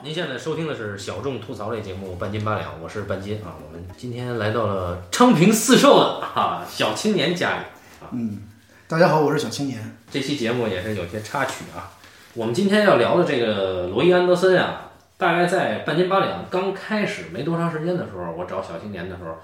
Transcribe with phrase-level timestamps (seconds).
[0.00, 3.50] 您现在收听的是小众吐槽类节目《半斤八两》，我是半斤啊。
[3.66, 7.64] 我们今天来到了昌平四寿的哈、小青年家里
[8.00, 8.06] 啊。
[8.12, 8.42] 嗯，
[8.86, 9.98] 大家好，我是小青年。
[10.08, 11.90] 这期节目也是有些插曲啊。
[12.34, 19.36] 我们今天要聊的这个罗伊安德森啊，大概在《半斤八两》刚开始没多长时间的时候，我找小青年的时候，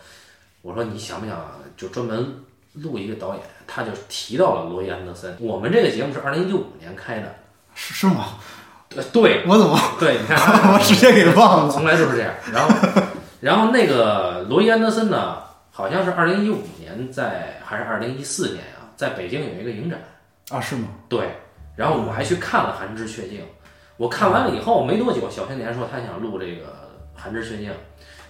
[0.62, 1.36] 我说你想不想
[1.76, 2.32] 就专门
[2.74, 3.42] 录一个导演？
[3.66, 5.36] 他就提到了罗伊安德森。
[5.40, 7.34] 我们这个节目是二零一五年开的，
[7.74, 8.38] 是是吗？
[8.96, 10.36] 呃，对我怎么对，你看
[10.72, 11.72] 我直接给忘了？
[11.72, 12.32] 从来都是这样。
[12.52, 13.02] 然后，
[13.40, 15.36] 然后那个罗伊安德森呢，
[15.70, 19.98] 好像是二零一五年在还是二零一四年啊，在北京有一个影展。
[20.50, 20.88] 啊，是吗？
[21.08, 21.28] 对，
[21.74, 23.40] 然后我还去看了《寒枝雀静》，
[23.96, 26.66] 我看完了以后没多久，小青年说他想录这个
[27.14, 27.70] 《寒枝雀静》，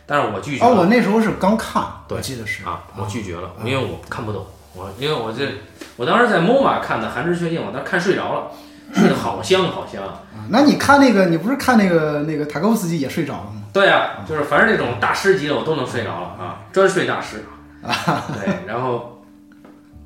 [0.07, 4.47] 但是我拒绝哦，我那时候是刚看，对我记得是啊，我拒绝了，因为我看不懂。
[4.77, 5.49] 我因为我这
[5.97, 8.51] 我当时在 MoMA 看的《寒枝雀静》，我当时看睡着了，
[8.95, 10.03] 睡得好香好香。
[10.03, 13.63] 啊那你看那个，你不是看那个那个塔科夫斯基也睡着了吗？
[13.73, 17.43] 对啊，就是凡是这种大师级的我都能睡着了啊，专睡大师
[17.83, 18.23] 啊。
[18.35, 19.23] 对，然后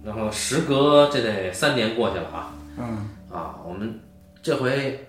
[0.05, 3.99] 然后时隔这得三年过去了啊嗯，啊，我们
[4.41, 5.05] 这回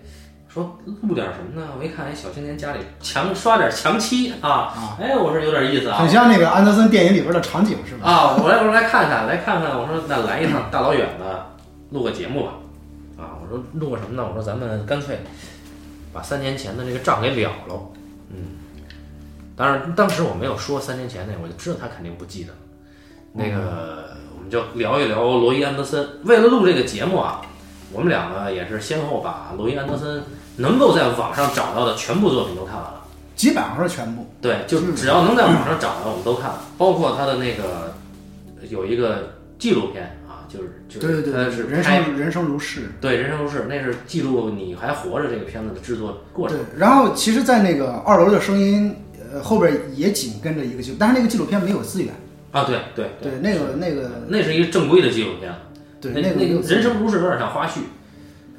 [0.48, 1.68] 说录点什么呢？
[1.78, 8.10] 我一看，哎，小青年家里墙刷点墙漆啊，哎，我说有点意思啊很像那个安德森电影里边的场景，是吧？
[8.10, 11.46] 啊，我来我说来看看来看看，我说那来一趟大老远的
[11.90, 12.52] 录个节目吧
[13.50, 14.26] 说录个什么呢？
[14.26, 15.18] 我说咱们干脆
[16.12, 17.80] 把三年前的这个账给了了，
[18.30, 18.36] 嗯，
[19.56, 22.52] 当然当时我没有说三年前那个，我就知道他肯定不记得。
[23.32, 26.08] 那个，我们就聊一聊罗伊·安德森。
[26.24, 27.40] 为了录这个节目啊，
[27.92, 30.22] 我们两个也是先后把罗伊·安德森
[30.56, 33.00] 能够在网上找到的全部作品都看完了。
[33.36, 34.26] 基本上是全部。
[34.42, 37.94] 对，就只要能在网上找到，我们都看了，包括他的那个
[38.68, 40.19] 有一个纪录片啊，
[40.52, 42.90] 就是就是对对对对，他是人生人生如是。
[43.00, 48.94] 对人生如是，那是记录你还活着这个片子的制作过程对。，然后其实，在那个二楼的声音，
[49.32, 52.12] 呃，后边也紧跟着一个纪录，但是那个纪录片没有资源。
[52.50, 55.54] 啊，对对对，那个那个，那是一个正规的纪录片，
[56.00, 57.78] 对那那个人生如是有点像花絮。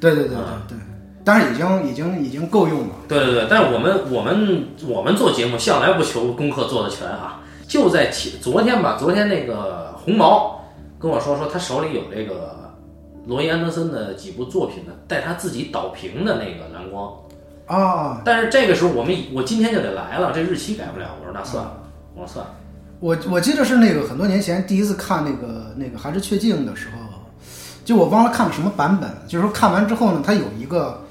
[0.00, 0.76] 对对对对啊对，
[1.22, 2.94] 但是已经已经已经够用了。
[3.06, 10.61] 对对对，但是我们我们我们做节目向来不求功课做的全啊，就在前昨天吧，昨天那个红毛
[11.02, 12.72] 跟我说说他手里有这个
[13.26, 17.12] 罗伊安德森的几部作品的，带他自己导评的那个蓝光。
[17.66, 21.08] 啊，但是这个时候我们我今天就得来了，这日期改不了。
[21.20, 21.82] 我说那算了，
[22.14, 22.54] 我说算了。
[23.00, 26.96] 我我记得是那个很多年前第一次看那个那个《寒枝雀静》的时候，
[27.84, 31.02] 就我忘了看了什么版本，就是说看完之后呢，他有一个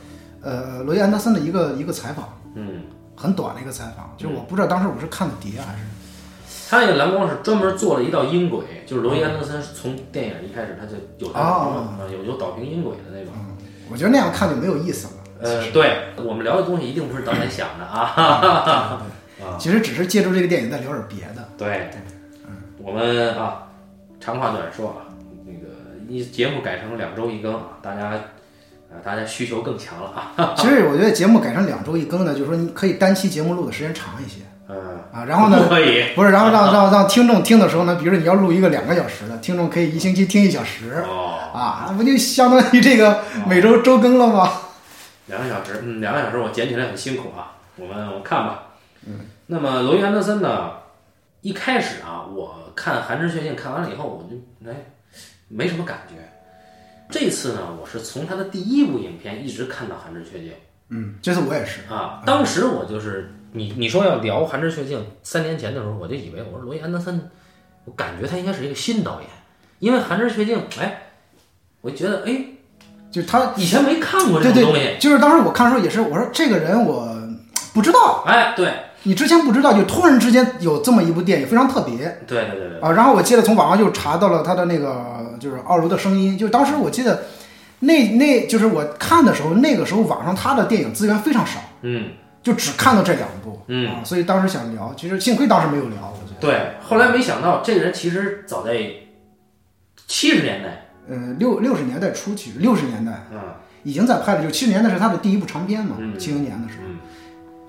[0.41, 5.79] 呃罗伊安德森的一个一个采访，嗯，很短的一个采访，就是我不知道当时我是看的碟还是
[6.71, 13.33] 他那个蓝光是专门做了一道音轨，就是罗伊安德森从电影一开始他就有导有有导评音轨的那种。
[13.91, 15.13] 我觉得那样看就没有意思了。
[15.41, 18.05] 呃，对我们聊的东西一定不是导演想的啊。
[18.05, 19.01] 哈哈哈哈
[19.59, 21.45] 其实只是借助这个电影再聊点别的。
[21.57, 21.89] 对，
[22.77, 23.67] 我们啊，
[24.21, 25.11] 长话短说啊，
[25.45, 25.75] 那个
[26.07, 28.11] 一节目改成两周一更啊，大家
[28.89, 30.55] 啊，大家需求更强了啊。
[30.55, 34.39] 其实我觉得节目改成两周一更呢，就是说你可以单期节目录的时间长一些
[34.71, 44.49] 嗯，啊，然后呢， 可以不是，然后让让让听众听的时候呢，比如说你要录一个两个小时的，听众可以一星期听一小时哦，啊，那不就相当于这个每周周更了吗？
[45.27, 47.51] 两个小时，嗯，两个小时我剪起来很辛苦啊。
[47.77, 48.63] 我们我看吧。
[49.05, 50.71] 嗯，那么罗伊安德森呢，
[51.41, 54.75] 一开始啊，我看《寒枝雀静》看完了以后，我就哎
[55.47, 56.15] 没什么感觉。
[57.09, 60.49] 这次呢，我是从他的第一部影片一直看到《寒枝雀静》。
[60.89, 61.81] 嗯，这次我也是。
[61.89, 67.29] 啊，当时我就是你你说要聊《寒枝雀静》，三年前的时候，我就以为我说罗伊安德森，
[67.85, 69.29] 我感觉他应该是一个新导演，
[69.79, 71.01] 因为《寒枝雀静》，哎，
[71.81, 72.45] 我觉得哎，
[73.11, 77.13] 就是他，以前没看过这对种东西，对，就是当时我看的时候也是，我说这个人我
[77.73, 78.71] 不知道，哎，对。
[79.03, 81.97] 你之前不知道，就突然之间有这么一部电影，非常特别。
[82.27, 82.91] 对对对对，啊。
[82.91, 87.23] 然后我记得从网上就查到了他的那个就是二楼的声音，就是当时我记得
[87.79, 98.77] 那那就是我看的时候，那个时候网上他的电影资源非常少，嗯就只看到这两部，嗯，啊，所以当时想聊，其实幸亏当时没有聊，我觉得，对，后来没想到这个人其实早在
[100.07, 103.39] 七十年代，呃，六六十年代初期，六十年代嗯。
[103.83, 106.19] 已经在拍了，就七十年代是他的第一部长片嘛，嗯。
[106.19, 106.83] 七零年的时候。
[106.87, 106.99] 嗯。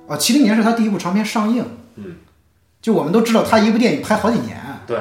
[0.09, 1.65] 啊，七零年是他第一部长片上映。
[1.95, 2.17] 嗯，
[2.83, 4.59] 就我们都知道，他一部电影拍好几年。
[4.87, 4.99] 对，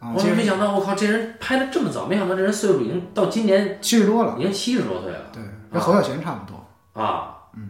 [0.00, 4.34] 啊，我没想到，我靠，这人拍的这么早，没想到这人岁数已经到今年七十多了。
[4.38, 5.18] 已经七十多岁了。
[5.30, 7.02] 对，跟侯孝贤差不多。
[7.02, 7.68] 啊，嗯，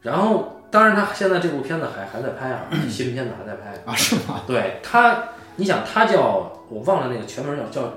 [0.00, 3.74] 然后当然他现在这部片子还还在拍啊，新片子还在拍。
[3.84, 4.42] 啊，是吗？
[4.46, 5.22] 对他，
[5.56, 7.92] 你想他叫我忘了那个全名叫叫呃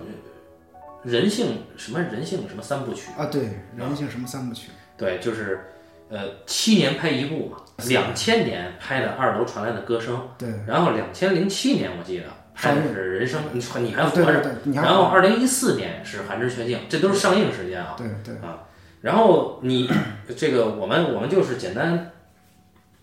[1.04, 3.44] 人性什么人性什么三部曲，啊，对，
[3.78, 4.72] 人性什么三部曲？
[4.98, 5.62] 对，就是
[6.10, 7.58] 呃，七年拍一部嘛，
[7.88, 14.42] 两千年拍的《二楼传来的歌声》，对，然后两千零七年我记得拍的是《人生你你还活着
[14.74, 17.96] 然后二零一四年是《寒枝雀静》，这都是上映时间啊。
[17.98, 18.68] 对对啊，
[19.02, 19.90] 然后你
[20.36, 22.12] 这个我们我们就是简单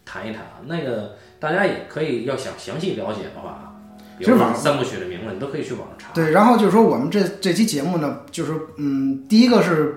[0.04, 3.72] 谈一谈啊，那个大家也可以要想详细了解的话啊，
[4.18, 6.08] 比如网三部曲的名字，你都可以去网上查。
[6.12, 9.96] 对，然后就是说我们这这期节目呢，就是嗯，第一个是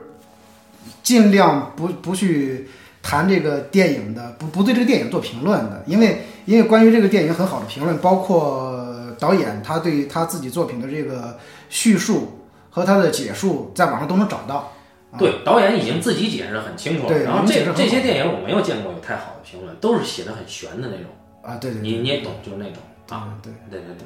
[1.04, 2.68] 尽量不不去
[3.02, 8.88] 谈这个电影的，不不对这个电影做评论的，因为因为关于这个电影很好的评论，包括
[9.20, 11.38] 导演他对他自己作品的这个
[11.70, 14.72] 叙述和他的解述，在网上都能找到。
[15.18, 17.18] 对，导演已经自己解释的很清楚了。
[17.20, 21.06] 然后这这些电影我没有见过有太好的评论，都是写的很悬的那种，
[21.42, 22.76] 啊，对对你你也懂，就是那种
[23.10, 23.16] 啊。
[23.16, 24.06] 啊，对，对对对，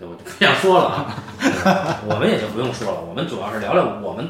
[0.00, 1.22] 对我就不想说了啊，
[2.08, 4.28] 我们也就不用说了，我们主要是聊聊我们，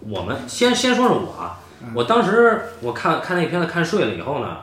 [0.00, 1.60] 我们先先说说我啊，
[1.94, 4.58] 我当时我看看那片子看睡了以后呢，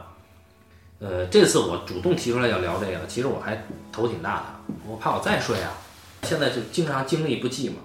[0.99, 5.71] 呃，这次我主动提出来要聊这个，其实我还头挺大的，我怕我再睡啊，
[6.23, 7.75] 现在就经常精力不济嘛，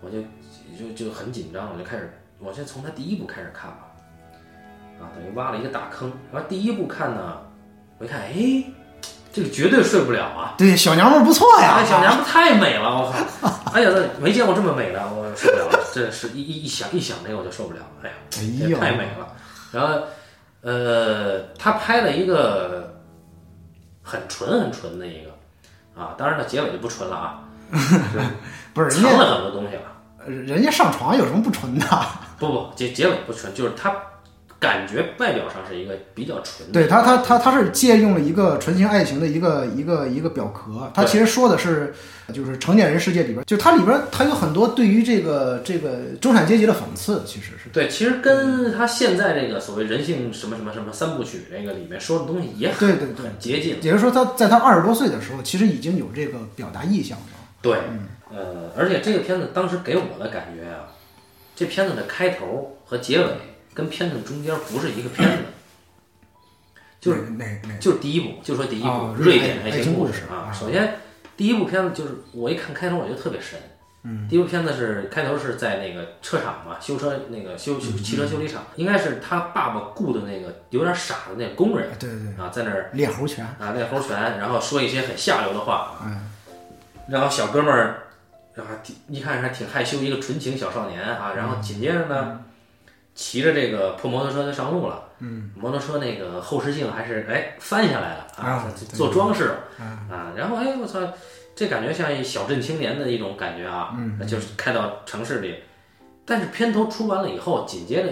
[0.00, 0.18] 我就
[0.78, 3.86] 就就很紧张，我就开始，我先从他第一部开始看吧，
[5.00, 7.38] 啊，等于挖了一个大坑，然后第一部看呢，
[7.98, 8.64] 我一看，哎，
[9.32, 10.54] 这个绝对睡不了啊。
[10.58, 13.48] 对，小娘们儿不错呀，哎，小娘们 太美了，我靠！
[13.72, 15.78] 哎呀，那没见过这么美的，我受不了了。
[15.94, 19.28] 这是一一一想一想这个我就受不了，哎呀，哎这呦，太美了。
[19.70, 20.02] 然后，
[20.62, 22.92] 呃，他拍了一个
[24.02, 25.30] 很纯很纯的一个
[26.00, 27.44] 啊，当然了，结尾就不纯了啊，
[28.74, 29.82] 不是藏了很多东西了。
[30.26, 31.86] 人家上床有什么不纯的？
[32.42, 33.94] 不不，结结尾不纯，就是他
[34.58, 36.72] 感觉外表上是一个比较纯的。
[36.72, 41.94] 对他，他他他是借用了一个纯情爱情的一个一个一个表壳，他其实说的是，
[42.32, 53.76] 就是成年人世界里边，就它里边它有很多对于这个这个中产阶级的讽刺，其实是对，其实跟他现在这个所谓人性什么什么什么三部曲那个里面说的东西也很对对对，很接近。
[53.82, 57.24] 也就是说他在他二十多岁的时候，其实已经有这个表达意向了。
[57.60, 57.78] 对，
[58.30, 60.86] 呃，而且这个片子当时给我的感觉啊，
[61.54, 63.26] 这片子的开头和结尾
[63.74, 65.38] 跟片子中间不是一个片子，
[67.00, 70.50] 就是哪哪就是第一部，就说第一部哦瑞典爱情故事啊。
[70.50, 70.52] 啊。
[70.52, 70.94] 首先，
[71.36, 73.58] 第一部片子就是我一看开头我就特别神。
[74.04, 86.28] 嗯，第一部片子是开头是在那个车厂嘛，修车那个修修汽车修理厂，应该是他爸爸雇的那个有点傻的那个工人对对对，啊，在那儿练猴拳，啊，练猴拳，然后说一些很下流的话，嗯，
[87.08, 88.02] 然后小哥们儿，
[88.54, 92.44] 然后挺一看还挺害羞，一个纯情小少年啊，然后紧接着呢，
[93.14, 98.96] 骑着这个破摩托车就上路了，嗯，摩托车那个后视镜还是哎翻下来了啊对。
[98.96, 99.84] 做装饰啊。
[100.10, 101.00] 啊，然后哎我操，
[101.54, 105.56] 这感觉像一小镇青年的一种感觉啊，嗯，就是开到城市里，
[106.24, 108.10] 但是片头出完了以后，紧接着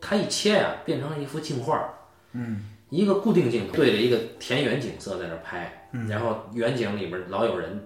[0.00, 1.92] 他一切啊、变成了一幅镜画，
[2.32, 7.82] 嗯，一个固定镜头对着一个田园景色在那儿拍，嗯，然后远景里边老有人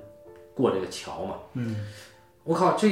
[0.55, 1.77] 过这个桥嘛，嗯，
[2.45, 2.89] 我靠，这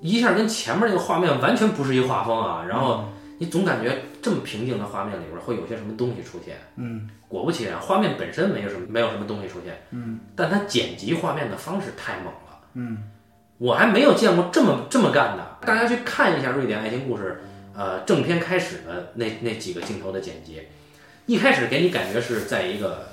[0.00, 13.04] 一下跟前面那个画面完全不是一画风啊，然后你总感觉这么平静的画面里边会有些什么东西出现，嗯，果不其然，画面本身没有什么没有什么东西出现，嗯，但它剪辑画面的方式太猛了，嗯，
[13.58, 17.40] 我还没有见过这么这么干的，大家去看一下《瑞典爱情故事》，
[17.78, 20.62] 呃，正片开始的那那几个镜头的剪辑，
[21.26, 23.08] 一开始给你感觉是在一个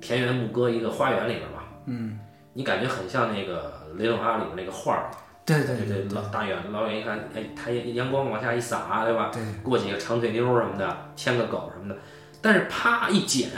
[0.00, 2.18] 田园牧歌一个花园里边嘛，嗯，
[2.54, 5.10] 你感觉很像那个雷动哈里边那个画儿，
[5.44, 9.30] 对对对对，老大远老远一看，哎，太阳光往下一洒，对吧？
[9.32, 12.00] 对，过几个长腿妞什么的，牵个狗什么的，
[12.40, 13.50] 但是啪一剪，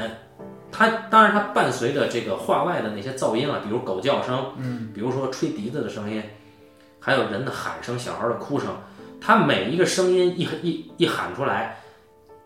[0.71, 6.23] 它当然它伴随着这个画外的那些噪音啊，比如狗叫声，嗯，比如说吹笛子的声音，
[7.01, 8.69] 还有人的喊声、小孩的哭声，
[9.21, 11.79] 它每一个声音一一一喊出来，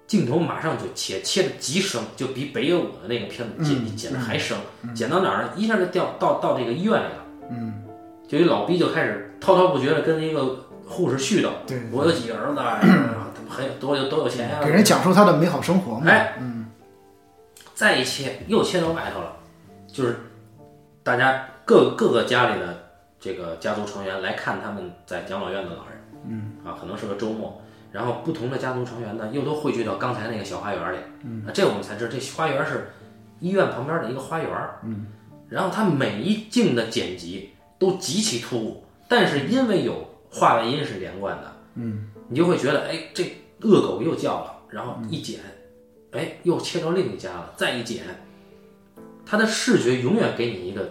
[0.08, 4.58] 镜头马上就切切的极生，就比北野武的那个片子剪、剪的还生，
[4.94, 5.50] 剪到哪儿呢？
[5.54, 7.84] 一下就掉到到这个医院里了，嗯，
[8.26, 12.80] 就一老逼就开始滔滔不绝的跟一个护士絮叨，对我有几个儿子啊，
[13.36, 16.10] 他们很有多有多有钱呀、给人讲述他的美好生活嘛。
[16.10, 16.36] 哎，
[17.74, 19.36] 再一切又切到外头了，
[19.86, 20.18] 就是
[21.02, 22.88] 大家各各个家里的
[23.20, 25.92] 这个家族成员来看他们在养老院的老人，
[26.26, 27.62] 嗯，啊，可能是个周末，
[27.92, 32.90] 然后不同的家族成员呢又都汇聚到刚才那个小花园里，嗯，啊，这我们才知道这花园是
[33.40, 34.50] 医院旁边的一个花园，
[34.84, 35.06] 嗯，
[35.48, 43.24] 然后它每一镜的剪辑都极其突兀，但是因为有画外音是连贯的，嗯，你就会觉得哎，这
[43.62, 45.40] 恶狗又叫了，然后一剪。
[46.12, 48.02] 哎，又切到另一家了，再一剪，
[49.26, 50.88] 它的视觉永远给你一个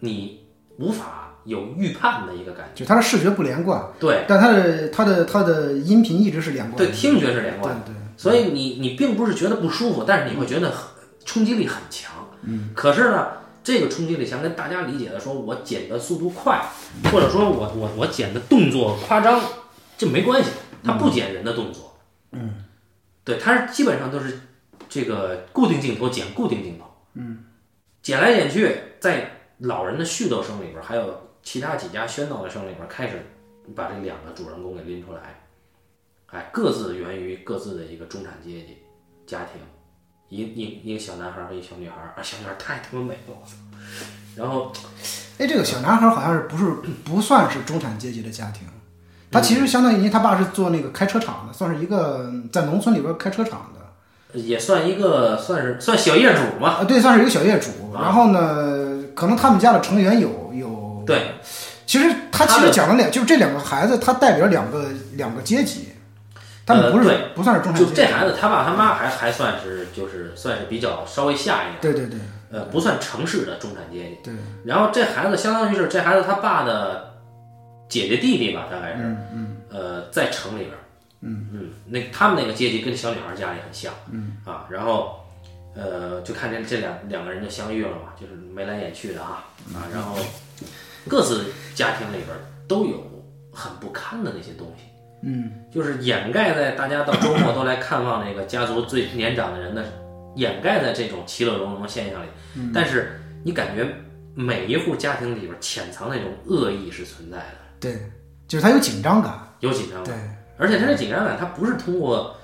[0.00, 0.44] 你
[0.76, 2.84] 无法有预判的一个感觉。
[2.84, 6.86] 就它的视觉不连贯，对但它的它的它的音频一直是连贯的。
[6.86, 10.88] 对，听觉是连贯的，对，所以你你并不是觉得不舒服，但是你会觉得很
[11.24, 12.12] 冲击力很强。
[12.42, 13.28] 嗯，可是呢，
[13.62, 16.62] 这个冲击力强跟大家理解的说我剪的速度快，
[17.12, 19.40] 或者说我我我剪的动作夸张，
[19.98, 20.50] 这没关系，
[20.82, 21.98] 它不剪人的动作。
[22.32, 22.64] 嗯，
[23.24, 24.40] 对，它是基本上都是
[24.88, 26.86] 这个固定镜头剪固定镜头。
[27.14, 27.44] 嗯，
[28.02, 33.26] 剪来剪去，在老人的絮叨声里边，还有其他几家喧闹的声里边，开始
[33.74, 35.42] 把这两个主人公给拎出来。
[36.26, 38.78] 哎，各自源于各自的一个中产阶级
[39.26, 39.60] 家庭，
[40.28, 43.56] 一一一个小男孩和一个小女孩，啊，小女孩太他妈美了，我操！
[44.36, 44.70] 然后
[45.38, 46.70] 哎，这个小男孩好像是不是
[47.04, 48.68] 不算是中产阶级的家庭，
[49.32, 57.70] 他其实相当于他爸是做那个开车厂的，算是一个在农村里边开车厂的也算一个算是算小业主嘛，啊，对，算是一个小业主。
[57.92, 60.69] 啊然后呢，可能他们家的成员有有，
[61.10, 61.34] 对，
[61.86, 65.88] 其实他其实讲了两，就是这两个孩子，他代表两个两个阶级，
[66.64, 72.18] 他们不是、不算是中产阶级，这孩子他爸他妈还还算是就是算是比较稍微下一点，对对对。
[72.52, 74.18] 呃，不算城市的中产阶级。
[74.24, 77.14] 对，然后这孩子相当于是这孩子他爸的
[77.88, 79.56] 姐姐弟弟吧，大概是，嗯嗯。
[79.70, 80.70] 呃，在城里边，
[81.20, 81.46] 嗯。
[81.52, 84.36] 嗯，那他们那个阶级跟小女孩家里很像，嗯。
[84.44, 85.20] 啊，然后
[85.76, 89.44] 呃，就看见这两两个人就相遇了嘛，就是眉来眼去的啊。
[89.72, 90.16] 啊，然后
[91.08, 92.28] 各自家庭里边
[92.68, 93.00] 都有
[93.52, 94.84] 很不堪的那些东西，
[95.22, 99.84] 嗯，就是掩盖在大家到周末都来看望那个家族最年长的人的，
[100.36, 102.26] 掩盖在这种其乐融融的现象里，
[102.72, 103.86] 但是你感觉
[104.34, 107.56] 每一户家庭里边潜藏那种恶意是存在的。
[107.80, 107.98] 对，
[108.46, 110.14] 就是他有紧张感，有紧张感对。
[110.14, 112.36] 感，而且他的紧张感，他不是通过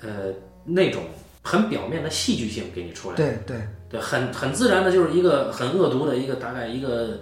[0.00, 0.32] 呃
[0.64, 1.02] 那种
[1.42, 3.56] 很表面的戏剧性给你出来的，对对。
[3.90, 7.20] 对，很很自然的，就是一个很恶毒的一个大概一个，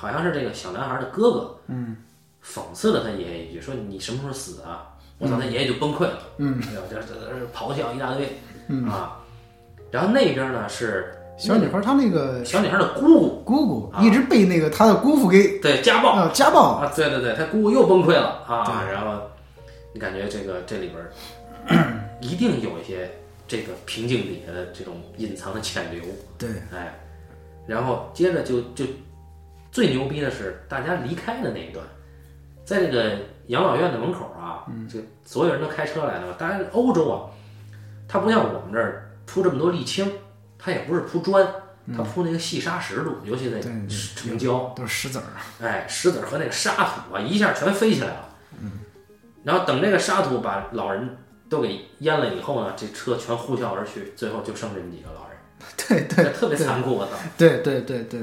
[0.00, 1.94] 好像是这个小男孩的哥哥，嗯，
[2.42, 4.96] 讽刺了他爷爷一句，说你什么时候死啊？
[5.18, 8.88] 我操，他爷爷就崩溃了，嗯，哎呦，这这这咆哮一大堆，嗯。
[8.88, 9.18] 啊，
[9.90, 14.00] 然后那边呢是小女孩她那个小女孩的姑姑，姑姑啊。
[14.02, 18.42] 一直被那个她的姑父给对家暴，呃家暴，啊，对对对，她姑姑又崩溃了。
[18.48, 19.20] 啊，然后
[19.92, 21.86] 你感觉这个这里边
[22.22, 23.10] 一定有一些
[23.46, 26.02] 这个瓶颈底下的这种隐藏的潜流，
[26.38, 26.48] 对。
[26.72, 26.98] 哎，
[27.66, 28.86] 然后接着就就
[29.70, 31.84] 最牛逼的是大家离开的那一段，
[32.64, 37.30] 在这个养老院的门口啊，这所有人都开车来了嘛，当然欧洲啊，
[38.08, 40.10] 它不像我们这儿铺这么多沥青，
[40.58, 41.46] 它也不是铺砖。
[41.96, 45.26] 它铺那个细沙石路，尤其在对对城郊，都是石子儿，
[45.66, 48.28] 哎，石子儿和那个沙土啊，一下全飞起来了。
[48.60, 48.70] 嗯，
[49.42, 51.16] 然后等这个沙土把老人
[51.48, 57.12] 都给淹了以后呢，这车全呼啸而去，最后就剩这么几个老人， 对对特别残酷，我操！
[57.36, 58.20] 对对对对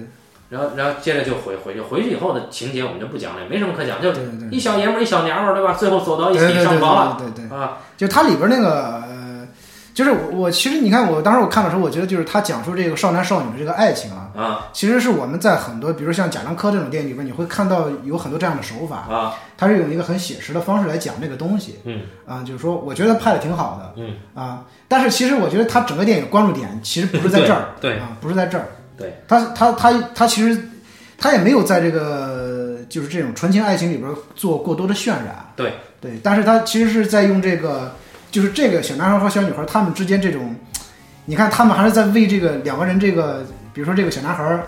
[0.50, 5.74] 然后，然后接着就回回去，回去以后的情节我们就不讲了，也没什么可讲，就对对对一小爷们儿一小娘们儿，对吧？
[5.74, 9.48] 最后走到一起上床了对对对，啊，就它里边那个呃，
[9.94, 21.80] 就是我我其实你看我当时我看的时候，我觉得就是他讲述这个少男少女的这个爱情啊，啊其实是我们在很多比如像贾樟柯这种电影里边，你会看到有很多这样的手法，啊，他是用一个很写实的方式来讲这个东西。
[21.84, 24.02] 嗯啊，就是说，我觉得拍的挺好的。
[24.02, 28.68] 嗯啊，但是其实我觉得他整个电影关注点其实不是在这儿，对对啊，不是在这儿。
[28.98, 30.62] 对，他他他他其实
[31.18, 35.54] 他也没有在这个就是这种纯情爱情里边做过多的渲染。
[35.56, 35.74] 对。
[36.00, 37.92] 对，但是他其实是在用这个，
[38.30, 40.56] 就是这个小男孩和小女孩他们之间这种，
[41.26, 44.60] 你看他们还是在为这个两个人这个，比如说这个小男孩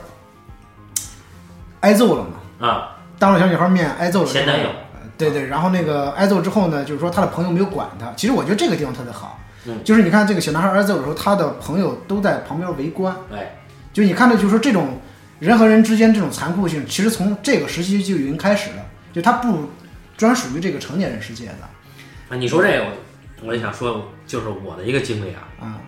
[1.82, 4.70] 挨揍了嘛，啊，当着小女孩面挨揍了，前男友。
[4.70, 8.12] 呃对对，然后那个挨揍之后呢，就是说他的朋友没有管他。
[8.18, 9.78] 其实我觉得这个地方特别好，嗯。
[9.84, 13.59] 就是你看这个小男孩挨揍的时候，他的朋友都在旁边围观，哎，
[13.92, 15.00] 就你看到就是说这种
[15.40, 19.70] 人和人之间这种残酷性，其实从这个时期就已经开始了，就他不
[20.18, 21.70] 专属于这个成年人世界的。
[22.30, 25.82] 啊，你说这个，我我就想说，就是我的一个经历啊，啊，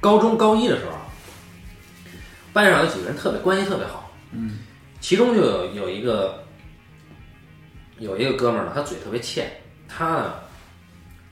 [0.00, 0.92] 高中高一的时候，
[2.52, 4.58] 班上有几个人特别关系特别好，嗯，
[5.00, 6.44] 其中就有有一个
[7.98, 9.50] 有一个哥们儿呢，他嘴特别欠，
[9.88, 10.34] 他呢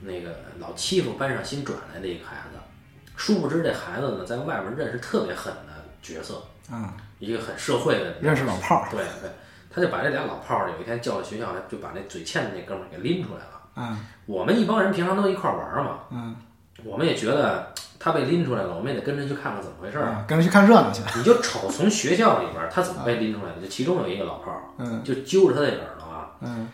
[0.01, 2.59] 那个老欺负班上新转来的一个孩子，
[3.15, 5.74] 殊不知这孩子呢在外面认识特别狠的
[6.13, 8.87] 角色，啊，一个很社会的认识老炮儿。
[8.91, 9.29] 对对，
[9.69, 13.61] 他就把这俩老炮儿有一天叫到学校来，就把那嘴欠的那哥们儿给拎出来了。
[13.73, 16.35] 啊，我们一帮人平常都一块儿玩儿嘛，嗯，
[16.83, 20.05] 我们也觉得他被拎出来了，我们也得跟着去看看怎么回事儿。
[20.05, 25.03] 啊，跟着去看热闹去，你就瞅从学校里边儿他怎么被拎出来的，就其中有一个老炮儿，嗯。
[25.03, 26.69] 就揪着他的耳朵啊，嗯。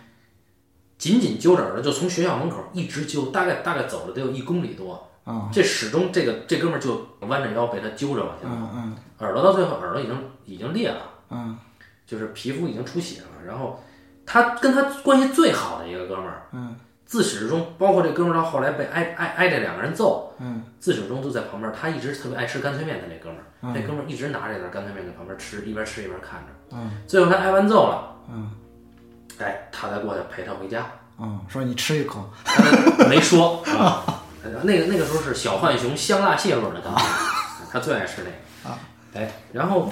[0.97, 11.57] 紧紧揪着耳朵，就从学校门口一直揪，大概大概走了得有一公里多，啊，这始终这个这哥们儿就弯着腰被他揪着往前走，耳朵到最后耳朵已经已经裂了，嗯。
[12.07, 13.81] 就是皮肤已经出血了，然后
[14.25, 16.75] 他跟他关系最好的一个哥们儿，嗯，
[17.05, 23.71] 自始至终，包括这哥们儿到后来被挨挨挨这两个人揍，嗯，自始至终都在旁边，他一直特别爱吃干脆面的那哥们儿，嗯。
[23.73, 28.51] 那哥们儿一直拿着那干脆面在旁边吃，一边吃一边看着，嗯，最后他挨完揍了，嗯，
[29.39, 30.85] 哎，他才过去陪他回家，
[31.17, 34.03] 嗯，说你吃一口，他没说啊，
[34.63, 38.79] 那个那个时候是小浣熊香辣蟹味儿的干脆面，他最爱吃那个啊，
[39.13, 39.91] 哎，然后。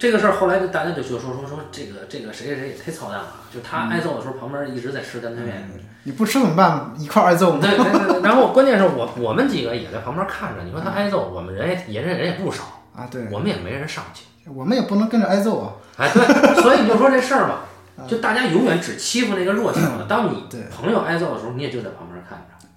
[0.00, 5.68] 这个事儿后来就大家就就说说说这个这个谁谁谁也忒操蛋了，就他挨揍的时候旁边一直在吃干脆面，
[6.04, 6.94] 你不吃怎么办？
[6.96, 7.58] 一块儿挨揍吗？
[7.60, 12.62] 对对然后关键是我我们几个也在旁边看着，你说他挨揍，我们人也也人人也不少，
[12.94, 14.22] 啊，对，我们也没人上去。
[14.46, 15.72] 我们也不能跟着挨揍啊。
[15.96, 17.62] 哎，对，所以你就说这事儿吧，
[18.06, 20.06] 就大家永远只欺负那个弱小的。
[20.08, 22.07] 当你对朋友挨揍的时候，你也就在旁边。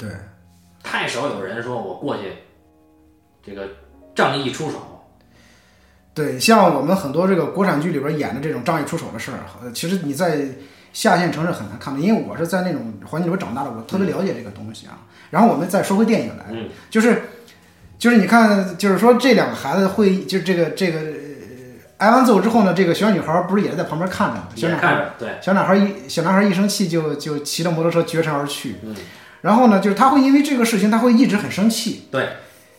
[0.01, 0.09] 对，
[0.81, 2.33] 太少有人说我过去，
[3.45, 3.67] 这个
[4.15, 4.79] 仗义出手。
[6.13, 10.41] 对，像我们很多这个国产剧里边演的这种仗义出手的事儿，呃，其实你在
[10.91, 14.97] 下线城市很难看到，因为我是在那种环境里边长大的，我特别了解这个东西啊。
[15.29, 17.21] 然后我们再说回电影来，嗯就是
[17.97, 21.05] 就是你看，就是说这两个孩子会，就是这个这个呃
[21.99, 24.47] 挨完揍之后呢，这个小女孩不是也在旁边看着吗？
[24.55, 28.75] 小也女孩对，小男孩一小男孩一生气就就骑着摩托车绝尘而去。
[28.83, 28.93] 嗯，
[29.41, 32.07] 然后呢，就是他会因为这个事情，他会一直很生气。
[32.11, 32.29] 对，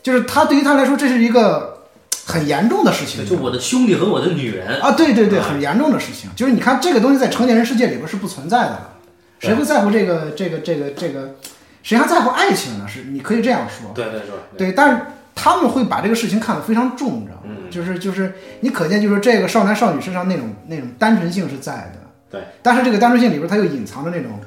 [0.02, 1.84] 就是他对于他来说，这是一个
[2.24, 3.26] 很严重的事情。
[3.28, 6.30] 就我的兄弟和我的女人，啊，对对对，啊很严重的事情。
[6.36, 8.92] 就是你看这个东西在成年人世界里边是不存在的了，
[9.40, 11.34] 谁会在乎这个这个这个这个？
[11.82, 12.86] 谁还在乎爱情呢？
[12.86, 13.90] 是你可以这样说。
[13.92, 15.02] 对对对对，但是
[15.34, 17.42] 他们会把这个事情看得非常重，你知道吗？
[17.44, 21.94] 嗯就是就是你可见就是这个少男少女身上那种那种单纯性是在的。
[22.30, 22.40] 对。
[22.62, 24.38] 但是这个单纯性里边，它又隐藏着那种，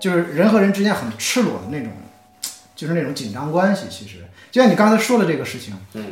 [0.00, 1.88] 就是人和人之间很赤裸的那种，
[2.76, 3.82] 就是那种紧张关系。
[3.90, 4.18] 其实，
[4.50, 6.04] 就像你刚才说的这个事情，嗯，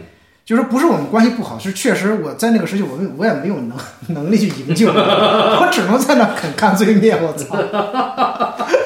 [0.44, 3.76] 就是不是我们关系不好，是确实我在那个时期，我们我也没有能
[4.08, 7.18] 能力去营救， 我只能在那啃干脆面。
[7.22, 7.56] 我操！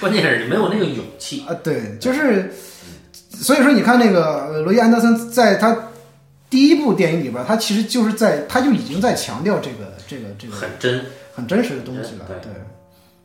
[0.00, 1.44] 关键是你没有那个勇气。
[1.48, 2.52] 啊，对，就是，
[3.30, 5.90] 所以说你看那个呃罗伊安德森在他
[6.50, 12.24] 第一部电影里边，他其实就是在他就已经在强调这个这个这个很真，很真实的东西了。
[12.26, 12.52] 对对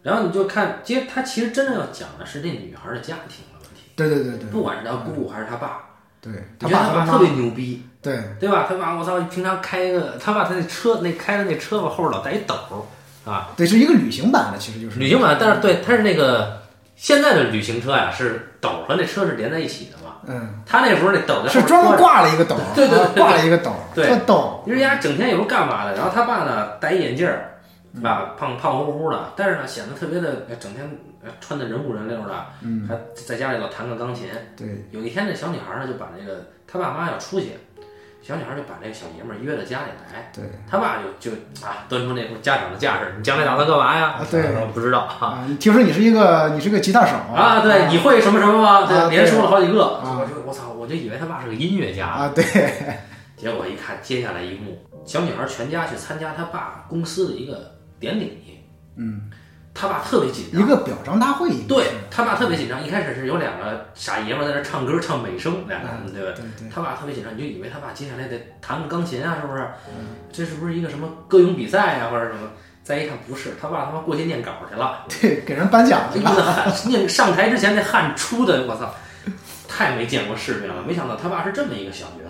[0.07, 5.81] 然后你就看，其实他其实真正要讲的是那女孩的家庭的问题，对对对对不管是他姑姑还是他爸，
[6.21, 8.65] 对，他爸和他爸特别牛逼，对对吧？
[8.69, 16.61] 他爸我操，平常开一个，他爸他那车那开的那车吧后边老带一斗儿啊，对，是一个旅行版的，其实就是旅行版，但是对，他是那个
[16.95, 20.15] 现在的旅行车呀，是斗儿和那车是连在一起的嘛。
[20.25, 24.63] 嗯，他那时候那斗是专门挂了一个斗，对对对啊挂了一个斗，对特逗。
[24.65, 27.56] 因为人家整天也不干嘛的，然后他爸呢戴一眼镜儿，
[28.03, 30.89] 啊，胖胖乎乎的，但是呢显得特别的，呃整天
[31.23, 34.27] 呃穿的人五人六的，嗯，还在家里老弹个钢琴。
[34.55, 37.51] 对，有一天这小女孩呢就把这个她爸妈要出去，
[38.21, 44.17] 小女孩就把这个小爷们儿约到家里来，对他爸就就啊端出那副家长的架势，你将来打算干嘛呀？
[44.19, 45.47] 啊对不知道啊。
[45.59, 48.85] 听说你是一个你是个吉他手啊，对，你会什么什么吗？
[48.85, 52.43] 对连说了好几个，啊我就我操，我就以为他爸是个音乐家，啊，对，
[53.37, 58.59] 结果一看接下来一幕，小女孩全家去参加她爸公司的一个典礼，
[58.95, 59.29] 嗯，
[59.73, 66.31] 他爸特别紧张，一个表彰大会，对他爸特别紧张，一开始是有两个傻爷们儿在那唱歌唱美声，两个人对吧？
[66.35, 69.67] 对对，他爸特别紧张，你就以为他爸接下来得弹个钢琴啊，是不是？
[70.31, 72.49] 这是不是一个什么歌咏比赛啊，或者什么？
[72.83, 78.95] 再一看不是，他爸他妈过去念稿去了，对，给人颁奖去了，念上台之前那汗出的，我操，
[79.67, 80.81] 太没见过世面了。
[80.87, 82.26] 没想到他爸是这么一个小角色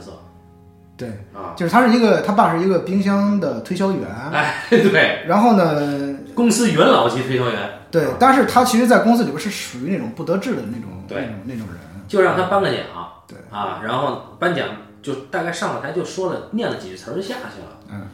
[0.97, 1.53] 对，啊！
[1.55, 12.79] 就是他是一个，他爸是一个冰箱的推销员，哎，对，然后呢，公司元老级推销员，对，但是他其实，在公司里边是属于那种不得志的那种那对种那种人，就让他颁个奖，
[13.27, 13.37] 对。
[13.51, 14.67] 啊，然后颁奖
[15.03, 17.77] 就大概上了台就说了念了几句词儿就下去了。
[17.91, 18.07] 嗯，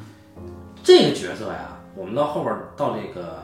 [0.83, 3.39] 这个角色呀，我们到后边到这个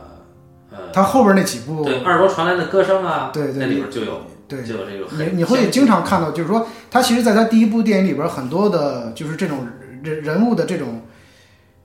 [0.72, 9.68] 呃，他后边那几部，对二楼传来的歌声啊，对对那里边就有对就有这个你很你会经常看到，就是说，他其实在他第一部电影里边，很多的就是这种
[10.04, 11.02] 人人物的这种，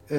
[0.08, 0.18] 呃，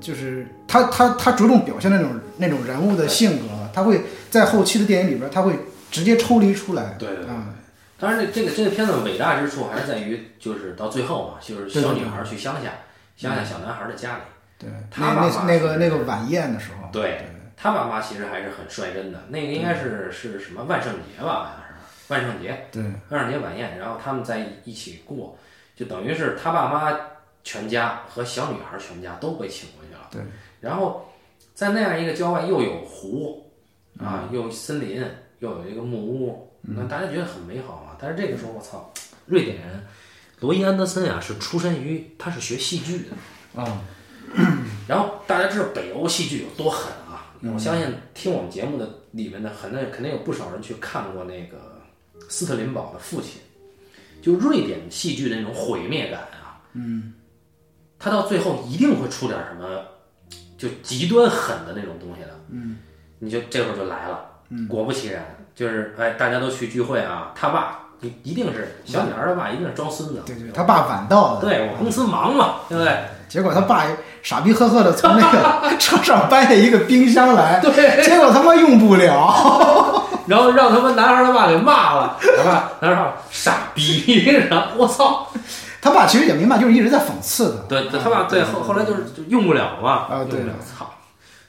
[0.00, 5.52] 就是他他他着重表现那种那种人物的性格，他会在后期的电影里边，他会
[5.90, 7.54] 直接抽离出来，对对对啊，
[7.98, 12.72] 当然，这这个这个片子伟大之处还是在于，就是到最后嘛，就是小女孩去乡下，
[13.16, 14.22] 乡下小男孩的家里，
[14.58, 19.20] 对，他爸爸那那那个那个晚宴的时候，对他爸妈其实还是很率真的。
[19.28, 21.61] 那个应该是是什么万圣节吧？
[22.12, 25.36] 万圣节，对万圣节晚宴，然后他们在一起过，
[25.74, 26.94] 就等于是他爸妈
[27.42, 30.06] 全家和小女孩全家都被请回去了。
[30.10, 30.20] 对，
[30.60, 31.10] 然后
[31.54, 33.50] 在那样一个郊外，又有湖
[33.98, 35.02] 嗯啊，又有森林，
[35.38, 37.96] 又有一个木屋，那大家觉得很美好啊。
[37.98, 38.92] 但是这个时候，我操，
[39.24, 39.82] 瑞典人
[40.40, 43.80] 罗伊安德森呀是出身于他是学戏剧的，啊，
[44.86, 47.32] 然后大家知道北欧戏剧有多狠啊！
[47.42, 51.71] 我相信听我们节目的里面的很多肯定有不少人去看过那个
[52.32, 53.32] 斯特林堡的父亲，
[54.22, 57.12] 就瑞典戏剧的那种毁灭感啊，嗯，
[57.98, 59.82] 他到最后一定会出点什么
[60.56, 62.78] 就极端狠的那种东西的，嗯，
[63.18, 65.22] 你就这会儿就来了，嗯，果不其然，
[65.54, 72.96] 就是哎，大家都去聚会啊，他爸一一定是小女孩的爸，一定是装孙子，对对，他爸晚到的，对我公司忙嘛，对不对？
[73.28, 73.86] 结果他爸
[74.22, 82.72] 傻逼呵呵的从那个 车上搬下一个冰箱来， 对，结果他妈用不了， 然后让他们男孩他爸给骂了， 他爸？
[82.80, 85.28] 男孩爸傻逼，然后我操，
[85.80, 90.90] 他爸其实也明白，就是一直在讽刺他，对，他爸对后后来就是就用不了嘛，啊对用不了，操，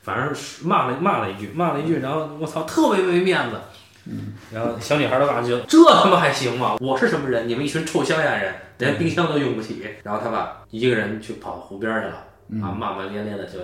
[0.01, 3.57] 反正是骂了骂了一句，骂了一句，然后我操，特别没面子。
[4.05, 6.75] 嗯，然后小女孩的爸就这他妈还行吗？
[6.81, 7.47] 我是什么人？
[7.47, 9.81] 你们一群臭乡下人，连冰箱都用不起。
[10.03, 13.59] 然后他爸一个人去跑湖边去了，啊，骂骂咧咧的就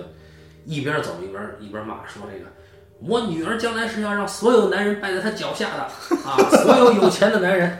[0.64, 2.46] 一边走一边一边骂，说这个
[3.06, 7.78] 我女儿将来是要让所有男人拜在她脚下的啊，所有有钱的男人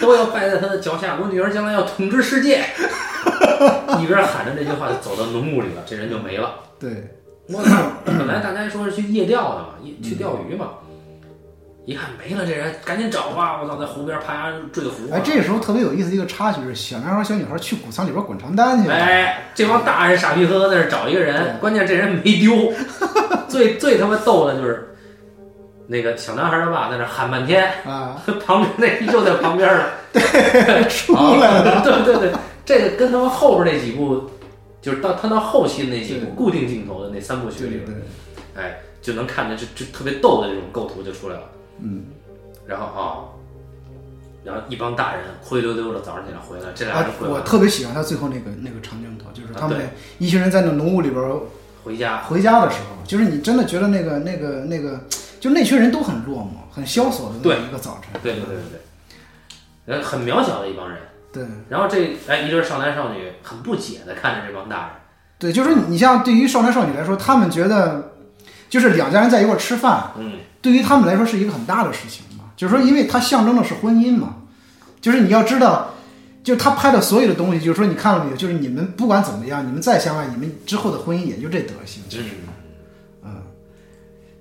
[0.00, 2.64] 都要拜在她的脚下，我女儿将来要统治世界。
[4.00, 6.54] 一边喊着这句话就走到浓雾里了，这人就没了。
[6.78, 7.16] 对，
[7.48, 7.92] 我操！
[8.04, 10.70] 本来大家说是去夜钓的嘛，夜去钓鱼嘛，
[11.86, 13.60] 一看没了，这人赶紧找吧！
[13.62, 15.12] 我操，在湖边啪啪坠湖。
[15.12, 22.72] 哎，这时候特别有意思的一个插曲是，小男孩小女孩去谷仓里边滚床单去了，哎，这帮大人傻逼呵呵在那儿找一个人，关键这人没丢。
[23.48, 24.96] 最最他妈逗的就是
[25.86, 29.84] 那个小男孩他爸在那喊半天，啊，旁边那就在旁边呢。
[30.88, 32.32] 出来了，对对对，
[32.64, 34.30] 这个跟他们后边那几部，
[34.80, 37.94] 就是到他到后期的那几部固定镜头的那三部曲里边，对，
[38.62, 41.42] 哎，就能看见这这特别逗的这种构图就出来了。
[41.78, 42.04] 嗯，
[42.66, 43.28] 然后啊、
[44.44, 51.22] 然后一帮大人灰溜溜的早上起来回来，这俩啊人，回来我特别喜欢他最后那个那个长镜头，就是他们一群人在那浓雾里边
[51.82, 55.00] 回家，回家的时候，就是你真的觉得那个那个那个，
[55.38, 57.56] 就那群人都很落寞，很萧索的那对。
[57.58, 58.18] 么一个早晨。
[58.22, 58.80] 对对对对。
[59.86, 60.98] 对，人很渺小的一帮人。
[61.32, 61.44] 对。
[61.68, 64.90] 然后这哎一对少男少女很不解的看着这帮大人，
[65.38, 68.13] 对，就是说你像对于少男少女来说，他们觉得
[68.68, 72.44] 就是两家人在一块儿吃饭，嗯，对于他们来说是一个很大的事情嘛。
[72.56, 74.36] 就是说，因为它象征的是婚姻嘛。
[75.00, 75.92] 就是你要知道，
[76.42, 78.36] 就是他拍的所有的东西，就是说你看了没有？
[78.36, 82.02] 就是你们不管怎么样，你们再相爱，你们之后的婚姻也就这德行。
[83.22, 83.42] 嗯，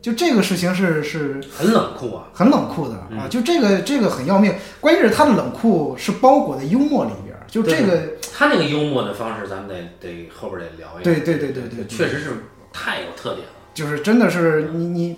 [0.01, 4.53] 就这个事情是是很冷酷啊，很冷酷的啊，嗯就这个这个很要命。
[4.79, 11.03] 关键是他的冷酷是包裹在幽默里边儿，就这个他那个幽默的方式，咱们得得后边得聊一聊。
[11.03, 13.53] 对对对对对，对确实是太有特点了。
[13.73, 15.17] 就是真的是你你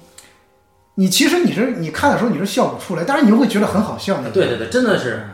[0.95, 4.21] 你其实你是你看的时候你是笑不出来，但是你又会觉得很好笑。
[4.33, 5.27] 对对对，真的是，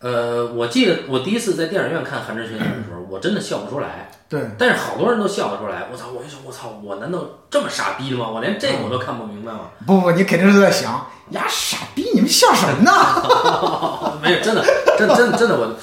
[0.00, 5.86] 呃，我记得我第一次在电影院看《寒之学院》的时候，我真的笑不出来，对但是好多人都笑得出来。
[5.92, 6.06] 我操！
[6.10, 6.80] 我一说，我操！
[6.82, 8.28] 我难道这么傻逼的吗？
[8.28, 9.70] 我连这个我都看不明白吗？
[9.86, 14.18] 不不，你肯定是在想呀傻逼，你们笑什么呢？
[14.20, 14.64] 没有，真的，
[14.98, 15.76] 真真的真的我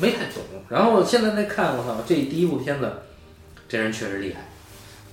[0.00, 0.42] 没太懂。
[0.68, 2.90] 然后现在再看，我操，这第一部片子，
[3.68, 4.47] 这人确实厉害，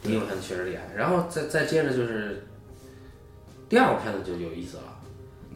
[0.06, 0.84] 第一部片子确实厉害。
[0.96, 2.46] 然后再再接着就是
[3.68, 4.84] 第二部片子就有意思了，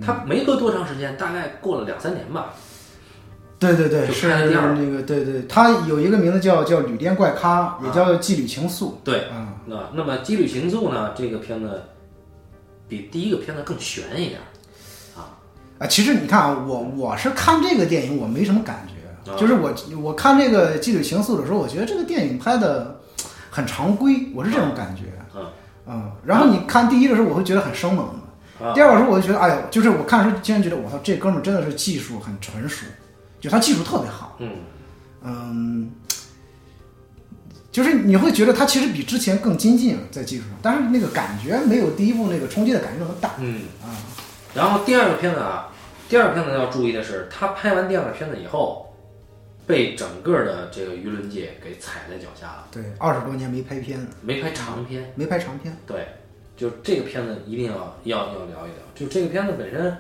[0.06, 2.54] 他没隔多长时间，大概过了两三年吧，
[3.60, 8.94] 对对对，就是那个对对，他有一个名字叫叫旅店怪咖，也叫妓女情愫。
[9.04, 11.84] 对，嗯，那那么《羁旅情愫》呢，这个片子
[12.88, 14.40] 比第一个片子更悬一点
[15.16, 15.38] 啊，
[15.78, 19.38] 啊，其实你看啊，我我是看这个电影，我没什么感觉，啊。
[19.38, 22.99] 就是我我看这个《妓女情愫》的时候，我觉得这个电影拍的
[23.50, 25.04] 很常规，我是这种感觉。
[25.36, 25.46] 嗯
[25.92, 28.08] 嗯，然后你看第一的时候，我会觉得很生猛
[28.76, 32.86] 第二个时候，我就觉得，哎呦，就是我看的时候，竟然觉得，我操，这哥们儿真的是技术很成熟，
[33.40, 34.36] 就他技术特别好。
[34.40, 34.52] 嗯，
[35.24, 35.92] 嗯，
[37.72, 43.32] 就是你会觉得他其实比之前更精进了在技术上，但是那个感觉没有第一部那个冲击的感觉那么大。
[43.40, 43.96] 嗯啊，
[44.54, 45.70] 然后第二个片子啊，
[46.08, 48.89] 第二个片子要注意的是，他拍完第二个片子以后，
[49.70, 55.14] 被整个的这个舆论界给踩在脚下了，对，二十多年没拍片，没拍长片。
[55.14, 55.78] 没拍长片。
[55.86, 56.08] 对，
[56.58, 58.82] 就这个片子一定要要要聊一聊。
[58.96, 59.96] 就这个片子本身，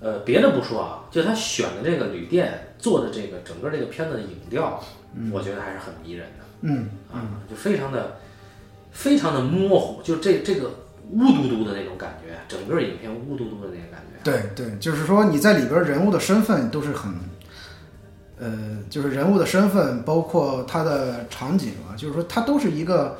[0.00, 4.82] 呃，别的不说啊，就他选的这个旅店做的这个整个这个片子的影调，
[5.30, 8.18] 我觉得还是很迷人的嗯，啊，就非常的
[8.90, 10.70] 非常的模糊，就这这个
[11.12, 14.18] 雾嘟嘟的那种感觉，整个影片雾嘟嘟的那个感觉。
[14.24, 17.14] 对对，就是说你在里边人物的身份都是很，
[18.38, 23.16] 呃，就是人物的身份，包括他的场景啊，就是说他都是一个，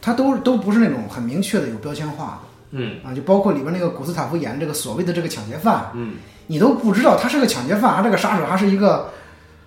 [0.00, 2.48] 他都都不是那种很明确的有标签化的。
[2.78, 3.02] 嗯。
[3.02, 6.14] 的啊，就包括里边那个古斯塔夫演的这个所谓的这个抢劫犯，嗯，
[6.46, 9.10] 你都不知道他是个抢劫犯，还是个杀手，还是一个，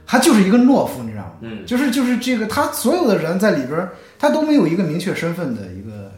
[0.08, 1.32] 他就是一个懦夫，你知道吗？
[1.42, 6.12] 嗯，就是就是这个，他所有的人在里边，他都没有一个明确身份的一个，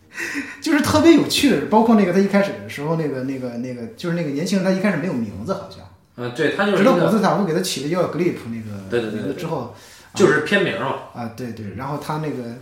[0.62, 5.80] 就是特别有趣的，包括那个他一开始的时候，那个那个那个，就是那个年轻人，他一开始没有名字，好像，
[6.18, 9.74] 嗯，对他就是直到古斯塔夫给他起了叫格利普那个对对对对名字之后，
[10.14, 12.54] 就是片名嘛，啊，对对，然后他那个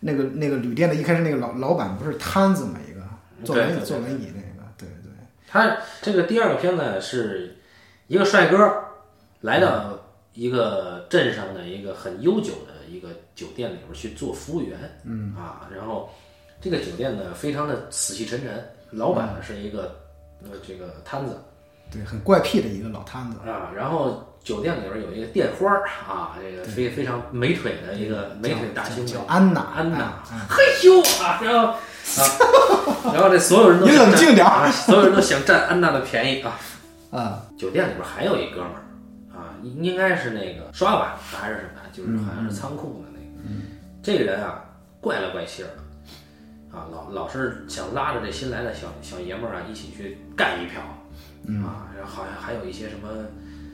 [0.00, 3.00] 那个那个旅店的一开始那个老老板不是摊子嘛，一个
[3.44, 5.12] 坐轮对对对椅坐轮椅那个，对对，
[5.46, 7.56] 他这个第二个片子是
[8.06, 8.56] 一个帅哥
[9.42, 9.98] 来到
[10.32, 15.34] 一个镇上的一个很悠久的一个酒店里边去做服务员，嗯。
[15.36, 16.08] 啊，然后
[16.60, 19.96] 这个酒店呢非常的死气沉沉，老板呢是一个
[20.42, 21.36] 呃这个摊子
[21.90, 36.58] 对，很怪癖的一个老摊子，啊，然后酒店里边有一个店花儿啊，这个非非常美腿的一个美腿大胸叫妹安娜，安娜啊，嘿咻啊，然后啊，然后这所有人都你冷静点儿啊，所有人都想占安娜的便宜啊。
[37.10, 38.82] 啊，酒店里边还有一哥们儿
[39.36, 43.50] 啊，应应该是那个刷碗还是什么，就是好像是仓库的那个。
[44.00, 44.62] 这个人啊，
[45.00, 50.80] 怪了怪气儿的啊，老老是想拉着这新来的小小爷们儿啊一起去干一票
[51.62, 53.08] 啊，然后好像还有一些什么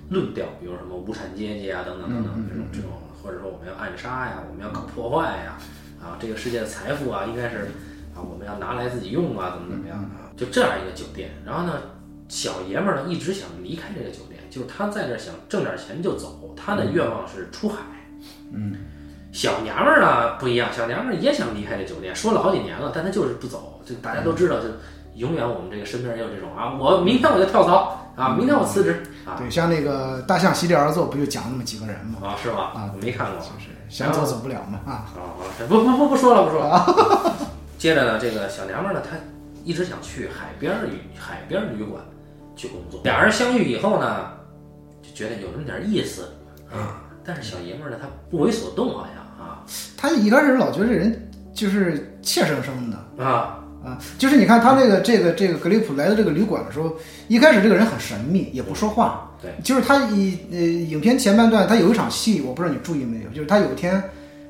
[0.08, 2.90] 论调，比如什么无产阶级啊等等等等这种这种，
[3.22, 5.58] 或者说我们要暗杀呀，我们要搞破坏呀，
[6.00, 7.68] 啊，这个世界的财富啊，应该是
[8.14, 11.30] 啊我们要拿来自己用啊，怎么怎么样啊，就这样一个酒店。
[11.44, 11.72] 然后呢，
[12.28, 17.82] 小爷们儿呢一直想离开这个酒店，就是他在这儿想挣点钱就走，他的愿望是出海。
[18.52, 18.76] 嗯，
[19.32, 23.82] 小娘们儿呢不一样，小娘们儿也想离开这酒店，说了好几年了，但她就是不走。
[23.84, 24.68] 就大家都知道，就
[25.16, 32.18] 永远我们这个身边也有这种啊，我明天我就跳槽啊，明天我辞职啊对，像那个大象席地而坐，不就讲那么几个人吗？
[32.22, 32.72] 啊，是吧？
[32.74, 33.38] 啊我没看过。
[33.38, 35.36] 就是想走走不了嘛啊，啊，
[35.68, 37.34] 不不不不说了，不说了。
[37.78, 39.16] 接着呢，这个小娘们儿呢，她
[39.64, 42.02] 一直想去海边儿旅海边儿旅馆
[42.54, 43.00] 去工作。
[43.04, 44.30] 俩人相遇以后呢，
[45.02, 46.30] 就觉得有那么点意思
[46.70, 47.02] 啊。
[47.24, 49.62] 但是小爷们儿呢，他不为所动，好像啊
[49.96, 53.24] 他一开始老觉得这人就是怯生生的。
[53.24, 56.92] 啊啊，就是你看他这个这个这个格里普来到这个旅馆的时候，
[57.28, 59.30] 一开始这个人很神秘，也不说话。
[59.40, 64.02] 对，就是他以呃影片前半段他有一场戏，我不知道你注意没有，就是他有一天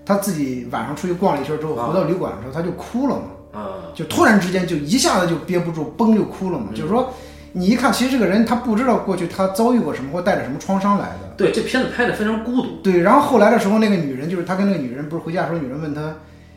[0.06, 6.68] 他自己晚上出去逛了一圈之后，啊回到旅馆的时候他就哭了嘛，啊就突然之间就一下子就憋不住，崩就哭了嘛。
[6.74, 7.12] 就是说
[7.52, 11.34] 你一看，其实这个人他不知道过去他遭遇过什么或带着什么创伤来的。
[11.36, 12.68] 对，这片子拍的非常孤独。
[12.82, 16.14] 对，然后后来的时候，那个女人就是他跟那个女人不是回家的时候，女人问他，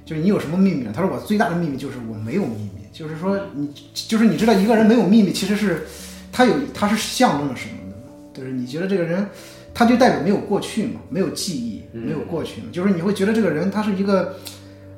[0.09, 0.91] 就是你有什么秘密呢？
[0.91, 5.85] 他说我最大的秘密就是我没有秘密，就是说你就是你知道一个人没有秘密，其实是
[6.31, 8.03] 他有他是象征着什么的嘛？
[8.33, 9.29] 就是你觉得这个人，
[9.71, 14.35] 他就代表没有过去嘛，没有记忆，没有过去嘛，就是你会觉得这个人他是一个，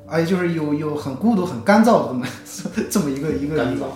[0.08, 2.26] 哎，就是有有很孤独、很干燥的这么
[2.90, 3.88] 这么一个一个干燥，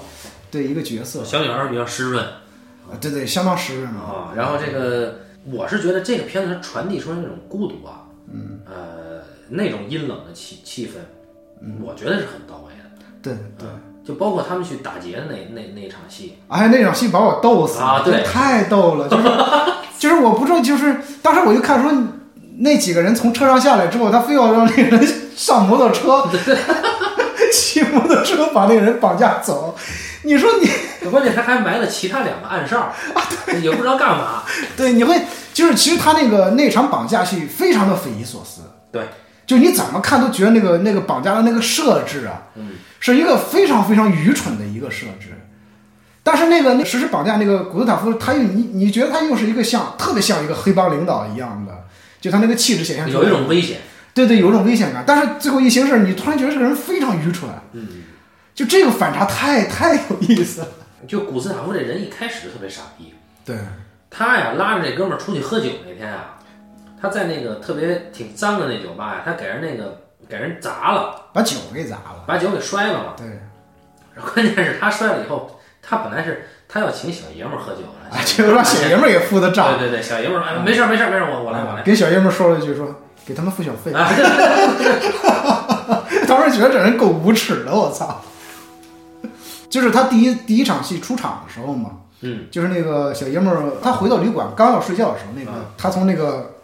[0.52, 4.02] 对一个角色小女孩比较湿润啊，对对，相当湿润嘛。
[4.02, 4.34] 啊。
[4.36, 8.95] 然后这个，我是觉得这个片子它传递出来那种孤独啊，嗯，呃，
[9.50, 10.92] 那种阴冷的气气氛，
[11.84, 13.06] 我觉得是很到位的。
[13.22, 13.68] 对对。
[14.06, 18.22] 就包括他们去打劫的那那那场戏，哎，那场戏把我逗死了，啊对。
[18.24, 19.24] 太逗了，就是
[19.98, 21.92] 就是我不知道，就是当时我就看说
[22.60, 26.30] 那几个人从车上下来之后，他非要让那个人上摩托车，
[27.52, 29.76] 骑摩托车把那个人绑架走，
[30.22, 30.70] 你说你
[31.10, 32.80] 关键他还埋了其他两个暗哨
[33.16, 33.24] 啊，
[33.60, 34.44] 也不知道干嘛。
[34.78, 35.20] 对你会
[35.52, 39.02] 就是其实他那个那场绑架戏非常的匪夷所思，对，
[39.46, 45.30] 就你怎么看都觉得那个那个绑架的那个设置啊，嗯，是一个非常非常愚蠢的一个设置。
[46.24, 51.86] 但是那个那实施绑架那个古斯塔夫，他又你你觉得他又是一个像特别像一个黑帮领导一样的，
[52.20, 53.78] 就他那个气质显现出来，有一种危险。
[54.14, 55.04] 对对，有一种危险感。
[55.06, 57.88] 但是最后一行事，你突然觉得这个人非常愚蠢，嗯，
[58.56, 60.68] 就这个反差太 太有意思了。
[61.08, 63.14] 就古斯塔夫这人一开始就特别傻逼，
[63.46, 63.58] 对，
[64.10, 66.35] 他呀拉着这哥们儿出去喝酒那天啊，
[67.06, 72.24] 他在那个特别挺脏的那酒吧呀，他给人那个给人砸了，把酒给砸了。
[72.26, 73.14] 把酒给摔了嘛。
[73.16, 73.28] 对，
[74.34, 79.78] 关键是他摔了以后，他本来是他要请小爷们儿喝酒了，啊，就让小爷们儿给付的账。
[79.78, 81.84] 对对对，小爷们儿说哎没事儿没事儿没事儿，我我来我来。
[81.84, 82.88] 给小爷们儿说了一句说，
[83.24, 83.94] 给他们付小费。
[83.94, 84.10] 啊，
[86.28, 88.20] 当时觉得这人够无耻的，我操！
[89.70, 91.92] 就是他第一第一场戏出场的时候嘛，
[92.22, 96.55] 嗯，就是那个小爷们儿，他回到旅馆刚要睡觉的时候，那个、啊他从那个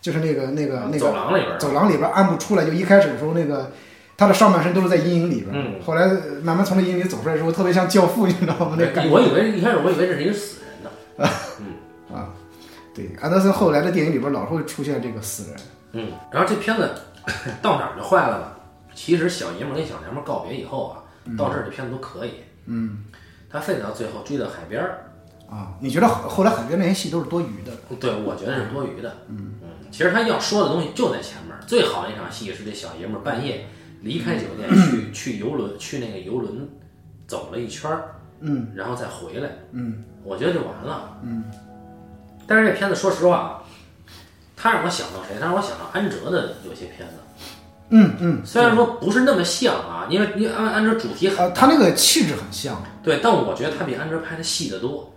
[0.00, 3.70] 就是那个那个那个走廊里边儿走廊里边暗部出来，就一开始的时候那个。
[4.20, 6.08] 他的上半身都是在阴影里边，嗯后来
[6.42, 8.74] 慢慢从那阴影里走出来的时候，特别像教父，你知道吗？
[8.76, 11.30] 那感觉我以为一开始我以为这是一个死人呢。
[12.12, 12.34] 啊，
[12.92, 15.60] 对，安德森后来的电影里边老是会出现这个死人，
[15.92, 16.90] 嗯，然后这片子
[17.62, 18.46] 到哪儿就坏了呢？
[18.92, 20.98] 其实小爷们儿跟小娘们儿告别以后啊，
[21.38, 22.40] 到这儿这片子都可以。
[22.66, 23.04] 嗯，
[23.48, 24.98] 他非得到最后追到海边儿，
[25.48, 27.70] 啊，你觉得后后来海边那些戏都是多余的？
[28.00, 29.14] 对，我觉得是多余的。
[29.28, 29.57] 嗯嗯，
[29.90, 31.54] 其实他要说的东西就在前面。
[31.66, 33.66] 最好的一场戏是这小爷们儿半夜
[34.00, 36.66] 离开酒店去去游轮去那个游轮
[37.26, 39.50] 走了一圈儿，嗯然后再回来。
[39.72, 41.18] 嗯我觉得就完了。
[41.22, 41.44] 嗯，
[42.46, 43.62] 但是这片子说实话啊，
[44.56, 45.36] 他让我想到谁？
[45.38, 47.14] 他让我想到安哲的有些片子，
[47.90, 52.82] 嗯嗯，虽然说不是那么像啊，因为因为安安哲主题很呃，他那个气质很像。
[53.02, 55.12] 对，但我觉得他比安哲拍的细得多。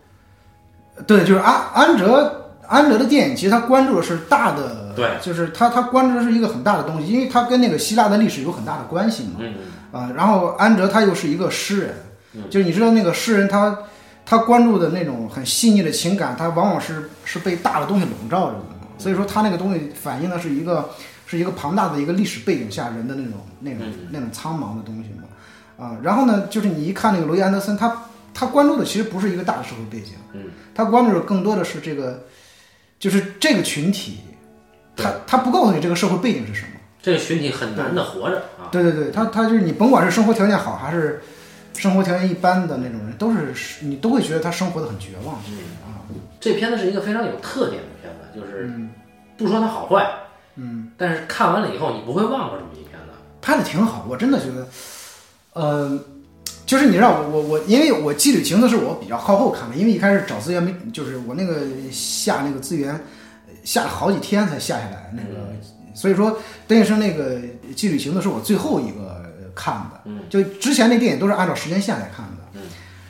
[1.08, 2.41] 对，就是安安哲
[2.72, 9.40] 安德的电影，其实他关注的是大的，对，就是他他关注的是一个很大的东西，因为他跟那个希腊的历史有很大的关系嘛。
[9.40, 9.54] 嗯
[9.92, 11.96] 啊，然后安哲他又是一个诗人，
[12.36, 12.44] 嗯。
[12.50, 13.78] 就是你知道那个诗人他
[14.26, 18.64] 他关注的那种很细腻的情感，他往往是是被大的东西笼罩着的，
[18.98, 20.92] 所以说他那个东西反映的是一个
[21.28, 24.08] 是一个庞大的一个历史背景下人的那种那种嗯。
[24.12, 28.04] 那种苍茫的东西嘛，啊，然后呢，就是你一看那个罗伊安德森，他
[28.34, 32.24] 他关注的其实不是一个大的社会背景，嗯，他关注的更多的是这个
[33.02, 34.20] 就是这个群体，
[34.96, 36.68] 他他不告诉你这个社会背景是什么。
[37.02, 38.70] 这个群体很难的活着啊。
[38.72, 41.20] 对对对，他他就是你甭管是生活条件好还是
[41.74, 46.06] 生活条件一般的那种人，都是你都会觉得他生活的很绝望嗯啊。
[46.40, 48.92] 这片子是一个非常有特点的片子，就是嗯
[49.36, 50.08] 不说它好坏，
[50.56, 53.18] 嗯，但是看完了以后你不会忘了这么一片子。
[53.42, 54.68] 拍的挺好，我真的觉得，
[55.54, 56.00] 呃，
[56.72, 65.50] 就是你知道我我我，因为我《羁旅情》的是我比较靠后看的，因为一开始找资源没，就是我那个下那个资源呃下了好几天才下下来，那个，
[65.94, 67.36] 所以说邓医生那个
[67.76, 69.22] 《羁旅情》的是我最后一个
[69.54, 72.62] 看的，嗯，就之前那电影都是按照时间线来看的，嗯，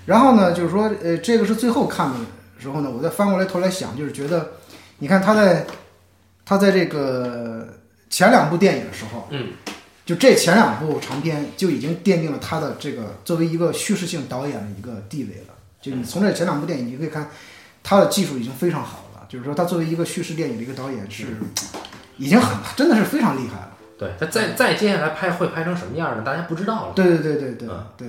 [0.07, 2.15] 然后呢，就是说呃这个是最后看的
[2.57, 4.53] 时候呢，我再翻过来头来想，就是觉得，
[4.97, 5.67] 你看他在
[6.43, 7.67] 他在这个
[8.09, 9.27] 前两部电影的时候。
[9.29, 9.49] 嗯，
[10.05, 15.53] 就这前两部长片就已经奠定了他的这个作为一个叙事性导演的一个地位了。
[15.81, 17.29] 就你从这前两部电影，你可以看
[17.83, 19.25] 他的技术已经非常好了。
[19.29, 21.25] 就是说，他作为一个叙事电影的一个导演是
[22.17, 23.69] 已经很真的是非常厉害了。
[23.97, 26.23] 对，他再再接下来拍会拍成什么样呢？
[26.25, 26.93] 大家不知道了。
[26.95, 28.07] 对对对对对嗯对，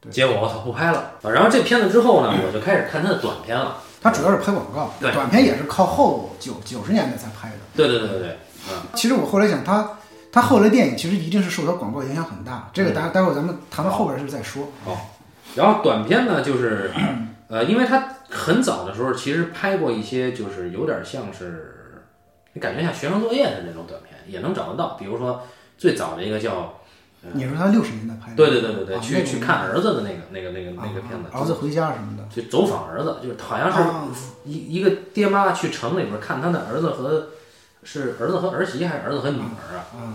[0.00, 1.30] 对结果我操不拍了啊！
[1.30, 3.76] 然后这片子之后呢， 我就开始看他的短片了。
[4.00, 7.56] 他主要是拍广告，短片也是靠后九九十年代才拍的。
[7.74, 8.38] 对对对对对，
[8.70, 9.97] 嗯，其实我后来想，他
[10.30, 12.70] 他后来电影其实一定是受到广告影响很大。
[12.72, 14.68] 这个嗯待待会儿咱们谈到后边儿是再说。
[14.84, 14.96] 哦
[15.56, 16.90] 然后短片呢，就是
[17.48, 22.04] 呃，因为他很早的时候其实拍过一些，就是有点像是
[22.52, 24.96] 你感觉像学生作业的那种短片，也能找得到。
[24.98, 25.42] 比如说
[25.78, 26.74] 最早的一个叫
[27.32, 32.24] 你说他六十年代拍的，对对对对对，去去看儿子的那个那个那个那个片子，啊儿子回家什么的。
[32.30, 34.06] 就走访儿子，就是好像是啊
[34.44, 37.28] 一一个爹妈去城里边看他的儿子和
[37.82, 39.86] 是儿子和儿媳还是儿子和女儿啊？
[39.94, 40.14] 嗯。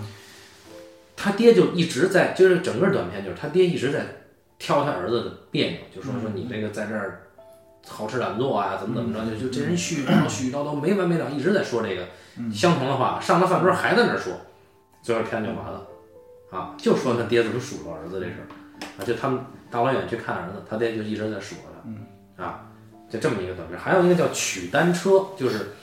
[1.15, 4.05] 他爹就一直在，就是整个短片就是他爹一直在
[4.57, 7.27] 挑他儿子的别扭，就说说你这个在这儿
[7.87, 12.07] 好吃懒做啊，怎么怎么着，就就这人絮絮叨叨絮絮叨叨没完没了，一直在说这个
[12.51, 14.33] 相同的话，上了饭桌还在那儿说，
[15.01, 15.85] 最后片就完了
[16.51, 18.45] 啊，就说他爹怎么数落儿子这事儿
[18.97, 19.39] 啊，就他们
[19.71, 21.93] 大老远去看儿子，他爹就一直在数落
[22.35, 22.65] 他，啊，
[23.09, 25.73] 就这么一个短片，还有一个叫取单车，就是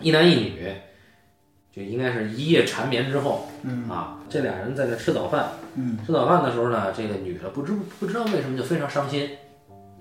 [0.00, 0.72] 一男一女。
[1.72, 3.88] 就应该是一夜缠绵之后，嗯。
[3.88, 5.96] 啊，这俩人在那吃早饭，嗯。
[6.04, 9.30] 吃早饭的时候呢，这个女的不知不知道为什么就非常伤心，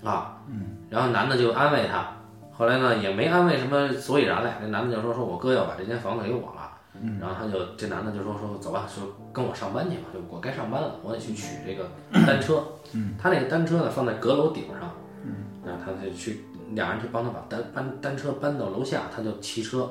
[0.03, 2.11] 啊，嗯，然后男的就安慰她，
[2.51, 11.87] 后来呢也没安慰什么所以然来，那男的就说说我哥要把这间房子给我了，嗯，然后他就这男的就说说走吧，说跟我上班去吧，就我该上班了，我得去取这个
[12.25, 14.91] 单车，嗯，他那个单车呢放在阁楼顶上，
[15.23, 19.89] 嗯，然后他就去俩人去帮他把单搬单车搬到楼下，他就骑车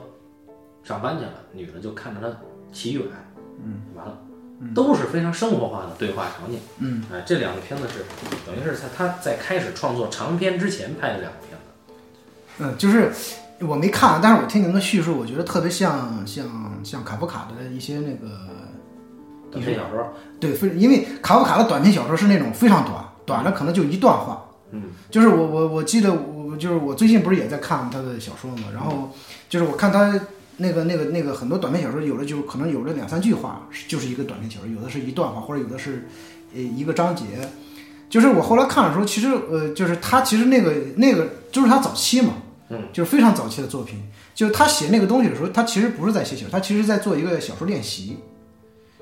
[0.82, 2.36] 上班去了，女的就看着他
[2.72, 3.04] 骑远，
[3.64, 4.18] 嗯，完了。
[4.74, 6.58] 都是非常生活化的对话场景。
[6.80, 8.04] 嗯，哎，这两个片子是
[8.44, 11.94] 等于是在他在开始创作长片之前拍的两个片子。
[12.58, 13.12] 嗯，就是
[13.60, 16.44] 我没看，但是我听您的叙述，我觉得特别像像
[16.82, 18.28] 像卡夫卡的一些那个
[19.52, 24.44] 短篇小说，对，非因为卡夫卡的短篇小说是那种非常短，短的可能就一段话。
[24.72, 26.27] 嗯，就是我我我记得我
[26.58, 29.10] 就是我最近不是也在看他的小说嘛，然后
[29.48, 30.20] 就是我看他
[30.56, 36.08] 那个那个那个很多短篇小说，有的就可能有的两三句话就是一个短篇小说，有的是一段话，或者有的是
[36.54, 37.24] 呃一个章节。
[38.10, 42.34] 就是我后来看的时候，其实呃，就是他其实那个那个就是他早期嘛，
[42.70, 44.02] 嗯，就是非常早期的作品。
[44.34, 48.16] 就是他写那个东西的时候，他其实不是在写小说，他其实在做一个小说练习，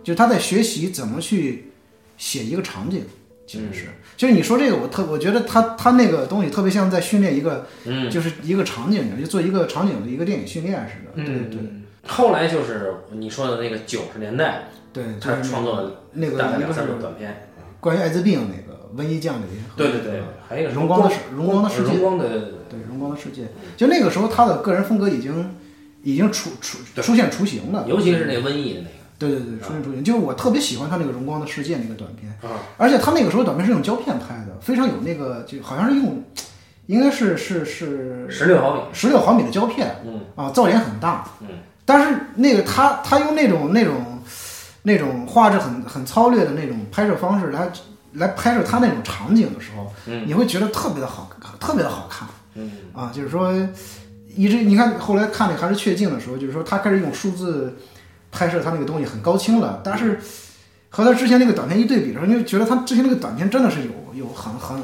[0.02, 1.70] 就是他在学习怎么去
[2.16, 3.04] 写一个场景。
[3.46, 3.86] 其实是，
[4.16, 11.24] 就是你说这个，我特我觉得他他那个东西特别像在训练一个，嗯，就是一个场景，就做一个场景的一个电影训练似的。
[11.24, 11.60] 对嗯对
[12.08, 17.48] 后来就是你说的那个九十年代，对，他创作了那个大概两三个短片。
[17.80, 19.42] 关于艾滋病那个瘟疫降临
[19.76, 25.54] 对对对，还有一个荣光的世荣光的世界荣光的对对对对荣光的世界，就那个时候他的个人风格已经
[26.02, 27.84] 已经出出出现雏形了。
[27.88, 36.22] 尤其是那个瘟疫的那对对对，出现雏形，就是我特别喜欢他那个荣光的世界那个短片，啊，而且他那个时候短片是用胶片拍的，非常有那个就好像是用，
[36.86, 41.48] 应该是是是十六毫米，十六毫米的胶片嗯啊，噪点很大，嗯，
[41.84, 44.18] 但是那个他他用那种那种
[44.82, 47.70] 那种画质很很糙劣的那种拍摄方式来
[48.12, 50.24] 来拍摄他那种场景的时候，嗯。
[50.26, 52.70] 你会觉得特别的好，特别的好看嗯。
[52.92, 53.52] 啊，就是说
[54.34, 57.76] 一直你看后来看那个还是确镜的时候，就是说他开始用数字
[58.30, 60.18] 拍摄他那个东西很高清了，但是
[60.88, 64.78] 和他之前那个短片一对比的时候，你就觉得他之前那个短片真的是有有很很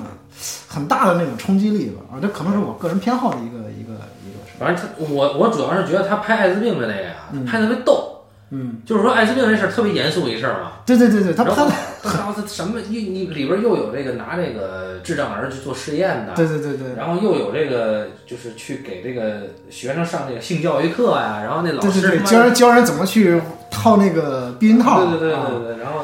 [0.69, 4.53] 很大的那种冲击力吧啊，这可能是我个人偏好的一个一个一个事。
[4.59, 7.15] 反正他我我主要是觉得他拍艾滋病的那个呀，
[7.47, 8.12] 拍得特别逗，
[8.55, 10.73] 嗯，就是说艾滋病这事儿特别严肃一事儿嘛。
[10.85, 16.95] 对对对对，他然后拍的，然后他什么你你里边又有这个拿这个智障儿去做试验的，对对对对。
[16.95, 23.41] 然后又有这个就是去给这个学生上这个性教育课呀，然后那老对对对，师教人教人怎么去
[23.71, 25.47] 套那个避孕套，对对对啊。
[25.49, 26.01] 对对，然后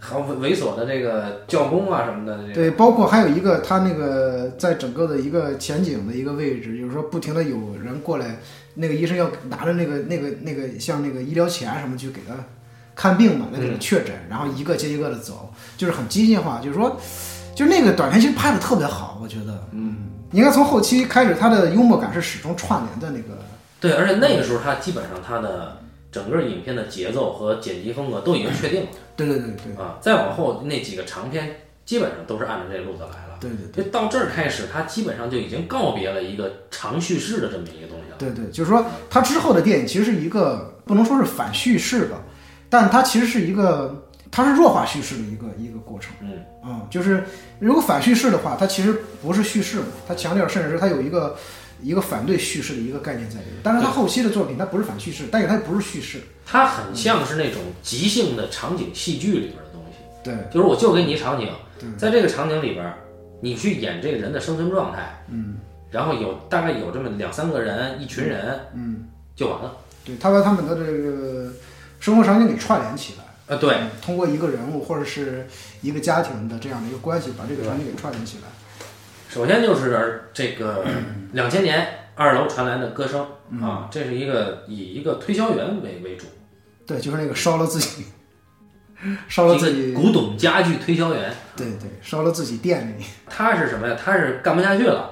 [0.00, 8.38] 还猥琐的这个教工啊什么的，对，包括还有一个他那个在整个的一个前景的一个位置，就是说不停的有人过来，
[8.74, 12.34] 那个医生要拿着那个那个那个像那个医疗钱什么去给他
[12.94, 16.96] 看病嘛，那给他确诊，然后一个接一个的走，就是很机械化，就是说，
[17.54, 19.96] 就那个短片其实拍的特别好，我觉得，嗯，
[20.32, 23.38] 应该从后期开始，他的幽默感是始终串联的那个，
[23.80, 25.80] 对，而且那个时候他基本上他的
[26.12, 29.84] 整个影片的节奏和剪辑风格都已经确定了对对对对。
[29.84, 33.38] 啊，再往后那几个长片基本上都是按照这个路子来了。
[33.40, 38.16] 对对就到这儿开始，他基本上就已经告别了一个长叙事的这么一个东西了。
[38.18, 42.22] 对对，就是说他之后的电影其实是一个不能说是反叙事吧，
[42.70, 46.14] 但它其实是一个它是弱化叙事的一个一个过程。
[46.20, 47.22] 嗯啊、就是
[47.58, 51.36] 如果反叙事的话，它其实不是叙事嘛，它强调甚至是它有一个
[51.82, 53.56] 一个反对叙事的一个概念在里面。
[53.62, 56.20] 但是它后期的作品它不是反叙事，但是它也不是叙事。
[56.46, 62.94] 它很像是那种即兴的场景戏剧里边的东西，对就是我就给你一场景对，在这个场景里边，
[63.44, 65.56] 你去演这个人的生存状态，嗯
[65.90, 69.04] 然后有大概有这么两三个人，一群人嗯，
[69.36, 69.76] 就完了。
[70.02, 71.52] 对，他把他们的这个
[72.00, 73.24] 生活场景给串联起来。
[73.46, 75.46] 呃，对，嗯，通过一个人物或者是
[75.82, 78.44] 一个家庭的这样的一个关系，把这个场景给串联起来。
[79.28, 80.84] 首先就是这个
[81.32, 83.26] 两千年二楼传来的歌声
[83.62, 86.26] 啊，这是一个以一个推销员为为主，
[86.86, 88.06] 对，就是那个烧了自己，
[89.28, 91.32] 烧了自己，古董家具推销员。
[91.56, 93.04] 对对，烧了自己店里。
[93.28, 93.96] 他是什么呀？
[94.02, 95.10] 他是干不下去了，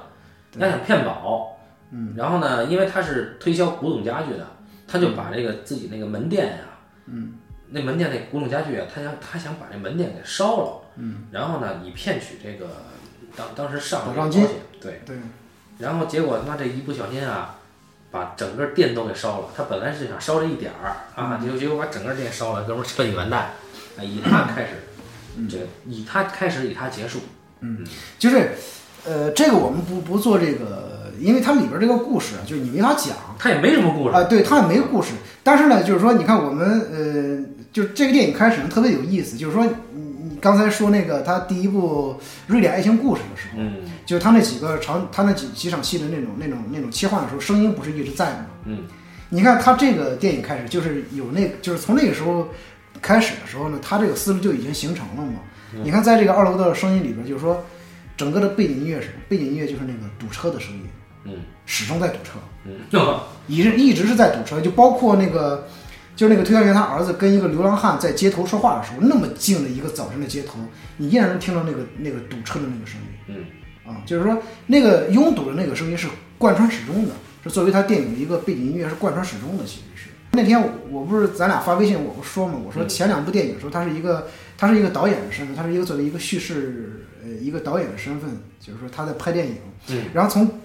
[0.59, 1.57] 他想骗保，
[1.91, 4.47] 嗯，然后呢，因为他是推销古董家具的，
[4.89, 6.59] 他就把这个自己那个门店呀，
[7.07, 7.35] 嗯，
[7.71, 12.67] 那门店那古董家具啊，他想他想把这门店给烧了，嗯，然后呢，以骗取这个
[13.37, 14.47] 当当时上保障金，
[14.81, 15.17] 对，对
[15.79, 17.57] 然后结果他妈这一不小心啊，
[18.11, 19.49] 把整个店都给烧了。
[19.57, 23.51] 他本来是想烧这一点儿啊，结果结果把整个店烧了，哥们儿彻底完蛋。
[23.97, 24.69] 啊，以他开始，
[25.49, 27.21] 这个以他开始，以他结束。
[27.61, 27.79] 嗯
[28.19, 28.53] 就是，
[29.05, 35.11] 呃，这个我们不不做这个，因为它里边这个故事啊，就是你没法讲它也没什么故事，啊，对，它也没故事。
[35.45, 42.17] 但是呢，就是说，你看我们呃，就这个电影开始呢特别有意思，就是说，你你刚才说那个他第一部
[42.49, 48.47] 瑞典爱情故事的时候，嗯就是他那几个场，他那几几场戏的那种那种那种切换的时候，声音不是一直在吗？
[48.65, 48.79] 嗯
[49.35, 52.49] 你看他这个电影开始就是有那，就是从那个时候
[53.03, 55.41] 开始的时候呢，他这个思路就已经形成了嘛。
[55.83, 57.63] 你看，在这个二楼的声音里边，就是说，
[58.17, 59.09] 整个的背景音乐是？
[59.29, 60.83] 背景音乐就是那个堵车的声音，
[61.25, 61.35] 嗯
[61.67, 62.77] 始终在堵车，嗯，
[63.49, 65.67] 一直一直是在堵车，就包括那个，
[66.15, 70.59] 就是那个推销员他儿子跟一个流浪汉在街头说话的时候，那么静的一个早晨的街头，
[70.97, 73.07] 你依然能听到那个那个堵车的那个声音。
[73.29, 73.45] 嗯
[73.85, 76.07] 啊，就是说那个拥堵的那个声音是
[76.39, 80.09] 贯穿始终的，是作为他电影的一个背景音乐是贯穿始终的，其实是。
[80.33, 89.57] 那天我我不是咱俩发微信，我不说嘛，我说前两部电影的时候，他是一个他是一个导演的身份，他是一个作为一个叙事呃一个导演的身份，就是说他在拍电影，
[89.89, 90.61] 嗯，然后从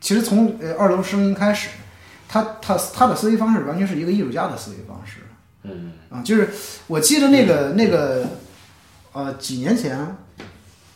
[0.00, 1.70] 其实从呃二楼声音开始，
[2.28, 5.18] 他他他的思维方式完全是一个艺术家的思维方式，
[5.64, 5.92] 嗯。
[6.08, 6.50] 啊，就是
[6.86, 8.24] 我记得那个那个
[9.12, 10.14] 呃几年前，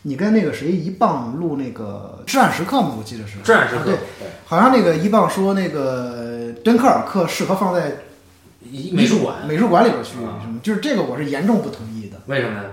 [0.07, 3.41] 你跟那个谁一棒录那个《至暗时刻》嘛，我记得是。
[3.41, 7.97] 至暗时刻啊对，好像那个一棒说那个敦刻尔克适合放在
[8.71, 12.19] 一美术馆，美术馆里边去啊什么，就是这个我是严重不同意的。
[12.27, 12.69] 为什么呢？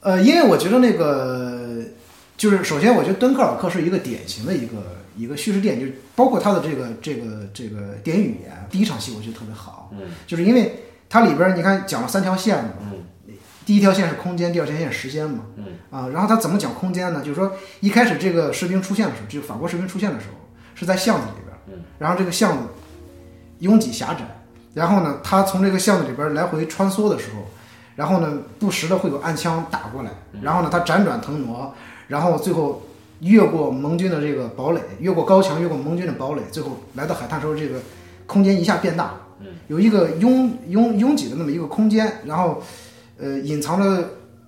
[0.00, 1.82] 呃，因为我觉得那个
[2.38, 4.76] 就是首先，我觉得敦刻尔克是一个典型的一个
[5.18, 8.66] 一个叙事电影，就是包括它的这个这个这个电影语言。
[8.70, 13.03] 第一场戏我觉得特别好，嗯就是因为它里边你看讲了三条线嘛，嗯
[13.64, 15.44] 第一条线是空间，第二条线是时间嘛。
[15.56, 15.64] 嗯。
[15.90, 17.20] 啊，然后他怎么讲空间呢？
[17.20, 20.34] 就是说一开始这个士兵出现的时候，就是法国士兵出现的时候，
[20.74, 21.78] 是在巷子里边。
[21.78, 21.84] 嗯。
[21.98, 22.64] 然后这个巷子
[23.60, 24.20] 拥挤狭窄，
[24.74, 27.46] 然后呢，他从这个巷子里边来回穿梭的时候，
[27.96, 30.10] 然后呢，不时的会有暗枪打过来，
[30.42, 31.72] 然后呢，他辗转腾挪，
[32.08, 32.82] 然后最后
[33.20, 37.80] 越过盟军的这个堡垒，越过高墙，越过盟军的堡垒，最后来到海滩时候，这个
[38.26, 39.20] 空间一下变大了。
[39.68, 42.62] 有一个拥拥拥挤的那么一个空间，然后，
[43.24, 44.04] 呃，隐藏了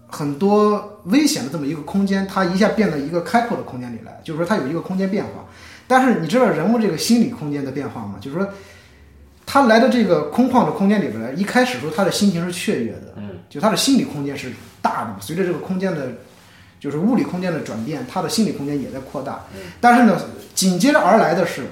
[0.07, 5.47] 很多危险的这么一个空间，它一下变到一个开阔的空间里来，就是说它有一个空间变化。
[5.87, 8.17] 但是你知道人物这个心理空间的变化吗？
[8.21, 8.47] 就是说，
[9.47, 14.53] 他来到这个空旷的空间里边来，一开始时候他的心情是雀跃的，嗯，就他的心理空间是
[14.83, 16.09] 大的，随着这个空间的，
[16.79, 19.47] 就是物理空间的转变，他的心理空间也在扩大。
[19.81, 20.21] 但是呢，
[20.55, 21.63] 紧接着而来的是。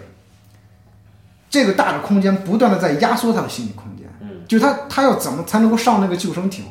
[1.50, 6.64] 这个大的空间不断的在压缩他的心理空间，嗯，就是他他要怎么才能够上那个救生艇，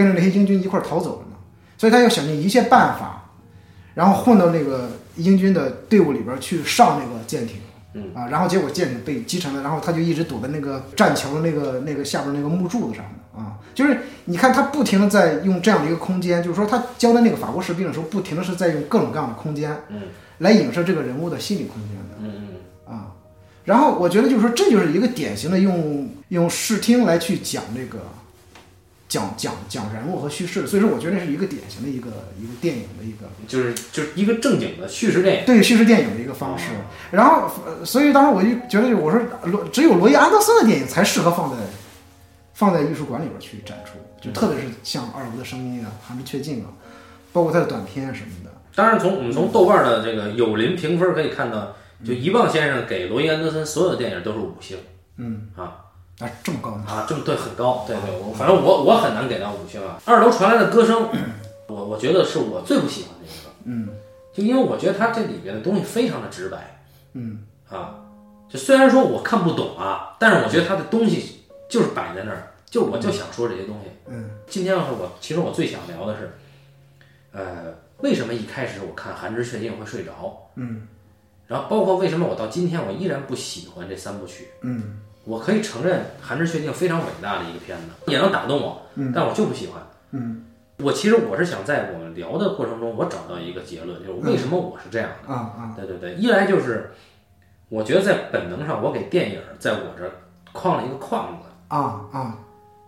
[0.00, 1.36] 跟着那些英军一块儿逃走了呢？
[1.76, 3.30] 所以他要想尽一切办法，
[3.92, 7.56] 然后混到那个英军的队伍里边去上那个舰艇，
[7.92, 20.02] 嗯啊，然后结果舰艇被击沉了，然后他就一直躲在那个栈桥的那个那个下边那个木柱子上面啊，就是你看他不停的在用这样的一个空间，就是说他交代那个法国士兵的时候，不停的是在用各种各样的空间，嗯，
[20.38, 22.32] 来影射这个人物的心理空间的，嗯
[22.88, 23.12] 嗯啊。
[23.64, 27.98] 然后我觉得就是说，这就是一个典型的用用视听来去讲这个
[29.10, 32.08] 讲讲讲人物和叙事，所以说我觉得是一个典型的一个
[32.38, 35.44] 一个电影的一个就是就是一个正经的叙事电影。
[35.44, 36.66] 对叙事电影的一个方式。
[37.10, 41.56] 然后，呃所以当时我就觉得，我说罗只有罗伊安德森的电影才适合放在
[42.54, 46.70] 放在艺术馆里边去展出，就特别是像《二楼的声音》啊，《寒之确境》啊，
[47.32, 48.50] 包括他的短片什么的。
[48.76, 54.78] 当然，从我们从豆瓣的这个友邻评分可以看到，就一棒先生给罗伊安德森所有的电影都是五星
[55.16, 55.79] 嗯啊
[56.20, 56.84] 啊，这么高呢？
[56.86, 60.00] 啊，这么对很高，对对，我反正我我很难给到五星啊。
[60.04, 61.08] 二楼传来的歌声，
[61.66, 63.88] 我我觉得是我最不喜欢的一个，嗯
[64.32, 66.82] 就因为我觉得它这里边的东西非常的直白
[67.14, 67.96] 嗯啊，
[68.48, 73.90] 就虽然说我看不懂啊，但是我觉得它的东西就是摆在那儿，就我就想说这些东西。
[74.06, 76.32] 嗯今天要是我，其实我最想聊的是，
[77.32, 80.36] 呃，为什么一开始我看《寒之确境》会睡着？
[80.56, 80.86] 嗯
[81.46, 84.48] 然后包括为什么我到今天我依然不喜欢这三部曲？
[84.62, 85.00] 嗯
[85.30, 88.82] 我可以承认《寒之确境》非常伟大的一个片子，也能打动我，
[89.14, 89.80] 但我就不喜欢。
[90.10, 90.44] 嗯
[90.82, 95.32] 我其实我是想在我们聊的过程中，我找到一个结论，就是为什么我是这样的。
[95.32, 96.90] 啊啊对对对，一来就是
[97.68, 100.10] 我觉得在本能上，我给电影在我这儿
[100.52, 101.46] 框了一个框子。
[101.68, 102.38] 啊啊！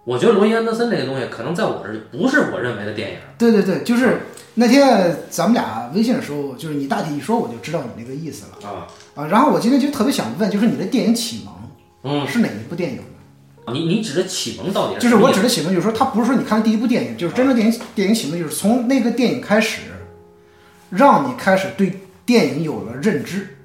[0.05, 3.19] 我觉得罗伊安德森这个东西，可能在我这儿不是我认为的电影。
[3.39, 4.23] 对对对，就是
[4.55, 9.27] 那天咱们俩微信的时候，就是你大体一说，我就知道你那个意思了啊，啊。
[9.29, 11.55] 然后我今天就特别想问，就是你的电影启蒙
[12.03, 13.73] 嗯，是哪一部电影呢？
[13.73, 19.83] 你你指的启蒙到底就是我指的启蒙，就是说它不是说你看的第一部电影，就是真正电影电影启蒙，就是从那个电影开始，
[20.91, 23.57] 让你开始对电影有了认知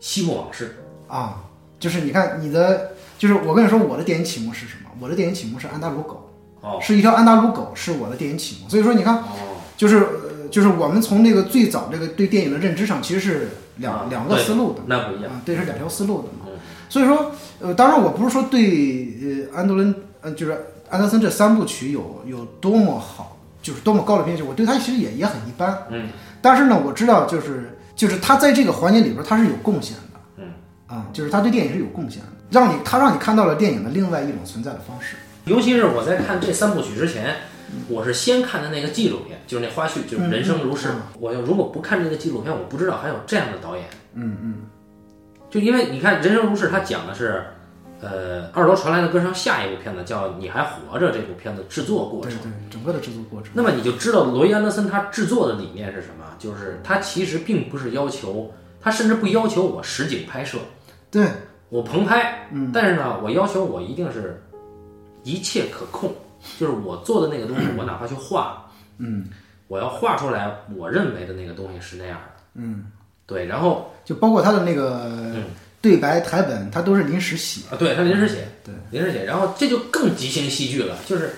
[0.00, 0.76] 西部往事。
[1.06, 1.44] 啊。
[1.80, 4.90] 就是你看你的，就是我跟你说我的电影启蒙是什么？
[4.98, 6.28] 我的电影启蒙是安达鲁狗，
[6.60, 8.68] 哦是一条安达鲁狗是我的电影启蒙。
[8.68, 14.80] 所以说你看，哦，就是呃，就是我们从这个最早这个对电影的认知上，其实是两、啊两个思路的。
[14.86, 15.30] 那不一样。
[15.30, 16.47] 啊，对，是两条思路的嘛。
[16.88, 17.30] 嗯所以说，
[17.60, 20.58] 呃，当然我不是说对呃安德伦呃就是
[20.88, 25.76] 安德森这三部曲有有多么好，就是多么高的评价，我对他其实也也很一般。
[25.90, 26.08] 嗯，
[26.40, 30.20] 但是呢，我知道就是就是他在这个环节里边他是有贡献的。
[30.38, 30.44] 嗯，
[30.86, 35.16] 啊，就是他对电影是有贡献的，让你他让你看到了电影的另外一种存在的方式。
[35.44, 37.34] 尤其是我在看这三部曲之前，
[37.88, 43.84] 我是先看的那个纪录片，就是那花絮，就是《人生如是》嗯我要如果不看这个纪录片，我不知道还有这样的导演。
[44.14, 44.54] 嗯嗯
[45.50, 47.42] 就因为你看《人生如是》，它讲的是，
[48.00, 52.32] 呃，二楼传来的歌声下一部片子叫《你还活着》这部片子制作过程。
[52.38, 53.50] 对对，整个的制作过程。
[53.54, 56.24] 那么你就知道罗伊安德森他制作的理念是什么？
[56.38, 60.58] 就是他其实并不是要求，他甚至不要求我实景拍摄，
[61.10, 61.26] 对，
[61.68, 64.40] 我棚拍，嗯但是呢，我要求我一定是
[65.24, 66.14] 一切可控，
[66.60, 69.28] 就是我做的那个东西，我哪怕去画，嗯
[69.66, 72.84] 我要画出来我认为的那个东西是那样的，嗯，
[73.28, 75.44] 对，然后就包括他的那个嗯
[75.82, 77.60] 对白台本，他都是临时写。
[77.70, 81.30] 啊，对他临时写，对，临时写，然后这就更即兴戏剧了，就是，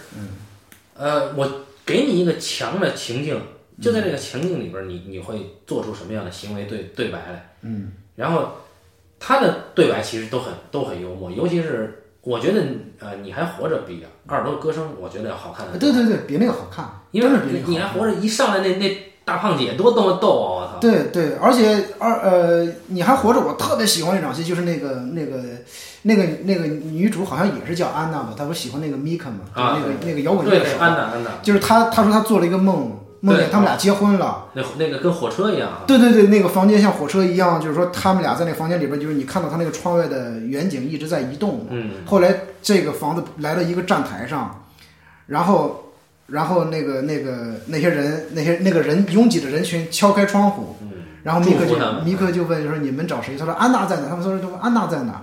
[0.97, 1.51] 呃，我
[1.85, 3.43] 给你一个强的情境，
[3.83, 7.53] 就在这个情境里边儿，你你会做出什么样的行为对对白来？
[7.63, 8.53] 嗯然后
[9.19, 12.63] 他的对白其实都很都很幽默，尤其是我觉得
[13.01, 17.89] 呃你还活着比二楼歌声我觉得要好看的，对对对，比那个好看，因为你你还。
[17.89, 20.51] 活着一上来那那大胖姐多逗逗啊！
[20.61, 25.39] 我操，对对，而且二呃，你还活着，我特别喜欢一场戏，就是那个那个
[26.03, 34.47] 那个那个女主好像也是叫安娜吧，她不喜欢那个米克嘛，那个那个摇滚乐手，安娜安娜，就是她她说她做了一个梦，梦见他们俩结婚了。
[34.55, 41.67] 那那个跟火车一样啊，对对对，那个房间像火车一样，就是说他们俩在那房间里边，就是你看到他那个窗外的远景一直在移动。
[41.71, 44.65] 嗯，后来这个房子来到一个站台上，
[45.27, 45.90] 然后
[46.31, 50.77] 然后那个那个那些人那些那个人拥挤的人群敲开窗户，
[51.23, 53.37] 然后米克就米克就问说你们找谁？
[53.37, 54.09] 他说安娜在哪？
[54.09, 55.23] 他们说都安娜在哪？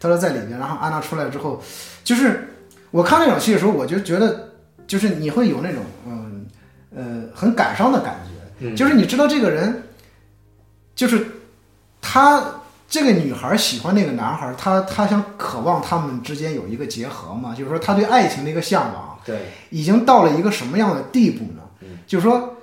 [0.00, 0.58] 他说在里边。
[0.58, 1.62] 然后安娜出来之后，
[2.02, 2.48] 就是
[2.90, 4.50] 我看那场戏的时候，我就觉得
[4.86, 6.46] 就是你会有那种嗯
[6.94, 8.16] 呃很感伤的感
[8.60, 9.82] 觉，就是你知道这个人，
[10.94, 11.26] 就是
[12.00, 12.42] 他
[12.88, 21.62] 这个女孩喜欢那个男孩，她她想渴望他们之间有一个结合嘛，就是说她对爱情的一个向往，对，已经到了一个什么样的地步呢？
[21.82, 22.56] 嗯就是说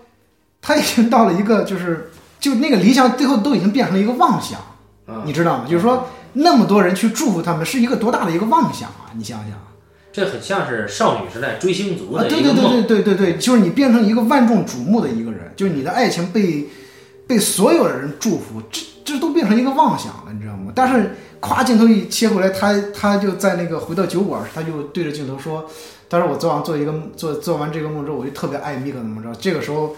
[0.61, 4.59] 她已经到了一个就是就那个理想最后都已经变成了一个妄想，
[5.05, 5.65] 啊，你知道吗？
[5.69, 9.13] 就是说那么多人去祝福他们，是一个多大的一个妄想啊！
[9.15, 9.51] 你想想。
[10.11, 16.65] 这很像是少女时代追星族对对一个梦，对对对对对，就是你变成一个万众瞩目的一个人，就是你的爱情被
[17.27, 20.71] 被所有的人祝福，这这都变成一个妄想了，你知道吗？
[20.75, 25.65] 但是夸镜头一切回来，他他就在那个回到酒馆，他就对着镜头说
[26.09, 29.95] ：“他说我昨晚做一个做做完这个梦之后，我就特别爱米克，怎么着？”这个时候，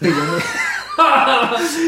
[0.00, 0.08] 那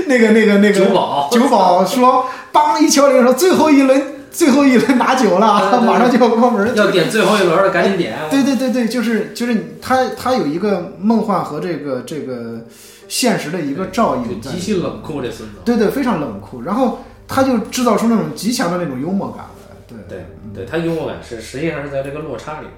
[0.07, 6.71] 那个那 个那个酒保酒保说：“梆一敲铃说最后一轮最后一轮拿酒了，对对对马上就要关门。
[6.77, 12.67] ”要点最后一轮了赶紧点，对对对对，就是就是他他有一个梦幻和这个这个
[13.13, 16.63] 现实的一个照应极，其冷酷这孙子，对对，非常冷酷。
[16.63, 22.73] 然后他就制造出那种极强的那种幽默感来，对对对，他幽默感是实际上是在这个落差里边。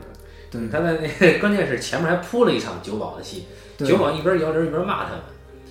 [0.51, 3.47] 对他在那关键是前面还铺了一场酒保的戏，
[3.79, 5.21] 酒保一边摇铃一边骂他们，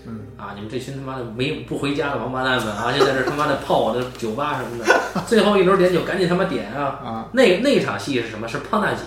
[0.07, 6.83] 嗯啊，你们这群他妈的没不回家的王八蛋们啊，就在这他妈的泡我的酒吧什么的，最后一轮点酒赶紧他妈点啊！
[7.03, 8.47] 啊，那那场戏是什么？
[8.47, 8.99] 是胖大姐，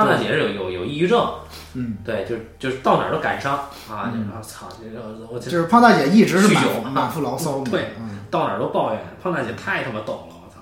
[0.00, 1.34] 胖大姐是有有有抑郁症，
[1.74, 3.54] 嗯，对，就就是到哪儿都感伤
[3.88, 8.20] 啊，然后操，这个我这就是胖大姐一直是满酗酒满腹牢骚嘛，对嗯。
[8.30, 10.60] 到哪儿都抱怨，胖大姐太他妈逗了，我操！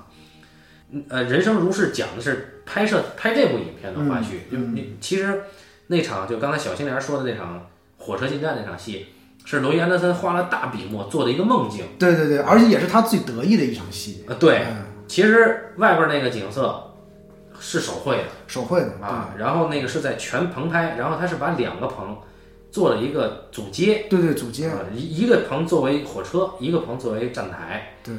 [0.90, 5.42] 嗯呃，人生如是讲的是拍摄拍这部影片的花絮，嗯就你其实
[5.88, 7.66] 那场就刚才小青莲说的那场
[7.98, 9.08] 火车进站那场戏，
[9.44, 11.84] 是罗伊安德森花了大笔墨做的一个梦境。
[11.98, 14.84] 对对对，而且也是他最得意的一场戏，呃，对，嗯。
[15.06, 16.87] 其实外边那个景色
[17.60, 18.24] 是手绘的。
[18.46, 22.16] 手绘的啊，然后那个是在全棚拍，然后他是把两个棚
[22.70, 28.14] 做了一个组接，对对对，组接，啊，一一个棚作为火车，一个棚作为站台对，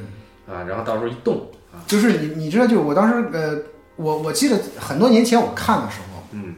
[0.46, 3.58] 啊，然后到时候一动啊，就是你你知道，就是我当时呃，
[3.96, 6.56] 我我记得很多年前我看的时候，嗯，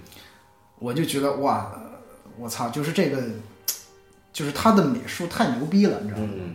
[0.79, 1.81] 我就觉得哇，呃
[2.39, 3.23] 我操，就是这个，
[4.33, 6.29] 就是他的美术太牛逼了，你知道吗？
[6.35, 6.55] 嗯。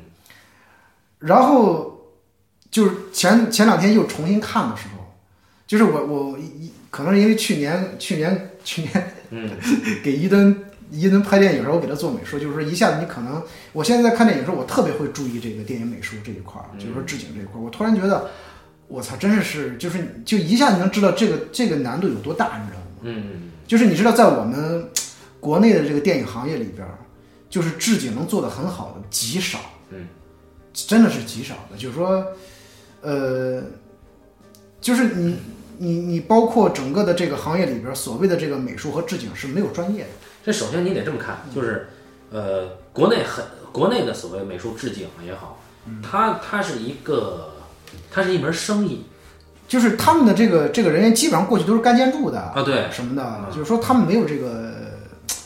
[1.19, 1.99] 然后
[2.69, 4.96] 就是前前两天又重新看的时候，
[5.67, 9.51] 就是我我一可能是因为去年去年去年嗯
[10.03, 10.55] 给伊登
[10.89, 13.43] 伊登拍电影的时候，我给他做美术，就是说一下子你可能
[13.73, 18.29] 我现在在看电影的时候，我特别会注意这个电影美术这一块儿，就是说置景这一块儿，我突然觉得。
[18.89, 22.85] 我操，真是就是就一下你能知道这个这个难度有多大，你知道吗？
[23.01, 24.81] 嗯嗯就是你知道，在我们
[25.41, 26.87] 国内的这个电影行业里边，
[27.49, 29.59] 就是置景能做的很好的极少，
[29.89, 30.07] 嗯，
[30.71, 31.75] 真的是极少的。
[31.77, 32.25] 就是说，
[33.01, 33.61] 呃，
[34.79, 35.35] 就是你
[35.79, 40.09] 你你包括整个的这个行业里边儿，所谓的这个美术和置景是没有专业的。
[40.45, 41.89] 这首先你得这么看，就是，
[42.31, 45.59] 呃，国内很国内的所谓美术置景也好，
[46.01, 47.51] 它它是一个，
[48.09, 49.05] 它是一门生意
[49.67, 54.71] 就是他们的这个这个人员基本上过去都是干建筑的啊，对，什么的，就是说他们没有这个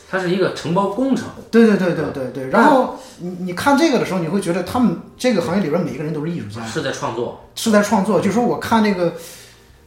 [0.09, 2.49] 它是一个承包工程，对对对对对对。
[2.49, 8.19] 然后你你看这个的时候，你会觉得他们这个行业里边每一个人都是艺术家，是在创作，是在创作。
[8.19, 9.13] 就是说我看那个，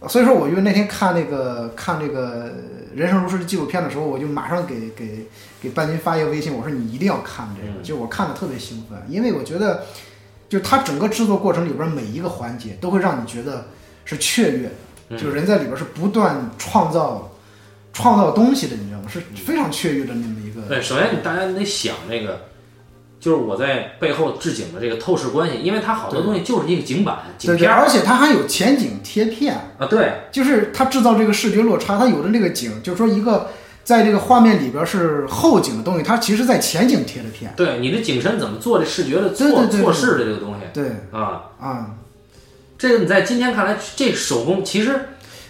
[0.08, 2.50] 所以说我就那天看那个看那个
[2.94, 5.26] 《人生如是》的纪录片的时候，我就马上给给
[5.60, 9.84] 给半斤发一个微信，我说你一定要看这个，嗯就我看的特别兴奋，因为我觉得，
[10.48, 13.66] 就它整个制作过程里边每一个环节都会让你觉得
[14.04, 14.70] 是雀跃
[15.10, 17.32] 就是人在里边是不断创造
[17.92, 19.08] 创造东西的，你知道吗？
[19.08, 20.62] 是非常雀跃的那么一个。
[20.62, 22.40] 对，首先你大家得想这个，
[23.24, 33.48] 就是我在背后置景的这个透视关系，因为它好多东西就是一个景板、景片而且它还有前景贴片，啊，对，就是它制造这个视觉落差，它有的那个景，就是说一个
[33.82, 37.50] 在这个画面里边是后景的东西，它其实在前景贴的片。
[37.56, 40.60] 对，你的景深怎么做这视觉的错错视的这个东西。
[40.74, 41.92] 对啊，啊，
[42.76, 45.00] 这个你在今天看来，这手工其实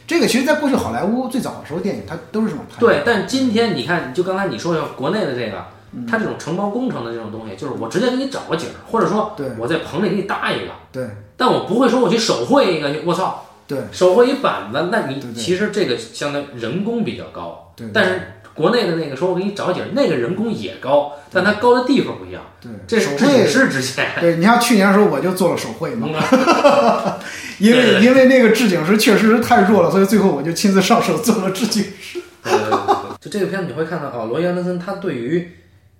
[0.06, 2.86] 这个其实在过去好莱坞最早的时候电影它都是这么拍的。
[2.86, 5.64] 对，但今天你看，就刚才你说的国内的这个，
[6.08, 9.46] 它这种承包工程的这种东西，就是我直接给你找个景儿，或者说对。
[9.58, 11.08] 我在棚里给你搭一个，对。
[11.36, 13.78] 但我不会说我去手绘一个，我操，对。
[13.90, 18.20] 手绘一板子，那你其实这个相当于人工比较高，对，但是
[18.54, 22.70] 国内的那个说我给你找景儿，那个人工也高，但它高的地方不一样，对。
[22.86, 24.06] 这绘，是值钱。
[24.20, 27.12] 对，你像去年的时候我就做了手绘嘛，嗯。
[27.60, 32.20] 因为因为那个置景师确实是太弱了，所以最后我就亲自上手做了置景师。
[32.42, 32.76] 对对对对，
[33.20, 35.50] 就这个片子你会看到哦，罗伊安德森他对于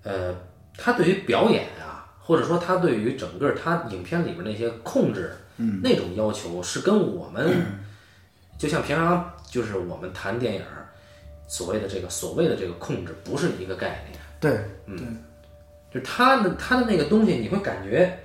[0.05, 0.33] 呃
[0.77, 7.65] 他对于表演啊，或者说他对于整个他影片里面那些控制，嗯，那种要求是跟我们、
[8.57, 10.61] 就像平常就是我们谈电影
[11.47, 15.17] 所谓的这个所谓的这个控制不是一个概念，对，嗯。
[15.93, 18.19] 就是他的他的那个东西你会感觉，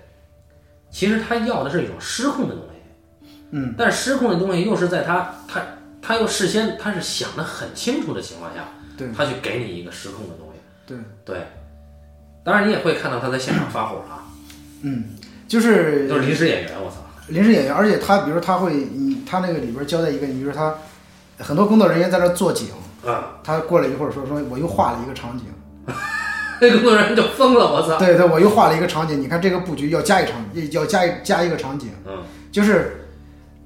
[0.91, 5.63] 其实他要的是一种失控的东西，嗯，但是失控的东西又是在他他
[6.03, 8.65] 他又事先他是想的很清楚的情况下。
[8.97, 9.09] 对。
[9.13, 10.61] 他去给你一个失控的东西。
[10.85, 10.99] 对。
[11.25, 11.47] 对，
[12.43, 14.25] 当然你也会看到他在现场发火啊，
[14.83, 15.17] 嗯，
[15.47, 16.97] 就是都是临时演员，我操！
[17.29, 20.75] 临时演员，而且他比如说他会，你他那个里边交代一个，你比如说他
[21.45, 22.69] 很多工作人员在那做景，
[23.07, 25.45] 啊，他过了一会儿说说我又画了一个场景，
[26.61, 27.99] 那工作人员就疯了，我操！
[27.99, 30.35] 对对，我又画了一个场景，你看这个布局要加一场，
[30.73, 33.07] 要加一加一个场景，嗯，就是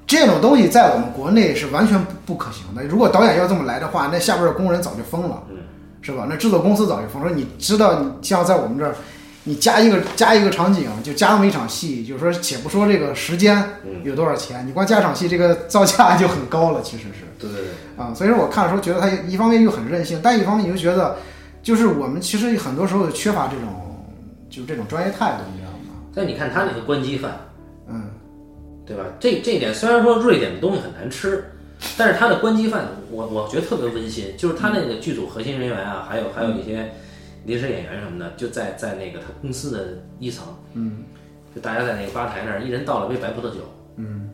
[0.07, 2.85] 这种东西在我们国内是完全不不可行的。
[2.85, 5.57] 如果导演要这么来的话，那下边的工人早就疯了，嗯，
[6.05, 6.27] 是吧？
[6.29, 7.29] 那制作公司早就疯了。
[7.29, 8.95] 说你知道，你像在我们这儿，
[9.43, 17.25] 你加一个加一个场景，就加那么一场戏，就是说，且不说这个时间嗯有多少钱，你光加场戏，这个造价 就很高了，其实是。
[17.39, 21.17] 对对对，啊，所以说我看的时候觉得他一方面又很任性，但一方面你就觉得，
[21.63, 23.69] 就是我们其实很多时候缺乏这种，
[24.51, 26.01] 就是这种专业态度，你知道吗？
[26.15, 27.33] 但你看他那个关机饭，
[27.89, 28.05] 嗯，
[28.87, 29.05] 对吧？
[29.19, 31.45] 这这一点虽然说瑞典的东西很难吃，
[31.97, 36.93] 但是他的关机饭，我我觉得特别温馨，就是他那个剧组核心人员啊，还有还有一些
[37.45, 41.05] 临时演员什么的，就在在那个他公司的一层，嗯，
[41.55, 43.61] 就大家在那个吧台那儿，一人倒了杯白葡萄酒，
[43.97, 44.29] 嗯，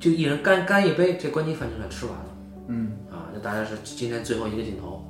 [0.00, 2.26] 就一人干干一杯，这关机饭就算吃完了。
[2.68, 5.04] 嗯，啊，那大家是今天最后一个镜头，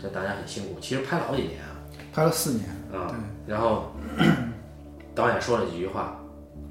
[0.00, 1.78] 这大家很辛苦，其实拍了好几年啊，
[2.12, 3.14] 拍了四年，啊，
[3.46, 3.92] 然后
[5.14, 6.20] 导演说了几句话，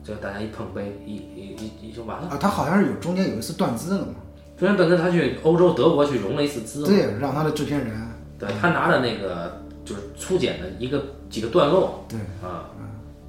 [0.06, 2.28] 就大家一碰杯，一一一一就完了。
[2.28, 4.14] 啊，他好像是有中间有一次断资了嘛，
[4.56, 7.92] 中间断资他去欧洲德国去融了一次资嘛，对，让他的制片人，
[8.38, 12.06] 对他拿着那个就是粗剪的一个几个段落。
[12.08, 12.70] 对，啊，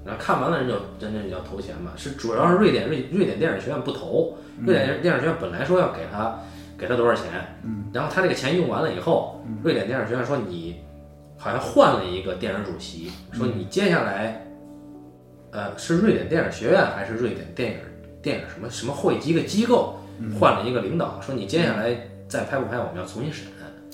[0.04, 6.38] 然后看完了人就人家就要投钱嘛，是主要是瑞典瑞瑞典电影学院不投，瑞典电影学院本来说要给他
[6.76, 7.24] 给他多少钱，
[7.64, 10.76] 嗯，然后他这个钱用完了以后，瑞典电影学院说你
[11.38, 14.42] 好像换了一个电影主席，说你接下来。
[15.56, 17.78] 呃，是瑞典电影学院还是瑞典电影
[18.20, 19.98] 电影什么什么会一个机构
[20.38, 21.96] 换了一个领导，说你接下来
[22.28, 23.46] 再拍不拍，我们要重新审。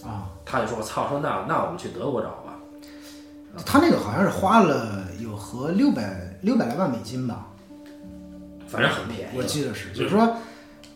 [0.04, 2.58] 啊，他就说：“我操，说那那我们去德国找吧。
[3.64, 7.46] 他那个好像是花了有合六百六百来万美金吧，
[8.66, 9.36] 反正很便宜。
[9.36, 10.36] 我记得是，就是说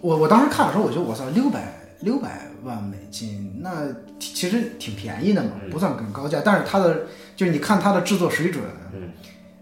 [0.00, 3.86] 我我当时看的时候，我觉得我操，六百六百万美金，那
[4.18, 7.02] 其实挺便宜的嘛，不算很高价，但是他的
[7.36, 8.85] 就是你看他的制作水准，嗯，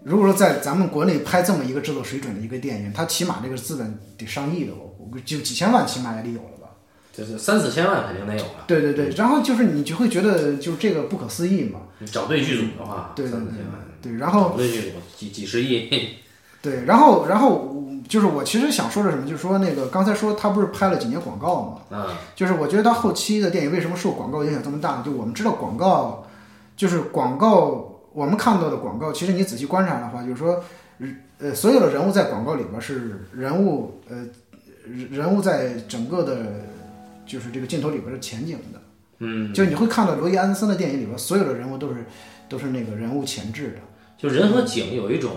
[0.05, 6.69] 如果说在咱们国内拍这么一个制作水准的一个电影，它起码这个资本得上亿的，我估计就几千万起码也得有了吧。
[7.11, 8.65] 就是三四千万肯定得有了。
[8.67, 11.79] 对对对，然后就是你就会觉得就是这个不可思议嘛。
[11.97, 13.73] 你找对剧组的话，对对对三四千万。
[13.99, 14.87] 对，然后找对剧组
[15.17, 15.89] 几几十亿，
[16.61, 17.75] 对，然后然后
[18.07, 25.01] 就是我其实想说的什么，就是说那个刚才说他不是拍了几年广告嘛，嗯，就是我觉得他后期的电影为什么受广告影响这么大？
[25.01, 26.27] 就我们知道广告，
[26.75, 30.63] 就是广告，我们看到的广告，其实你仔细观察的话，就是说，
[31.37, 34.25] 呃，所有的人物在广告里边是人物，呃，
[35.11, 36.61] 人物在整个的，
[37.25, 38.81] 就是这个镜头里边是前景的，
[39.19, 42.05] 嗯，就是你会看到罗伊·安德森的电影里边，所有的人物都是
[42.47, 43.79] 都是那个人物前置的，
[44.17, 45.33] 就人和景有一种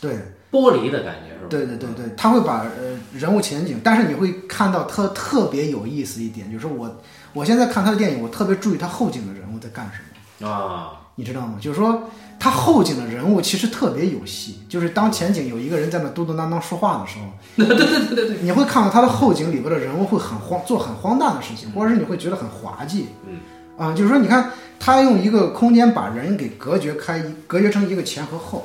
[0.00, 0.16] 对。
[0.48, 1.46] 剥离的感觉，是吧？
[1.50, 7.02] 对对对对，他会把呃人物前景，但是你会看到特特别有意思一点，就是我
[7.34, 10.00] 我现在看他的电影，我特别注意他后景的人物在干什
[10.38, 11.56] 么，啊，你知道吗？
[11.60, 12.04] 就是说
[12.38, 23.38] 他后景的人物其实特别有戏，就是当前景有一个人在那嘟嘟囔囔说话的时候， 对对对对对，你会看到他的后景里边的人物会很荒做很荒诞的事情，或者是你会觉得很滑稽，嗯，
[23.76, 28.62] 啊，就是说你看他用一个空间把人给隔绝开，隔绝成一个前和后。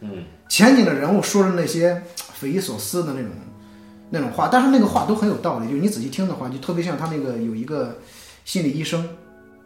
[0.00, 2.02] 嗯，前景的人物说的那些
[2.34, 3.30] 匪夷所思的那种
[4.10, 7.98] 那种话，但是那个话都很有道理，就是你仔细听的话，就特别像他那个有一个
[8.44, 9.08] 心理医生，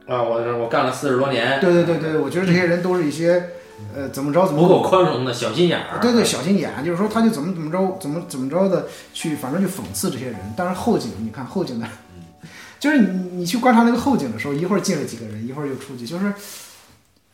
[0.09, 3.51] 啊，我我干了四十多年，对对对对，我觉得这些人都是一些
[3.95, 6.01] 呃怎么着怎么不够宽容的小心眼儿。
[6.01, 10.37] 对对，小心眼，就是说他就怎么怎么着，怎么怎么着的去，反正就讽刺这些人。
[10.57, 11.87] 但是后景，你看后景的，
[12.81, 16.33] 就是你你去观察那个后景的时候，一会儿进了几个人，一会儿又出去，就是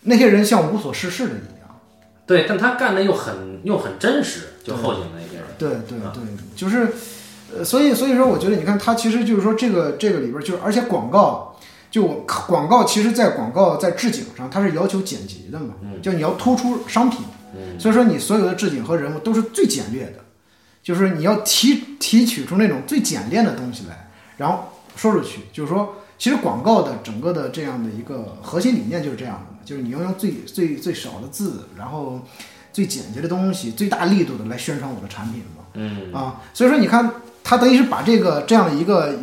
[0.02, 1.80] 那些人像无所事事的一样。
[2.26, 5.44] 对，但他干的又很又很真实，就后景那些人。
[5.56, 6.22] 对对对，
[6.56, 6.88] 就是，
[7.56, 11.53] 呃，所以所以说，我觉得你看，他其实就是说这个这个里边儿就是，而且广告，
[11.94, 17.20] 就我广告，其实在广告在置景上，它是要求简洁的嘛，就你要突出商品，
[17.78, 20.18] 所以说你所有的置景和人物都是最简略的，
[20.82, 32.20] 就是你要提提取出那种最简练的东西来，然后说出去，就是说，其实广告的整个的这样的一个核心理念就是这样的嘛，就是你要用最最最少的字，然后
[32.72, 35.62] 最简洁的东西，最大力度的来宣传我的产品嘛。
[35.74, 36.12] 嗯。
[36.12, 37.08] 啊，所以说你看，
[37.44, 39.14] 他等于是把这个这样的一个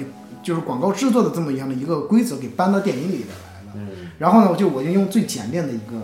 [0.44, 3.74] 就是广告制作的这么样的一个规则给搬到电影里边来了。
[3.76, 6.00] 嗯然后呢，就我就用最简便的一个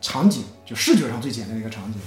[0.00, 1.98] 场景，就视觉上最简练的一个场景，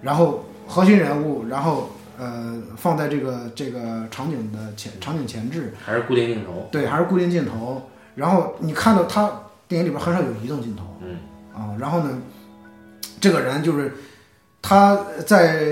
[0.00, 6.68] 然后核心人物，然后呃放在这个这个场景的前场景前置，还是固定镜头。
[6.70, 7.82] 对，还是固定镜头。
[8.14, 9.28] 然后你看到他
[9.66, 11.16] 电影里边很少有移动镜头，嗯
[11.52, 12.22] 啊，然后呢，
[13.20, 13.92] 这个人就是
[14.62, 14.96] 他
[15.26, 15.66] 在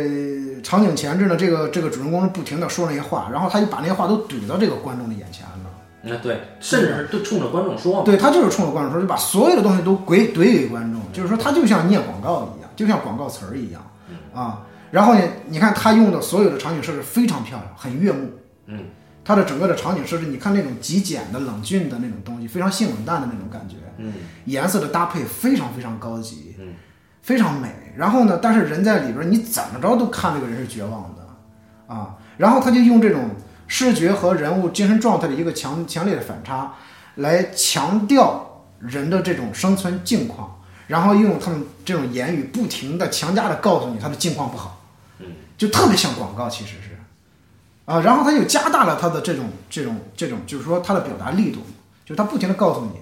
[0.65, 5.71] 场景前置呢，这个这个主人公是不停的说那些话，然后他就把那些话都怼到这个观众的眼前了。
[6.03, 8.03] 那对，甚至是对冲着观众说。
[8.03, 13.83] 对他就是冲着观众说，就把所有的东西都怼怼给观众，就是说他就像念广告一样，就像广告词儿一样
[14.35, 14.62] 啊。
[14.91, 18.31] 然后呢，你看他用的所有的场景设置非常漂亮，很悦目。
[18.67, 18.85] 嗯，
[19.25, 23.77] 它的整个的场景设置，你看那种极简的、冷峻的那种东西，非常性冷淡的那种感觉。
[23.97, 24.12] 嗯，
[24.45, 26.75] 颜色的搭配非常非常高级，嗯，
[27.25, 27.68] 非常美。
[27.97, 32.14] 然后呢，但是人在里边儿，你怎么着都看这个人是绝望的啊。
[32.37, 33.31] 然后他就用这种
[33.66, 36.75] 视觉和人物精神状态的一个强强烈的反差，
[37.16, 44.81] 来强调人的这种生存境况，然后用他们这种言语不停的强加的告诉你他的境况不好，
[45.20, 46.99] 嗯，就特别像广告，其实是。
[47.85, 51.61] 啊，然后他又加大了他的这种这种这种，就是说他的表达力度，
[52.05, 52.93] 就是他不停的告诉你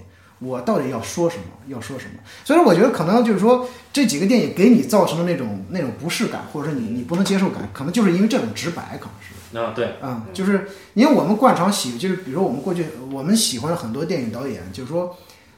[0.42, 2.12] 我到底要说什么，要说什么。
[2.44, 9.58] 所以说，我觉得可能就是说这几个电影给你造成的那种那种不适感，或者说你你不能接受感，可能就是因为这种直白，可能是。
[9.58, 15.14] 啊对，嗯，就是因为我们惯常喜，就是比如说我们过去我们喜欢很多电影导演，就是说，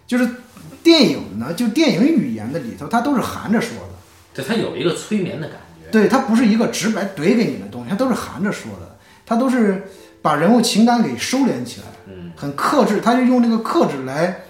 [0.06, 0.28] 就是
[0.82, 3.94] 电影呢，就电影语言的里头，它都是含着说的。
[4.34, 5.90] 对它有一个催眠的感觉。
[5.92, 9.84] 对，它不是一个直白怼给你的东西，它都是含着说的，它都是
[10.20, 14.40] 把人物情感给收敛起来，嗯，很克制，他就用这个克制来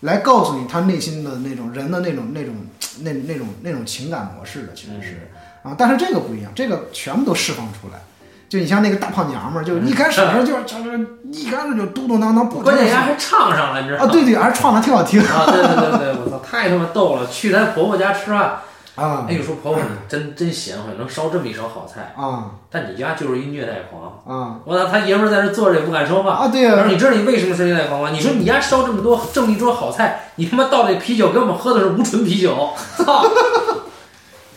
[0.00, 2.54] 来告诉你他内心的那种人的那种那种
[3.02, 5.30] 那那种那种情感模式的，其实是
[5.62, 8.00] 啊，但是这个不一样，这个全部都释放出来。
[8.48, 14.12] 就你像那个大胖娘们儿，就一开始的时候就就是一开始就嘟嘟囔囔，不 关键人家还唱上了，你知道吗啊，吗？
[14.12, 17.28] 对对，还唱的挺好听啊，对对对对，我操，太他妈逗了！
[17.30, 18.58] 去咱婆婆家吃饭，
[19.00, 24.20] 啊哎呦说婆婆你真真贤惠，能烧这么一手好菜，啊但你家就是一虐待狂。
[24.26, 26.32] 啊我操，他爷们儿在这坐着也不敢说话。
[26.34, 26.48] 啊！
[26.48, 28.10] 对呀、他说：“你知道你为什么是虐待狂吗？
[28.12, 33.24] 你说你家烧这么多这么一桌好菜，你他妈倒这啤酒给我们喝的是无醇啤酒，操！”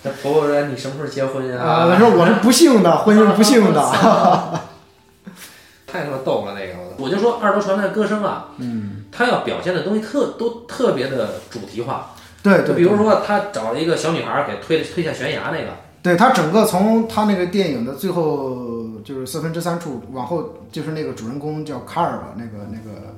[0.04, 3.82] 这婆婆说：“你什么时候结婚呀？”啊，他说我是不幸的，婚姻是不幸的。
[5.88, 15.70] 太他妈逗了那个，我就说二楼传来的歌声啊，嗯，他要表现的东西特都特别的主题化，对对，就比如说他找了一个小女孩儿给推推下悬崖那个，
[16.04, 23.16] 对他整个从他那个电影的最后就是四分之三处往后，就是那个主人公叫卡尔吧，那个那个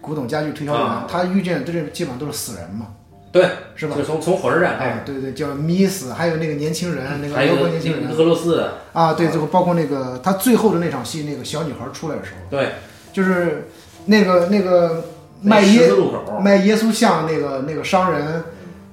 [0.00, 2.88] 古董家具推销员，啊他遇见这基本上都是死人嘛，
[3.30, 4.02] 对，是吧就？
[4.02, 12.72] 从从火车站开始，哎，对对，叫 Miss，，还有那个年轻人，那个俄国年轻人俄罗斯的，啊，对，最后包括那个他最后的那场戏，那个小女孩出来的时候，对，
[13.12, 13.68] 就是
[14.06, 15.11] 那个那个那
[15.42, 18.42] 卖耶十字路口，卖耶稣像那个那个商人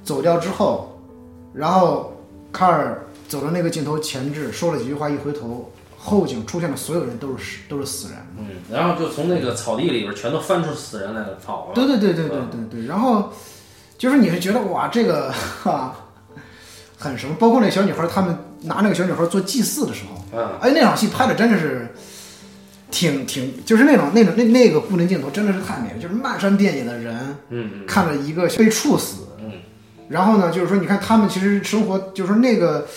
[0.04, 1.00] 走掉之后，
[1.54, 2.14] 然后
[2.52, 8.18] 卡尔走到那个镜头前置，说了几句话，一回头，后景出现的所有人都是都是死人。
[8.38, 12.86] 嗯，然后就从那个草地里边全都翻出死人来了，草了，对对对对对对对。
[12.88, 13.32] 然后
[13.98, 15.94] 就是你是觉得哇，这个哈
[16.98, 17.36] 很什么？
[17.40, 21.94] 包括那小女孩，他们拿那个小女孩做祭祀的时候，嗯，哎，那场戏拍的真的是
[22.92, 27.16] 挺挺，就是那种那种那那个固定镜头真的是太美了，就是漫山遍野的人。
[27.50, 29.54] 嗯嗯看着一个被处死，嗯，
[30.08, 32.88] 然后呢，就是说，你看他们其实生活，就是说那个，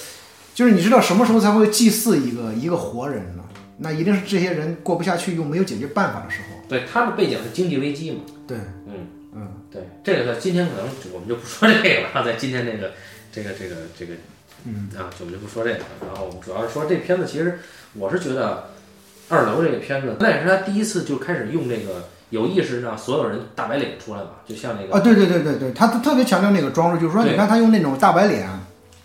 [0.55, 3.43] 就是你知道什么时候才会祭祀一个一个活人呢？
[3.79, 6.69] 那一定是这些人过不下去又没有解决办法的时候。
[6.69, 12.93] 对，他们背景是经济危机嘛，对，嗯嗯，对，这个在今天可能我们就不说这个了啊，在今天这个
[13.33, 14.13] 这个这个这个，
[14.67, 15.85] 嗯啊，就我们就不说这个了。
[16.07, 17.59] 然后我们主要是说这片子，其实
[17.95, 18.72] 我是觉得
[19.33, 28.47] 二楼这个片子，那也是他第一次就开始用这个有意识让所有人大白脸出来嘛，就像那个啊，对对对对对，他特别强调那个装饰，就是说，你看他用那种大白脸，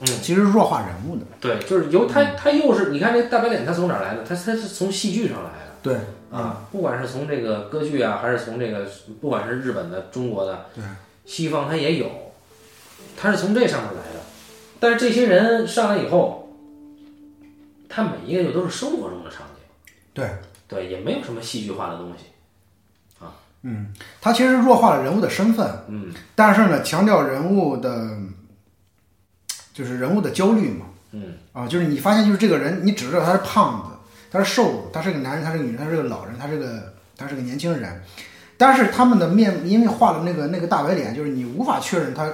[0.01, 1.23] 嗯，其实弱化人物的。
[1.39, 4.23] 对，就是由他他又是你看这大白脸，他从哪儿来的？
[4.23, 5.73] 他他是从戏剧上来的。
[5.81, 5.95] 对，
[6.29, 8.85] 啊，不管是从这个歌剧啊，还是从这个，
[9.21, 10.83] 不管是日本的、中国的，对，
[11.25, 12.09] 西方他也有，
[13.15, 14.19] 他是从这上面来的。
[14.79, 16.53] 但是这些人上来以后，
[17.89, 19.56] 他每一个就都是生活中的场景，
[20.17, 20.27] 对，
[20.67, 22.25] 对，也没有什么戏剧化的东西。
[23.61, 26.11] 嗯，他其实弱化了人物的身份，嗯。
[26.33, 28.17] 但是呢，强调人物的，
[29.73, 30.87] 就是人物的焦虑嘛。
[31.11, 31.33] 嗯。
[31.53, 38.01] 啊，就是你发现，就是这个人，你只知道他是胖子，他是瘦子，他是个男人，他是个女人，他是个老人，他是个他是个年轻人，
[38.57, 42.27] 但是他们的面因为画了那个那个大白脸，就是你无法确认他，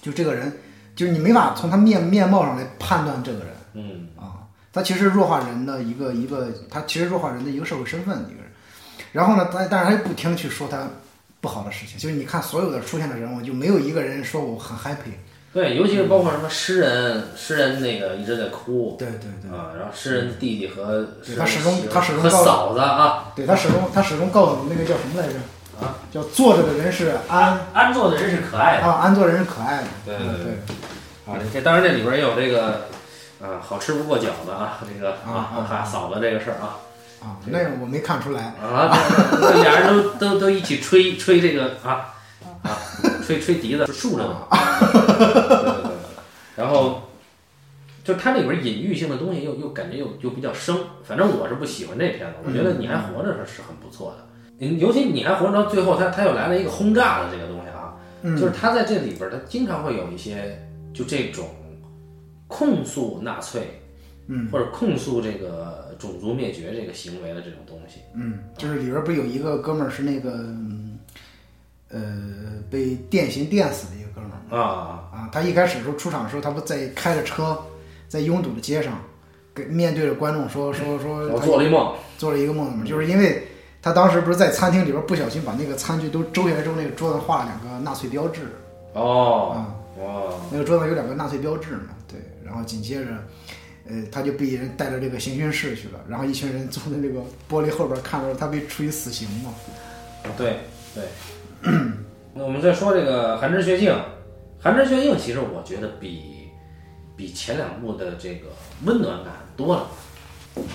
[0.00, 0.52] 就这个人，
[0.94, 3.48] 就是你没法从他面面貌上来判断这个人。
[3.74, 4.08] 嗯。
[4.15, 4.15] 啊，
[4.76, 8.52] 他其实弱化人的一个一个，他其实弱化人的一个社会身份的一个人。
[9.10, 10.86] 然后呢，但但是他又不听去说他
[11.40, 15.12] 不好的事情，就是你看所有的出现的人物，就没有一个人说我很 happy。
[15.54, 19.58] 对，尤其是包括什么诗人，诗人那个一直在哭对对对。
[19.58, 21.06] 啊，然后诗人弟弟和
[21.38, 25.38] 他始终他始终和嫂子啊，对他始终他始终告诉我们那个叫什么来着？
[25.80, 28.86] 啊，叫坐着的人是安安坐的人是可爱的。
[28.86, 29.88] 啊，安坐的人是可爱的。
[30.04, 30.52] 对对对
[31.26, 32.88] 啊，这当然这里边也有这个
[33.40, 36.78] 啊，好吃不过饺子啊， 这个啊嫂子这个事儿啊
[37.22, 38.54] 啊，那个我没看出来。
[38.62, 38.96] 啊，
[39.62, 42.14] 俩人都都都一起吹吹这个啊
[42.62, 42.78] 啊，
[43.24, 45.92] 吹吹笛子是竖着的，对对对对，
[46.56, 47.02] 然后。
[48.06, 54.24] 就它里边隐喻性的东西又又感觉又又比较生，反正我是不喜欢这片子，我觉得你还活着是是很不错的，
[54.60, 60.56] 嗯尤其你还活着到最后，他他又来了一个轰炸的这个东西啊，嗯，就是他在这里边，他经常会有一些
[60.94, 61.48] 就这种
[62.48, 63.62] 控诉纳粹，
[64.26, 68.00] 嗯，或者控诉这个种族灭绝这个行为的这种东西。
[68.14, 70.98] 嗯，就是里边不是有一个哥们儿是那个嗯
[71.88, 77.58] 呃被电刑电死的一个哥们儿啊，啊，他一开始时候出场的时候，他不在开着车
[78.08, 79.00] 在拥堵的街上，
[79.54, 83.42] 跟面对着观众说说说我做了一梦，做了一个梦嘛，就是因为
[83.82, 88.42] 他当时不是在餐厅里边不小心把那个餐具都周下来之后，那个桌子上画了两个纳粹标志。
[88.94, 91.95] 哦，啊，哇，那个桌子上有两个纳粹标志嘛，对，
[92.46, 93.10] 然后紧接着，
[93.88, 97.20] 呃，他就被人带到这个刑讯室去了，然后一群人坐在这个
[97.50, 99.52] 玻璃后边看着他被处以死刑嘛，
[100.38, 100.60] 对
[100.94, 101.04] 对。
[102.32, 103.90] 那我们再说这个《寒枝学静》，
[104.60, 106.48] 《寒枝学静》其实我觉得比
[107.16, 108.48] 比前两部的这个
[108.84, 109.88] 温暖感多了，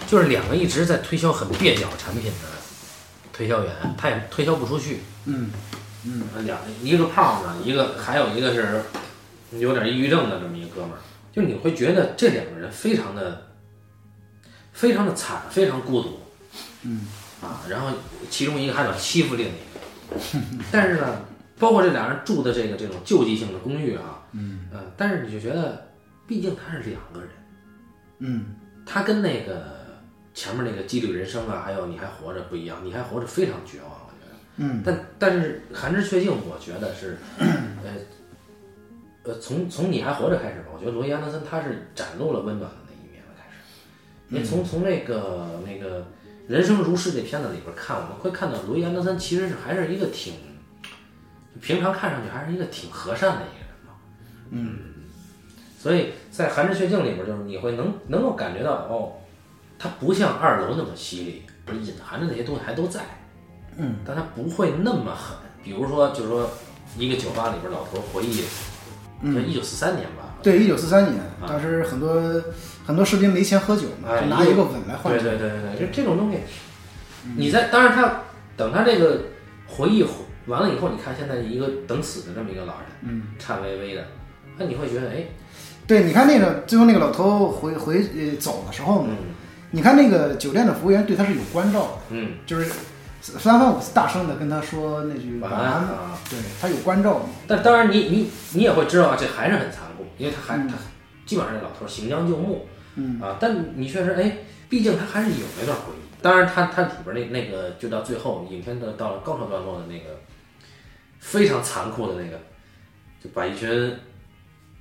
[0.07, 2.47] 就是两个一直在推销很蹩脚产品的
[3.31, 5.01] 推销员，他也推销不出去。
[5.25, 5.51] 嗯
[6.03, 8.81] 嗯，两一个胖子，一个还有一个是
[9.51, 10.97] 有点抑郁症的这么一个哥们儿，
[11.31, 13.51] 就你会觉得这两个人非常的
[14.73, 16.19] 非常的惨，非常孤独，
[16.83, 17.07] 嗯。
[17.41, 17.87] 啊，然后
[18.29, 20.15] 其中一个还想欺负另一个，
[20.71, 21.25] 但是呢，
[21.57, 24.67] 包括这俩人住的这个这种救济性的公寓啊，嗯。
[24.71, 25.87] 呃，但是你就觉得，
[26.27, 27.29] 毕竟他是两个人，
[28.19, 28.45] 嗯。
[28.85, 29.65] 他跟那个
[30.35, 34.37] 前面那个《几率人生》啊，还有《你还活着》不一样，《你还活着》非常绝望，我觉得。
[34.57, 34.83] 嗯。
[34.85, 37.91] 但但是寒枝雀静，我觉得是，呃，
[39.23, 43.57] 呃，从从你还活着开始吧，我觉得罗伊安德森他是展露了温暖的那一面了，开始。
[44.29, 46.07] 因为从从那个那个
[46.47, 50.33] 人生如是这片子里边看，我们会看到罗伊安德森其实是还是一个挺，
[51.61, 53.93] 平常看上去还是一个挺和善的一个人嘛。
[54.49, 54.79] 嗯
[55.77, 59.13] 所以在寒枝雀静里边，就是你会能能够感觉到哦，
[59.79, 63.01] 他不像二楼那么犀利，不是隐含的那些东西还都在。
[63.77, 65.35] 嗯，但他不会那么狠。
[65.63, 66.49] 比如说，就是说，
[66.97, 68.43] 一个酒吧里边老头回忆，
[69.21, 69.47] 嗯。
[69.47, 72.43] 一九四三年吧，对，一九四三年，当时很多
[72.85, 75.29] 很多士兵没钱喝酒嘛，哎就拿一个吻来换对酒。
[75.29, 76.37] 对对对对，就这种东西，
[77.35, 78.21] 你在当然他
[78.57, 79.21] 等他这个
[79.67, 80.05] 回忆
[80.47, 84.05] 完了以后，你看现在一个等死的这么一个老人，嗯，颤巍巍的，
[84.57, 85.25] 那你会觉得哎，
[85.85, 89.35] 对，你看那个最后那个老头回回呃走的时候呢，嗯。
[89.73, 92.69] 你看那个酒店的服务员对他是有关照的，嗯，就是
[93.21, 95.73] 三番五次大声的跟他说那句晚晚安。
[95.83, 96.17] 啊。
[96.29, 97.25] 对他有关照嘛。
[97.47, 100.67] 但当然你你你也会知道啊，这还是很残酷，因为他还、嗯。
[100.67, 100.75] 他
[101.25, 102.65] 基本上这老头儿行将就木，
[102.95, 103.21] 嗯。
[103.21, 106.01] 啊，但你确实哎，毕竟他还是有那段回忆。
[106.21, 110.19] 当然他，他里边那那个就到最后，影片的到了高潮段落的那个
[111.19, 112.39] 非常残酷的那个，
[113.23, 113.97] 就把一群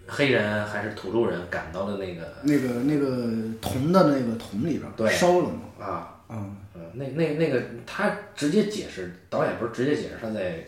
[0.07, 3.27] 黑人还是土著人赶到了那个那个那个
[3.61, 6.57] 铜的那个桶里边烧了嘛，啊，嗯嗯，
[6.95, 10.67] 那那那个他直接解释，导演不是直接解释他在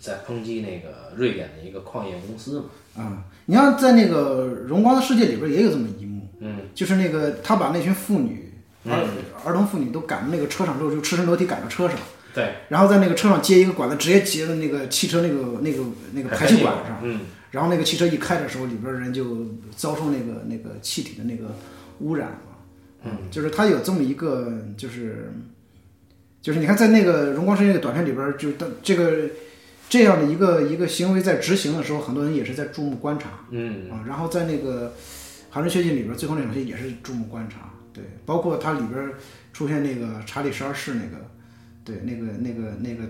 [0.00, 8.52] 在抨击那个瑞典的一个矿业公司嘛，啊，你像在那个《荣光的世界》里边也有这么一幕，嗯就是那个他把那群妇女
[8.84, 9.06] 嗯儿
[9.44, 11.98] 儿童妇女都赶到那个车上之后，就赤身裸体赶到车上，
[12.34, 15.82] 对，然后在那个车上接一个管子，直接接到那个汽车那个那个
[16.12, 17.20] 那个排气管上，嗯
[17.50, 21.54] 然后那个汽车一开的时候，里边人就遭受那个那个气体的那个
[22.00, 22.47] 污染嘛。
[23.10, 25.32] 嗯，就是他有这么一个，就是
[26.40, 29.28] 就是你看在那个《荣光世界》那个短片里边，就是当这个
[29.88, 34.04] 这样的一个一个行为在执行的时候，很多人也是在注目观察嗯啊。
[34.06, 34.88] 然后在那个
[35.50, 39.10] 《寒春血记》里边，最后那场戏也是注目观察，对，包括它里边
[39.52, 41.24] 出现那个查理十二世那个，
[41.84, 43.04] 对，那个那个那个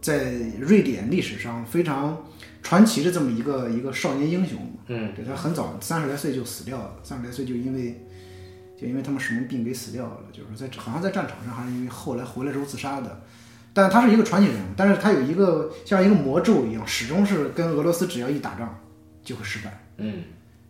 [0.00, 2.26] 在瑞典历史上非常
[2.62, 8.04] 传奇的这么一个一个少年英雄，嗯对他很早三十来岁就死掉了，三十来岁就因为
[8.84, 13.20] 就因为他们什么病给死掉了，就是在好像在战场上还是因为后来回来之后自杀的。
[13.72, 18.78] 但他是一个传奇人物，但是他有一个像一个魔咒一样，始终是跟俄罗斯只要一打仗
[19.24, 19.82] 就会失败。
[19.96, 20.22] 嗯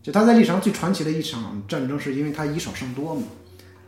[0.03, 3.23] 就他在历史上最传奇的一场战争，是因为他以少胜多嘛，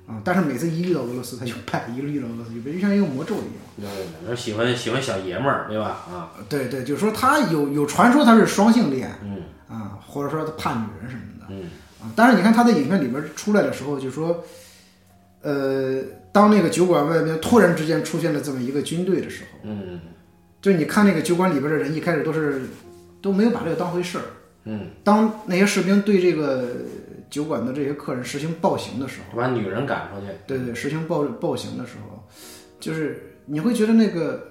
[0.06, 3.46] 啊，但是每次一遇到俄罗斯他就败，一遇到俄罗斯就败，就像一个魔咒一样。
[3.78, 6.06] 对对对，喜欢喜欢小爷们儿，对吧？
[6.10, 11.46] 啊，对对，就是说他有有传说他是双性恋嗯啊，或者说他怕女人什么的。
[11.50, 11.70] 嗯
[12.00, 14.44] 啊，但是你看他在影片里边出来的时候，就说，
[15.42, 20.00] 呃，当那个酒馆外面突然之间出现了这么一个军队的时候，嗯。
[20.62, 22.62] 就你看那个酒馆里边的人一开始都是
[23.22, 24.24] 都没有把这个当回事儿。
[24.64, 26.64] 嗯，当那些士兵对这个
[27.30, 32.20] 酒馆的这些客人实行暴行的时候，把女人赶出去，对对，实行暴暴行的时候，
[32.80, 34.44] 就是你会觉得那个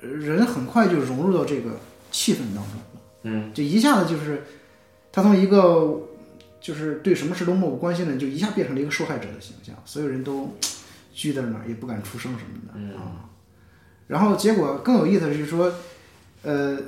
[0.00, 1.70] 呃人很快就融入到这个
[2.12, 3.52] 气氛当中了，嗯。
[3.52, 4.40] 就一下子就是
[5.10, 6.00] 他从一个
[6.60, 10.56] 就是对什么事都漠不关心的人，就一下变成了一个受害者的形象，所有人都
[11.14, 13.28] 聚在那儿也不敢出声什么的、嗯啊。
[14.06, 15.72] 然后结果更有意思的是说，
[16.42, 16.78] 呃，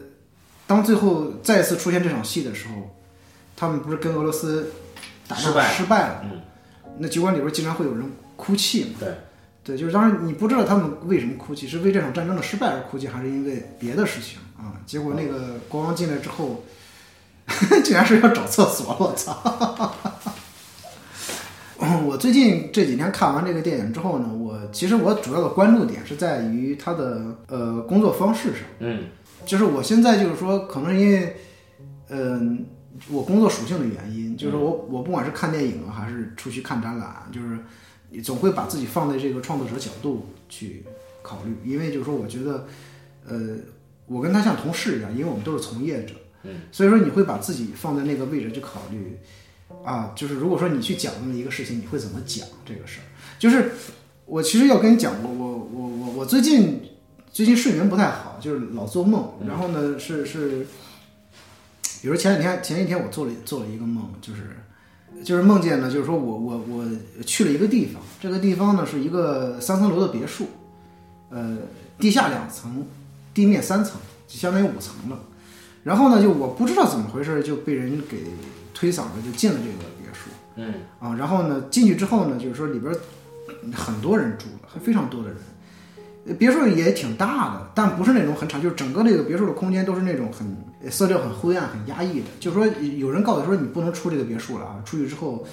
[0.66, 2.96] 当最后再次出现这场戏的时候，
[3.56, 4.72] 他们不是跟俄罗斯
[5.28, 6.40] 打仗失败了失败了，嗯，
[6.98, 8.96] 那酒馆里边竟然会有人哭泣嘛。
[9.00, 9.14] 对，
[9.62, 14.80] 对，就是当然你不知道他们为什么哭泣，是为这场战争的失败而哭泣，还是因为别的事情啊？
[14.86, 16.64] 结果那个国王进来之后，
[17.84, 19.94] 竟然是要找厕所，我操！
[22.06, 28.62] 我最近这几天看完这个电影之后呢，我其实我主要的关注点是在于他的呃工作方式上。
[28.80, 29.04] 嗯
[29.46, 31.36] 就是我现在就是说，可能是因为，
[32.10, 32.66] 嗯、
[33.08, 37.58] 我工作属性的原因，就是我我不管是看电影啊，还是出去看展览，就是
[38.10, 40.84] 你总会把自己放在这个创作者角度去
[41.22, 42.66] 考虑，因为就是说，我觉得，
[43.26, 43.56] 呃，
[44.06, 49.18] 我跟他像同事一样，因为我们都是从业者，嗯，所以说你会把自己放在那个位置去考虑，
[49.84, 53.06] 啊，就是如果说你去讲那么一个事情，你会怎么讲这个事儿？
[53.38, 53.72] 就是
[54.26, 56.80] 我其实要跟你讲，我我我我我最近
[57.30, 60.66] 最近睡眠不太好，就是老做梦，然后呢是是，
[62.00, 64.56] 比如前两天前一天我做了做了一个梦，就是
[65.22, 66.86] 就是梦见呢，就是说我我我
[67.24, 70.46] 去了一个地方，这个地方呢是一个三层楼的别墅，
[71.28, 71.58] 呃，
[71.98, 72.86] 地下两层，
[73.34, 75.18] 地面三层，就相当于五层了。
[75.82, 78.24] 然后呢，就我不知道怎么回事，就被人给
[78.74, 80.30] 推搡着就进了这个别墅。
[80.56, 82.94] 嗯啊，然后呢，进去之后呢，就是说里边
[83.74, 85.38] 很多人住了，还非常多的人。
[86.26, 90.54] 呃别墅也挺大的，但不是那种很敞，就是整个这个别墅的空间都是那种很
[90.84, 92.26] 呃色调很灰暗、很压抑的。
[92.38, 92.66] 就是说，
[92.98, 95.46] 有人告诉说你不能出这个别墅了啊，出去之后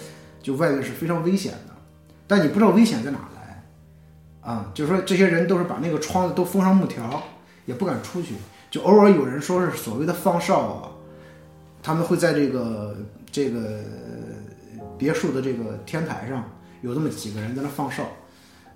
[0.43, 1.73] 就外面是非常危险的，
[2.28, 3.63] 但你不知道危险在哪来
[4.41, 4.69] 啊。
[4.73, 7.23] 就是说，这些人都是把那个窗子都封上木条，
[7.65, 8.34] 也不敢出去。
[8.70, 10.91] 就偶尔有人说是所谓的放哨啊，
[11.82, 12.95] 他们会在这个
[13.32, 13.80] 这个
[14.97, 16.43] 别墅的这个天台上
[16.82, 18.03] 有这么几个人在那放哨，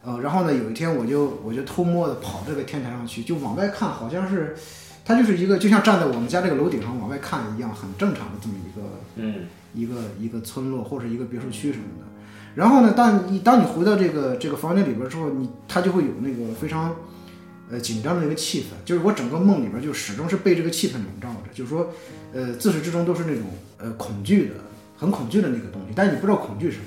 [0.03, 4.55] 呃，然后呢，有一天我就我就偷摸的跑这个天台上去，就往外看，好像是，
[5.03, 12.05] 它就是一个就像站在我们家这个楼顶上往外看一样，很正常的这么一个嗯一个一个村落或者一个别墅区什么的。
[12.55, 16.95] 然后呢，当你当你回到这个这个房间里边之后，你它就会有那个非常
[17.71, 21.89] 呃紧张的一个气氛，就是我整个梦里边就始终是被这个气氛笼罩着，就是说
[22.33, 23.43] 呃自始至终都是那种
[23.77, 24.55] 呃恐惧的，
[24.97, 26.85] 很恐惧的那个东西，但是你不知道恐惧是什么。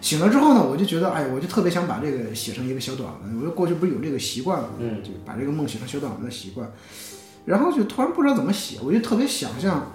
[0.00, 3.40] 醒了之后呢，我就觉得，哎，我就特别想把这个写成一个小短文。
[3.40, 6.70] 我就过去不是有这个习惯嘛，嗯就把这个梦写成小短文的习惯。
[7.44, 9.90] 然后就突然不知道怎么写，我就特别想象，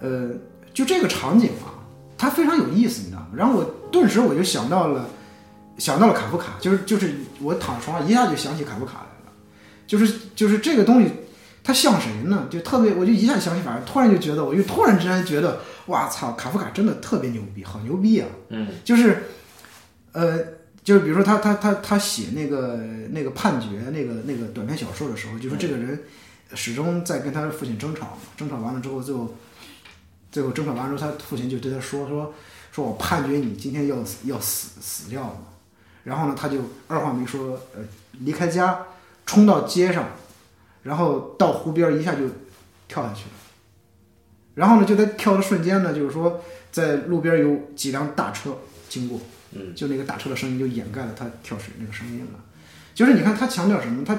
[0.00, 0.30] 呃，
[0.74, 1.80] 就这个场景啊，
[2.18, 3.28] 它非常有意思，你知道吗？
[3.34, 5.08] 然后我顿时我就想到了，
[5.78, 9.05] 想到了卡夫卡，就是就是我躺床上一下就想起卡夫卡了，
[9.86, 11.10] 就是就是这个东西，
[11.62, 12.46] 它像谁呢？
[12.50, 18.28] 就特别，我就一下想起，反正突然就觉得，我就突然之间觉得，哇操，卡夫卡真的特别牛逼，好牛逼啊！
[18.48, 19.24] 嗯就是，
[20.12, 20.38] 呃，
[20.82, 22.76] 就是比如说他他他他写那个
[23.10, 26.00] 那个判决那个那个短篇小说的时候，就说这个人
[26.54, 29.34] 始终在跟他父亲争吵嘛，争吵完了之后，最后
[30.30, 32.32] 最后争吵完了之后，他父亲就对他说说
[32.70, 35.38] 说我判决你今天要死要死死掉嘛，
[36.04, 37.82] 然后呢，他就二话没说，呃，
[38.20, 38.80] 离开家
[39.26, 40.08] 冲到街上，
[40.84, 42.20] 然后到湖边一下就
[42.88, 43.30] 跳下去了。
[44.54, 46.42] 然后呢，就在跳的瞬间呢，就是说，
[46.72, 48.56] 在路边有几辆大车
[48.88, 49.20] 经过，
[49.52, 52.40] 嗯，就那个大车的声音就掩盖了他跳水那个声音了。
[52.94, 54.18] 就是你看他强调什么，他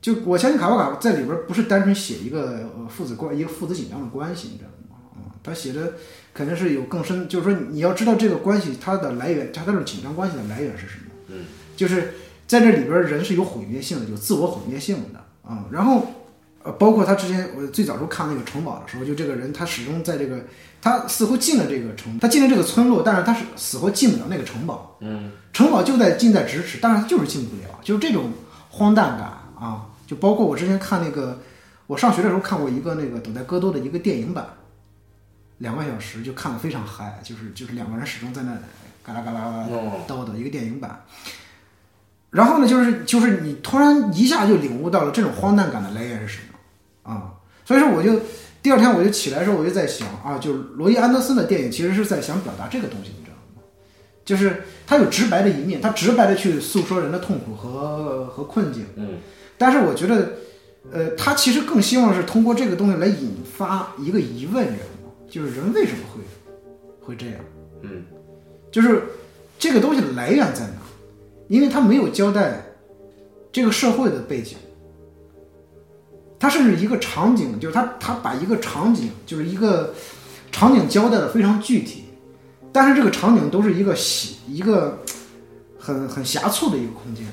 [0.00, 4.96] 就我相信卡夫卡在里边不是单纯写一个呃父子关一个父子紧张的关系，你知道吗？
[5.14, 5.92] 啊、他写的
[6.32, 11.04] 肯定是有更深，就是说你要知道这个关系它的来源，它这种紧张关系的来源是什么？
[11.28, 11.44] 嗯，
[11.76, 12.14] 就是
[12.46, 16.06] 在这里边人是有毁灭性的，有自我毁灭性的啊、然后
[16.62, 20.42] 呃，包括他之前我最早时候看那个城堡的时候，就这个人他始终在这个
[20.80, 24.96] 他似乎进了这个城，他进了这个村落，但是他是死活进不了那个城堡。
[25.00, 28.32] 嗯，城堡就在近在咫尺，但是他就是进不了，就是这种
[28.70, 29.26] 荒诞感
[29.58, 29.86] 啊！
[30.06, 31.38] 就包括我之前看那个，
[31.86, 34.46] 我上学的时候看过一个那个《等待戈多》的一个电影版，
[35.58, 38.52] 两个小时就看得非常嗨，就是就是两个人始终在那
[39.02, 41.04] 嘎啦嘎啦嘎啦哦，叨一个电影版。
[42.34, 47.32] 然后呢，就是就是你突然一下就领悟到了这种荒诞感的来源是什么啊！
[47.64, 48.20] 所以说我就
[48.60, 53.62] 第二天我就起来的时候我就在想啊，就是罗伊安德森的电影其实是在想表达这个东西，你知道吗？
[54.24, 58.84] 就是他有直白的一面，他直白的去诉说人的痛苦和和困境。
[58.96, 59.10] 嗯，
[59.56, 60.32] 但是我觉得，
[60.90, 65.12] 呃，他其实更希望是通过这个东西来引发一个疑问，你知道吗？
[65.30, 66.20] 就是人为什么会
[67.00, 67.36] 会这样？
[67.82, 68.02] 嗯，
[68.72, 69.04] 就是
[69.56, 70.83] 这个东西的来源在哪？
[71.48, 72.62] 因为他没有交代
[73.52, 74.56] 这个社会的背景，
[76.38, 79.94] 他甚至一个场景，就是他他把一个场景，就是一个
[80.50, 82.04] 场景交代的非常具体，
[82.72, 84.98] 但是这个场景都是一个狭一个
[85.78, 87.24] 很很狭促的一个空间，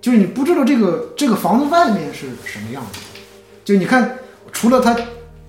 [0.00, 3.00] 就是你不知道这个这个房子外面是什么样子，
[3.64, 4.16] 就你看，
[4.52, 4.96] 除了他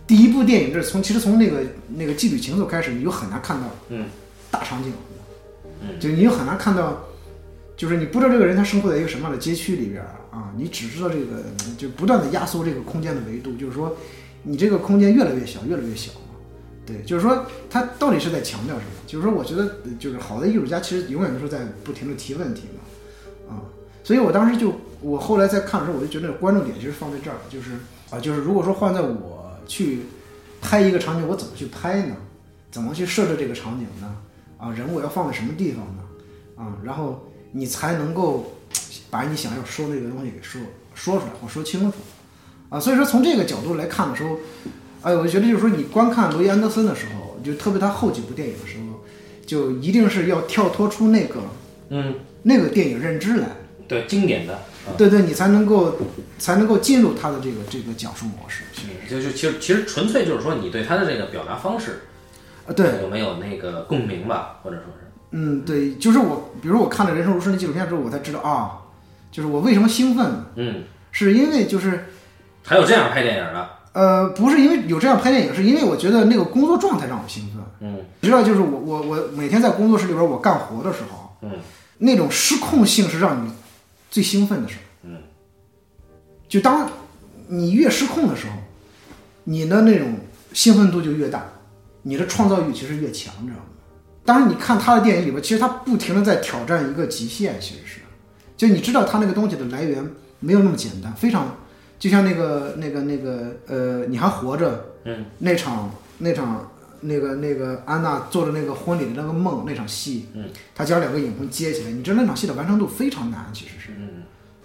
[0.08, 4.06] 第一部电影，这是从其实从那个那个妓女情愫开始，你就很难看到嗯
[4.50, 4.92] 大场景，
[5.82, 7.00] 嗯，就你就很难看到，
[7.80, 11.42] 就是你不知道这个人他生活在一个什么样的街区里边啊，你只知道这个
[11.78, 13.96] 就不断的压缩这个空间的维度，就是说
[14.44, 16.36] 你这个空间越来越小，越来越小嘛。
[16.86, 18.92] 对，就是说他到底是在强调什么？
[19.08, 23.64] 就是说，我觉得就是好的艺术家其实永远都是在不停的提问题嘛，啊，
[24.04, 27.72] 所以我当时就我后来在看的时候，我就觉得关注点其实放在这儿，就是
[28.10, 30.00] 啊，就是如果说换在我去
[30.60, 32.18] 拍一个场景，我怎么去拍呢？
[32.72, 34.16] 怎么去设置这个场景呢？
[34.58, 36.04] 啊，人我要放在什么地方呢？
[36.58, 38.58] 啊，然后你才能够
[39.10, 40.62] 把你想要说的这个东西给说
[40.94, 41.98] 说出来或说清楚
[42.70, 42.80] 啊。
[42.80, 44.38] 所以说从这个角度来看的时候，
[45.02, 49.04] 哎，我觉得就是说你观看罗伊安德森的时候，就特别他后几部电影的时候，
[49.46, 51.40] 就一定是要跳脱出那个
[51.90, 53.48] 嗯，那个电影认知来，
[53.88, 55.98] 对，经典的，啊，对对，你才能够
[56.38, 58.64] 才能够进入他的这个这个讲述模式。
[59.10, 62.02] 就就其实其实纯粹就是说你对他的这个表达方式，
[62.68, 68.80] 啊，对，有没有那个共鸣吧，或者说是，嗯，对，就是我，比如我看了《人生如诗》那纪录片之后，我才知道啊，
[69.32, 70.44] 就是我为什么兴奋？
[70.56, 72.06] 嗯，是因为就是
[72.64, 77.64] 还有这样拍电影的，呃，不是因为有这样拍电影，是因为我觉得那个工作状态让我兴奋。
[77.82, 81.52] 嗯你知道，就是我我我每天在工作室里边我干活的时候，嗯
[82.00, 83.52] 那种失控性是让你
[84.10, 84.84] 最兴奋的事儿。
[85.04, 85.18] 嗯，
[86.48, 86.90] 就当
[87.48, 88.54] 你越失控的时候，
[89.44, 90.16] 你的那种
[90.54, 91.46] 兴奋度就越大，
[92.02, 93.66] 你的创造欲其实越强，你知道吗？
[94.30, 98.00] 当然，你看他的电影里边，其实他不停的在挑战一个极限，其实是，
[98.56, 100.08] 就你知道他那个东西的来源
[100.40, 101.48] 没有那么简单，非常
[101.98, 105.26] 就像那个那个那个呃，你还活着嗯。
[105.40, 105.90] 那场
[106.20, 106.70] 那场
[107.02, 110.44] 那个那个安娜做的那个婚礼的那个梦那场戏，嗯，
[110.76, 113.88] 他将两个影棚接起来，你知道那场戏的完成度非常难，其实是。
[113.98, 114.22] 嗯。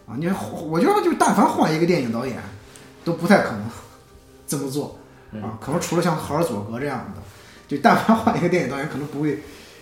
[0.07, 0.27] 啊，你
[0.69, 2.37] 我觉得就但凡换一个电影导演，
[3.03, 3.63] 都不太可能
[4.47, 4.99] 这么做。
[5.33, 5.43] 嗯。
[5.43, 7.23] 啊，可能除了像豪尔佐格这样的，
[7.67, 9.39] 就但凡换一个电影导演，可能不会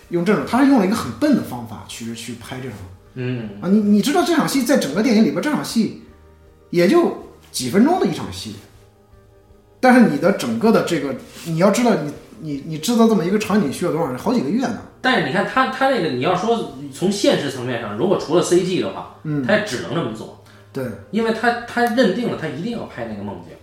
[0.09, 2.73] 用这种，他是用了一个很笨的方法去去拍这种
[3.15, 6.03] 嗯啊，你你知道这场戏在整个电影里边，这场戏
[6.69, 8.55] 也就几分钟的一场戏，
[9.79, 11.15] 但是你的整个的这个，
[11.45, 14.17] 你要知道你你你制造这么一个场景需要多少人？
[14.17, 14.81] 好几个月呢。
[15.01, 23.55] 但是你看他他那个，你要说从现实层面上，如果除了 CG 的话，嗯，他也只能这么做，对因为他他认定了他一定要拍那个梦境，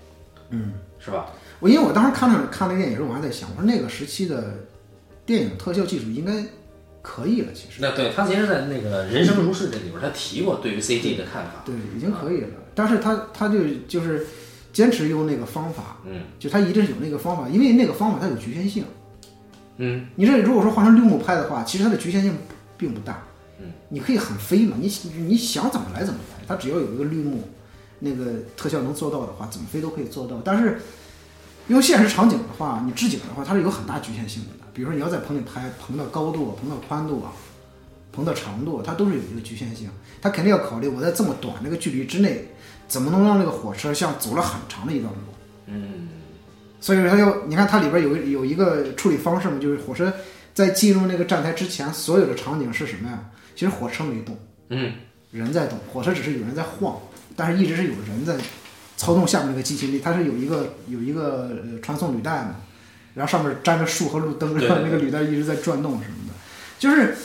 [0.51, 1.27] 嗯，是吧？
[1.61, 4.67] 我因为我当时看那看那个电影时候，我还在想，我说那个时期的
[5.25, 6.45] 电影特效技术应该
[7.03, 11.63] 可以了，其实那对他其实，在那个《人生如是》这里边，他提过对于 CG 的看法。
[11.65, 14.27] 对已经可以了，但是他他就就是
[14.73, 18.85] 坚持用那个方法，嗯就他一定是有那个方法，因为那个方法它有局限性。
[19.83, 22.35] 嗯你这如果说换成绿幕拍的话，其实它的局限性
[22.77, 23.23] 并不大。
[23.63, 24.91] 嗯，你可以很飞嘛，你
[25.27, 27.43] 你想怎么来怎么来，它只要有一个绿幕，
[27.99, 30.41] 那个特效能做到的话，怎么飞都可以做到。
[30.45, 30.79] 但是
[31.71, 34.49] 用现实场景的话，你置景的话，它是有很大局限性的。
[34.73, 37.33] 比如说你要在棚里拍，棚的高度、棚的宽度啊、
[38.13, 39.89] 棚的长度，它都是有一个局限性。
[40.21, 42.47] 它肯定要考虑我在这么短这个距离之内，
[42.89, 45.19] 怎么能让这个火车像走了很长的一段路。
[45.67, 46.09] 嗯
[46.81, 50.13] 所以说它要，你看它里边有有一个处理方式嘛，就是火车
[50.55, 53.23] 在进入那个站台之前，所有的场景是什么呀？
[53.55, 54.37] 其实火车没动，
[54.71, 54.95] 嗯
[55.31, 56.99] 人在动，火车只是有人在晃，
[57.37, 58.35] 但是一直是有人在
[59.01, 62.57] 操纵下面那个机器，它是有一个有一个呃传送履带嘛，
[63.15, 66.35] 然后上面粘着树和路灯，然后那个履带一直在转动什么的，
[66.79, 67.17] 就是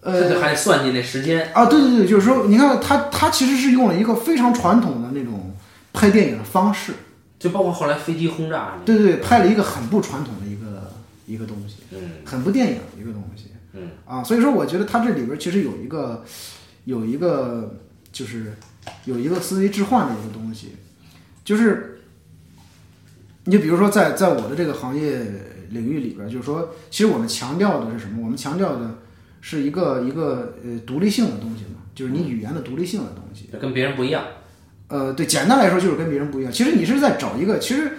[0.00, 5.56] 呃这还得算计那时间，啊，对对对，就是说，你看它它其实是用了一个非常传统的那种
[5.92, 6.92] 拍电影的方式，
[7.36, 10.92] 就包括后来飞机轰炸对对对，拍了一个很不传统的一个
[11.26, 11.98] 一个东西，嗯。
[12.24, 13.46] 很不电影的一个东西。
[13.72, 13.90] 嗯。
[14.06, 16.24] 啊，所以说我觉得它这里边其实有一个
[16.84, 17.76] 有一个
[18.12, 18.54] 就是
[19.04, 20.76] 有一个思维置换的一个东西，
[21.48, 21.98] 就是
[23.44, 25.22] 你就比如说在在我的这个行业
[25.70, 28.22] 领域里边，就是说，其实我们强调的是什么？
[28.22, 28.98] 我们强调的
[29.40, 33.48] 是一个一个呃独立性的东西嘛，就是你语言的独立性的东西。
[33.50, 34.22] 这跟别人不一样，
[34.88, 36.52] 呃，对，简单来说就是跟别人不一样。
[36.52, 37.92] 其实你是在找一个，其实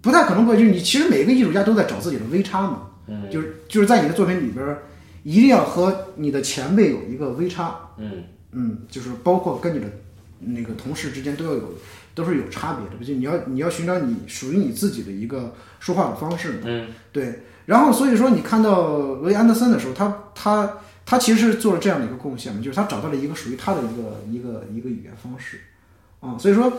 [0.00, 2.88] 不太可能不会，就是你其实每个艺术家都在找自己的微差嘛。
[3.06, 4.76] 嗯就是就是在你的作品里边，
[5.22, 7.76] 一定要和你的前辈有一个微差。
[7.96, 9.86] 嗯嗯，就是包括跟你的
[10.40, 11.74] 那个同事之间都要有，
[12.20, 12.96] 都是有差别的。
[12.96, 16.58] 不就你要你要寻找你属于你自己的一个说话的方式嘛。
[16.64, 25.60] 嗯对，然后所以说你看到罗伊安德森的时候，他他他其实是做了这样的一个贡献嘛，就是他找到了一个属于他的一个一个一个语言方式
[26.20, 26.70] 啊、所以说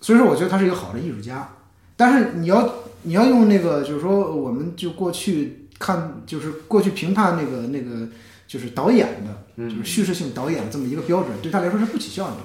[0.00, 1.48] 所以说我觉得他是一个好的艺术家，
[1.96, 2.72] 但是你要
[3.02, 8.08] 你要用那个就是说我们就过去看就是过去评判那个那个
[8.46, 12.42] 就是导演的，就是叙事性导演的这么一个标准，对他来说是不起效用的。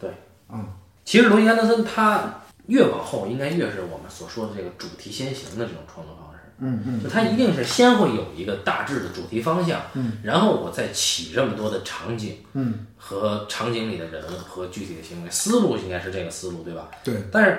[0.00, 0.10] 对，
[0.48, 0.64] 啊、
[1.04, 6.38] 其实罗伊·安德森他越往后，应该越是我们所说的这个主题先行的这种创作方式。
[6.64, 16.88] 嗯嗯，就他一定是先会有一个大致的主题方向，嗯，然后我再起这么多的场景，嗯，和场景里的人和具体的行为，思路应该是这个思路，对吧？
[17.02, 17.58] 对，但是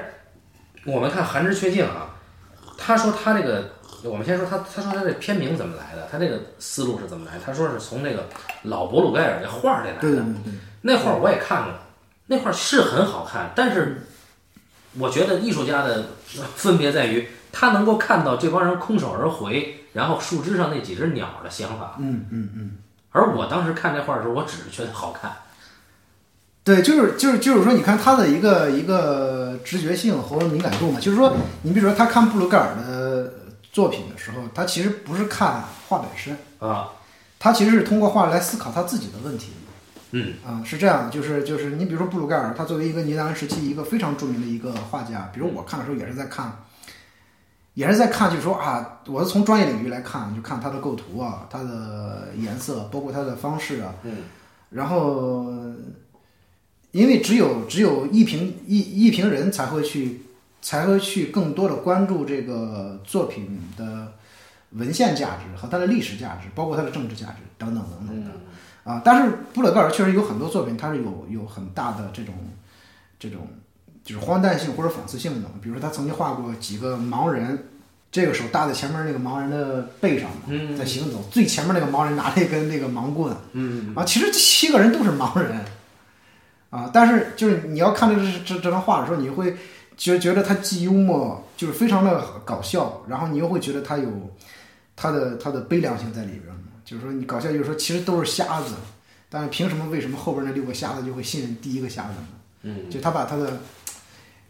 [0.86, 2.16] 我们看《寒枝缺镜》啊，
[2.78, 3.72] 他说他这个，
[4.04, 6.08] 我们先说他，他说他这片名怎么来的？
[6.10, 7.42] 他这个思路是怎么来的？
[7.46, 8.30] 他说是从那个
[8.64, 10.02] 老伯鲁盖尔那画儿里来的。
[10.02, 11.74] 对对对对，那画儿我也看过，
[12.28, 14.08] 那画儿是很好看，但是
[14.98, 16.06] 我觉得艺术家的
[16.56, 21.96] 分别在于，他能够看到这帮人空手而回，然后树枝上那几只鸟的想法。
[22.00, 22.72] 嗯嗯嗯。
[23.12, 25.32] 而我当时看这画的时候，我只是觉得好看。
[26.64, 33.34] 对，就是就是就是说，你看他的一个一个直觉性和敏感度嘛，就是说，你比如说他看布鲁盖尔的
[33.72, 36.90] 作品的时候，他其实不是看画本身，啊，
[37.38, 39.52] 他其实是通过画来思考他自己的问题。
[40.14, 40.34] 嗯。
[40.46, 46.64] 啊、是这样的，就是就是你比如说布鲁盖尔，他作为一个尼德兰时期一个非常著名的一个画家，比如我看的时候也是在看，
[47.74, 54.18] 也是在看，就是说啊，我是从专业领域来看，就看他的构图啊，他的颜色，包括他的方式啊，嗯，
[54.70, 55.52] 然后
[56.92, 60.22] 因为只有只有一评一一评人才会去
[60.62, 64.14] 才会去更多的关注这个作品的
[64.72, 68.32] 文献价值和它的历史价值，包括它的政治价值等等等等的。
[68.84, 72.34] 啊，但是布勒格尔确实有很多作品，它是有有很大的这种
[73.18, 73.48] 这种
[74.04, 75.50] 就是荒诞性或者讽刺性的。
[75.62, 77.70] 比如说，他曾经画过几个盲人，
[78.12, 80.30] 这个手搭在前面那个盲人的背上
[80.78, 85.58] 在行走，最前面那个盲人拿了一根那个盲棍，嗯啊，其实这七个人都是盲人，
[86.70, 89.56] 啊，但是就是你要看这这这这张画的时候，你会
[89.96, 94.10] 觉觉得他既幽默，就是非常的搞笑，然后你又会觉得他有
[94.94, 96.63] 他的他的悲凉性在里边嘛。
[96.86, 98.76] 就是说你搞笑，就是说其实都是瞎子，
[99.30, 102.28] 但是凭什么为什么后边那六个瞎子就会信任第一个瞎子呢？
[102.64, 103.60] 嗯，就他把他的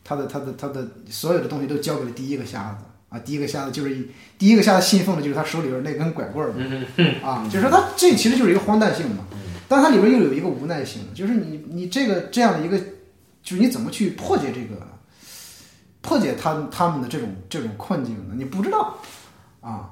[0.04, 4.08] 他的他的他的所有的东西都交给了第一个瞎子啊，第一个瞎子就是一
[4.38, 6.64] 第一个瞎子信奉的就是他手里边那根拐棍儿嘛。
[7.24, 9.26] 啊，就是说他这其实就是一个荒诞性嘛，
[9.68, 12.78] 但它里边又有一个无奈性，就是你你这个这样的一个，
[13.42, 14.86] 就是你怎么去破解这个，
[16.02, 18.36] 破解他他们的这种这种困境呢？
[18.36, 19.00] 你不知道
[19.62, 19.90] 啊，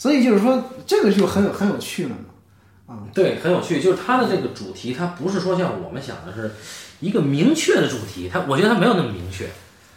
[0.00, 3.82] 所以就是说这个就很有很有趣了嘛，啊，对，很有趣。
[3.82, 6.52] 就是它的这个主题，它不是说像我们想的是
[7.00, 9.44] 一个明确的主题，它我觉得它没有那么明确，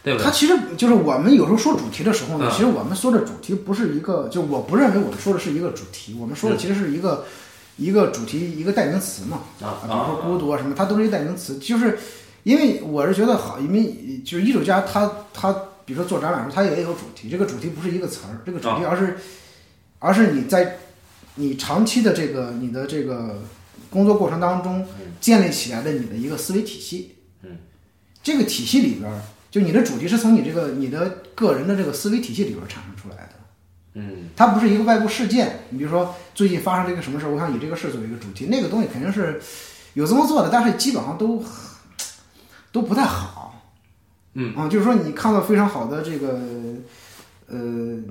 [0.02, 0.22] 对不对？
[0.22, 7.24] 它其实就是我们有时候说主题的时候呢，嗯其实我们说的主题不是一个，就我不认为我们说的是一个主题，我们说的其实是一个、
[7.78, 11.56] 一个主题一个代名词嘛，啊比如说孤独啊什么，它都是一个代名词。
[11.56, 11.98] 就是
[12.42, 15.50] 因为我是觉得好，因为就是艺术家他他
[15.86, 19.16] 比如说做展览的时候，他也有主题，这个主题不是一个词儿，这个主题而是、
[20.04, 20.76] 而是你在
[21.36, 23.42] 你长期的这个你的这个
[23.88, 24.86] 工作过程当中
[25.18, 27.14] 建立起来的你的一个思维体系。
[27.42, 27.56] 嗯，
[28.22, 33.30] 这个体系里边儿，就你的主题是从你这个你的个人的这个思维体系里边儿产生出来的。
[33.94, 35.60] 嗯它不是一个外部事件。
[35.70, 39.40] 你比如说最近发生了一个什么事儿，我想以这个事儿作为一个主题，那个东西肯定是
[39.94, 41.42] 有这么做的，但是基本上都
[42.70, 43.72] 都不太好。
[44.34, 46.73] 嗯啊，就是说你看到非常好的这个。
[47.46, 47.56] 呃，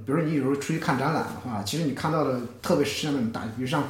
[0.06, 3.84] 比如说你有时候出去看展览的话，其实你看到的，特别是像那种大，比如像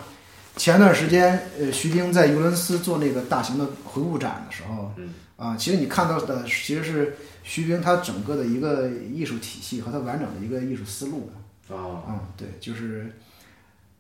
[0.55, 11.29] 前段时间，呃，徐冰在尤伦斯做那个大型的回顾展的时候，嗯，啊，其实你看到的其实是徐冰他整个的一个艺术体系和他完整的一个艺术思路
[11.69, 13.11] 嗯，对，就是，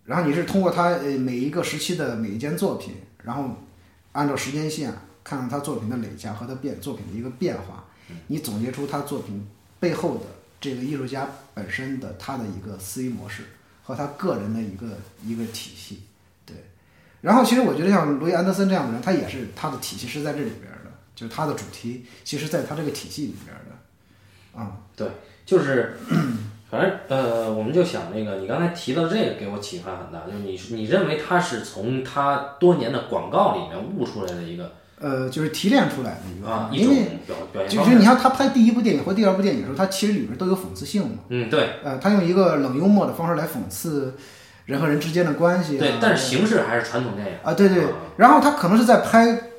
[0.05, 2.93] 然后你是通过他呃每一个时期的每一件作品，
[3.23, 3.49] 然后
[4.11, 4.93] 按照时间线
[5.23, 7.85] 看看他作品的累加和他变作品的一个变化，
[8.27, 9.47] 你总结出他作品
[9.79, 10.25] 背后的
[10.63, 13.43] 这个艺术家本身的他的一个思维模式
[13.83, 16.03] 和他个人的一个一个体系，
[16.45, 16.55] 对。
[17.19, 25.05] 然后其实我觉得像罗伊安德森这样的人，他也是他的体系是在这里边的，就是他的主题其实在他这个体系里边的，啊、对
[25.45, 25.97] 就是，
[26.71, 34.71] 反正呃，我们就想那个，你刚才提到这个给我启发很大，就是你你认为他是从他多年的广告里面悟出来的一个
[35.03, 37.19] 呃，就是提炼出来的一个，啊因为。
[37.67, 37.95] 就是。
[37.95, 41.17] 你像他拍第一部电影或第二部电影的时候，他其实里边都有讽刺性嘛。
[41.27, 44.15] 嗯，对呃，他用一个冷幽默的方式来讽刺
[44.65, 45.79] 人和人之间的关系、啊。
[45.79, 47.33] 对，但是形式还是传统电影。
[47.43, 47.89] 啊，对对啊。
[48.15, 49.49] 然后他可能是在拍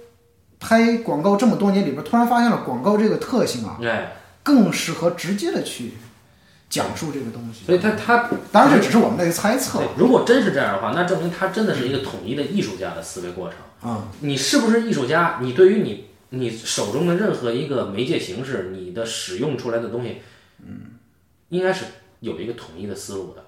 [0.59, 3.93] 拍广告这么多年里边，突然发现了广告这个特性啊，对，
[4.43, 5.93] 更适合直接的去
[6.71, 7.67] 讲述这个东西。
[7.67, 13.59] 所以他他当然这只是我们的一个猜测，如果真是这样的话，那证明他真的是一个统一的艺术家的思维过程。
[13.85, 15.39] 啊、你是不是艺术家？
[15.43, 20.17] 你对于你你手中的任何一个媒介形式，你的使用出来的东西，
[20.67, 20.93] 嗯，
[21.51, 21.85] 应该是
[22.21, 23.45] 有一个统一的思路的。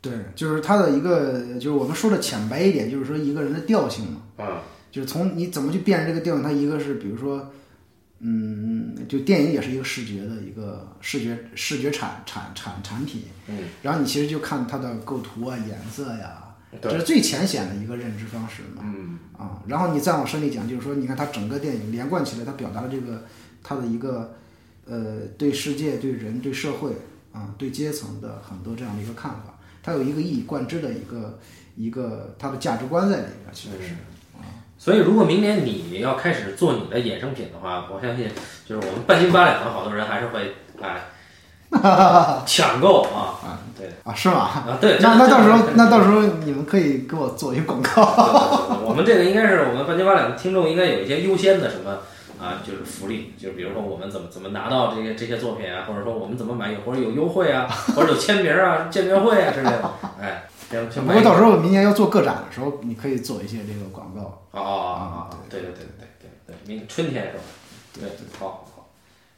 [0.00, 4.22] 对，就是他的一个，就是我们说的浅白一点，就是说一个人的调性嘛。
[4.36, 7.50] 啊，就是从你怎么去辨认这个调性，它一个是比如说，
[8.20, 16.43] 嗯，就电影也是一个视觉的一个视觉视觉产产产产品，嗯，然后你其实就看它的构图啊、颜色呀，
[16.80, 23.24] 这，是最浅显的一个认知方式嘛，嗯，啊，然后你再往深里讲，就是说，你看他整个电影连贯起来，他表达了这个
[23.62, 24.36] 他的一个
[24.86, 26.92] 呃对世界、对人、对社会
[27.32, 31.38] 啊、对阶层的很多这样的一个看法，他有一个一以贯之的一个
[31.76, 33.94] 一个他的价值观在里边，其实是。
[34.76, 38.28] 所以如果明年你要开始做你的衍生品的话，我相信
[38.66, 40.52] 就是我们半斤八两的好多人还是会
[40.82, 41.00] 哎
[42.44, 44.36] 抢购啊， 对啊，是吗？
[44.36, 48.78] 啊对，那那到时候那到时时候你们可以给我做一个广告。
[48.84, 51.98] 我们这个应该是我们半斤八两的听众应该有一些优先的什么。
[52.36, 59.90] 啊，就是福利，就是比如说我们怎么怎么拿到这些这些作品啊，或者说我们怎么买，或者有优惠啊，或者有签名啊、见面会啊之类的，
[60.20, 60.44] 哎。
[61.06, 64.22] 不过到时候明年要做个展的时候，你可以做一些这个广告。
[64.50, 67.44] 哦哦哦哦，对对对对对对，明春天是吧？
[67.94, 68.02] 对，
[68.40, 68.86] 好好好，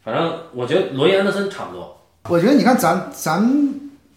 [0.02, 2.00] 反正我觉得罗伊安德森差不多。
[2.28, 3.42] 我觉得你看咱咱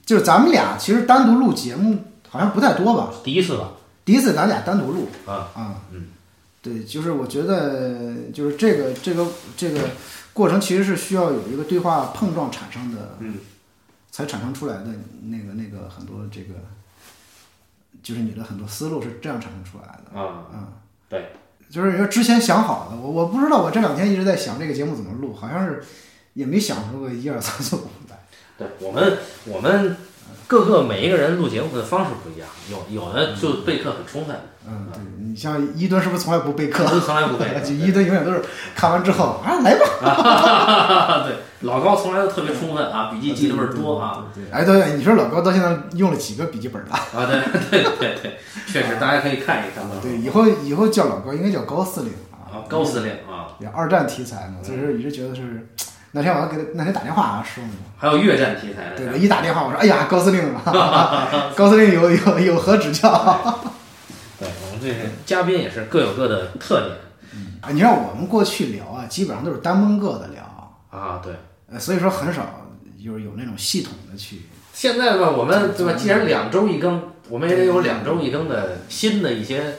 [0.10, 3.14] 就是咱们俩其实单独录节目好像不太多吧？
[3.24, 3.74] 第一次吧？
[4.04, 6.08] 第一次咱俩单独录啊啊，嗯，
[6.64, 9.82] 对，就是我觉得就是这个这个这个
[10.34, 13.36] 过程其实是需要有一个对话碰撞产生的，嗯，
[14.10, 14.86] 才产生出来的
[15.22, 16.56] 那个那个很多这个，
[18.02, 20.20] 就是你的很多思路是这样产生出来的。
[20.20, 20.68] 啊，嗯，
[21.08, 21.34] 对，
[21.70, 25.84] 就是说之前想好的，我我不知道，我这两天一直在想这个节目怎么录，好像是
[26.34, 27.99] 也没想出个一二三四五来。
[28.60, 29.98] 对我们我们
[30.46, 34.36] 各个每一个人录节目的方式不一样，有有的就备课很充分，
[34.68, 36.84] 嗯，对你像伊敦是不是从来不备课？
[37.00, 37.60] 从来不备课。
[37.66, 38.42] 就伊敦永远都是
[38.76, 41.24] 看完之后啊，来吧。
[41.26, 41.38] 对，
[41.68, 44.26] 老高从来都特别充分啊，笔记记得倍儿多啊。
[44.52, 46.94] 哎，对对，你说老高到现在用了几个笔记本了？
[46.94, 49.92] 啊，对对对对，确实大家可以看一看啊。
[50.02, 55.68] 对，以后以后叫老高应该叫高司令啊，高司令啊，对，二战题材嘛，所以说一直觉得是。
[56.12, 58.98] 那天我还给他那天打电话啊说呢，还有越战题材的。
[58.98, 60.54] 对，我一打电话我说，哎呀，高司令，
[61.56, 63.10] 高司令有有有何指教？
[64.40, 66.98] 对我们这些嘉宾也是各有各的特点。
[67.62, 70.42] 啊，你让我们过去聊啊，基本上都是单蒙个的聊
[70.90, 71.34] 啊，对。
[71.72, 72.42] 呃，所以说很少
[73.04, 74.44] 就是有那种系统的去。
[74.74, 75.94] 现在吧，我们对吧？
[75.96, 79.76] 既然两周一更，我们也得有两周一更的新的一些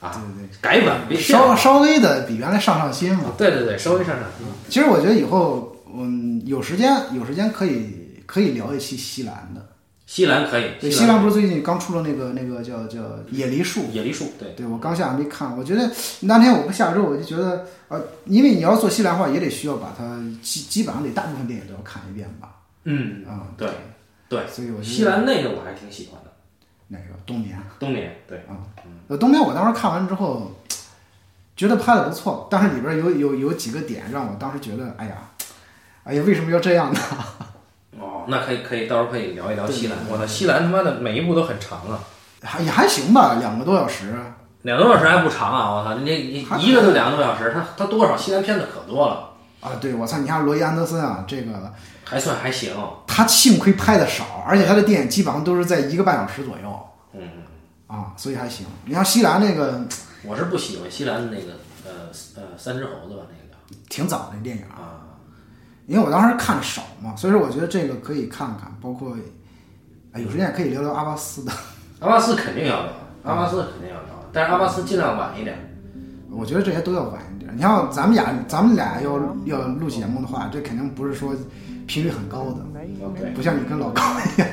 [0.00, 3.32] 啊对对改版稍稍微的比原来上上心嘛。
[3.38, 4.46] 对对对，稍微上上心。
[4.68, 9.66] 其实我觉得以后嗯有时间有时间可以可以聊一期西兰的。
[10.06, 13.00] 西兰可以，对，西兰不是最近刚出了那个那个叫叫
[13.30, 13.82] 野梨树。
[13.92, 14.52] 野梨树，对。
[14.56, 15.88] 对我刚下还没看，我觉得
[16.22, 22.56] 那天我不下之后我就觉得呃，因为你要做西兰话，也得需要把它基基本上得大部分电影都要看一遍吧。
[22.82, 23.68] 嗯啊、对
[24.28, 24.44] 对。
[24.48, 26.30] 所以我觉得西兰那个我还挺喜欢的。
[26.88, 27.56] 哪个冬眠？
[27.78, 28.58] 冬眠，对啊，
[29.06, 30.50] 呃，冬眠我当时看完之后，
[31.54, 35.30] 觉得拍的不错，但是里边有有有几个点让我当时觉得，哎呀，
[36.10, 37.00] 哎呀，为什么要这样呢？
[38.00, 39.96] 哦， 那可以可以，到时候可以聊一聊西兰。
[40.08, 42.00] 我操，西兰他妈的每一部都很长啊，
[42.42, 44.12] 还也还行吧，两个多小时。
[44.62, 45.70] 两个多小时还不长啊！
[45.70, 49.30] 我操，你你一个就两个多小时，他他多少西兰片子可多了
[49.60, 49.78] 啊！
[49.80, 51.72] 对，我操，你看罗伊安德森啊，这个
[52.04, 52.74] 还算还行。
[53.06, 56.80] 他幸亏拍的少，而且他的电影基本上都是在一个半小时左右。
[57.14, 57.22] 嗯
[57.86, 58.66] 啊，所以还行。
[58.84, 59.80] 你像西兰那个
[60.24, 61.52] 我是不喜欢西兰的那个
[61.86, 63.56] 呃呃三只猴子吧，那个叫
[63.88, 64.99] 挺早的电影啊，啊，
[65.86, 69.16] 因为我当时看的少嘛，所以说我觉得这个可以看看，包括
[70.12, 71.52] 哎有时间也可以聊聊阿巴斯的。
[72.00, 72.92] 阿巴斯肯定要聊，
[73.24, 75.56] 阿巴斯肯定要聊，但是阿巴斯尽量晚一点。
[76.30, 77.50] 我觉得这些都要晚一点。
[77.54, 81.34] 你像咱们俩，咱们俩要要录节目的话，这肯定不是说
[81.86, 82.64] 频率很高的，
[83.34, 84.02] 不像你跟老高
[84.36, 84.48] 一样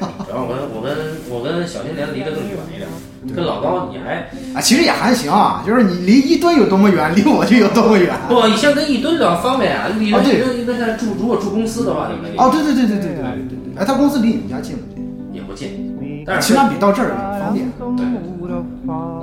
[1.68, 2.88] 跟小青年离得更远一点，
[3.36, 4.62] 跟老高你还啊。
[4.62, 8.16] 其实也还行啊，就是你离一吨有多么远，离我就有多么远。
[8.30, 13.82] 不，你像跟一吨聊方便啊，离哦对跟跟他住如果住公司的话就可以，哦，对对对对对对对对对。
[13.82, 15.04] 哎，他公司离你们家近不近？
[15.34, 17.10] 也不近，但是起码比到这儿
[17.44, 17.70] 方便。
[17.78, 18.06] 对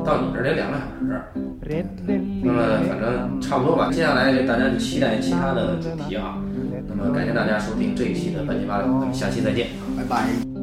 [0.04, 0.84] 到你这儿得两个小
[1.66, 1.82] 时。
[2.44, 6.36] 那么反正差不多吧，接下来大家就期待其他的主题啊。
[6.86, 9.68] 那么感谢大家收听这一期的半斤八两，咱们下期再见。
[9.96, 10.53] 拜拜。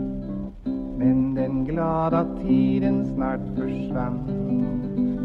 [1.71, 4.19] Glad att tiden snart försvann.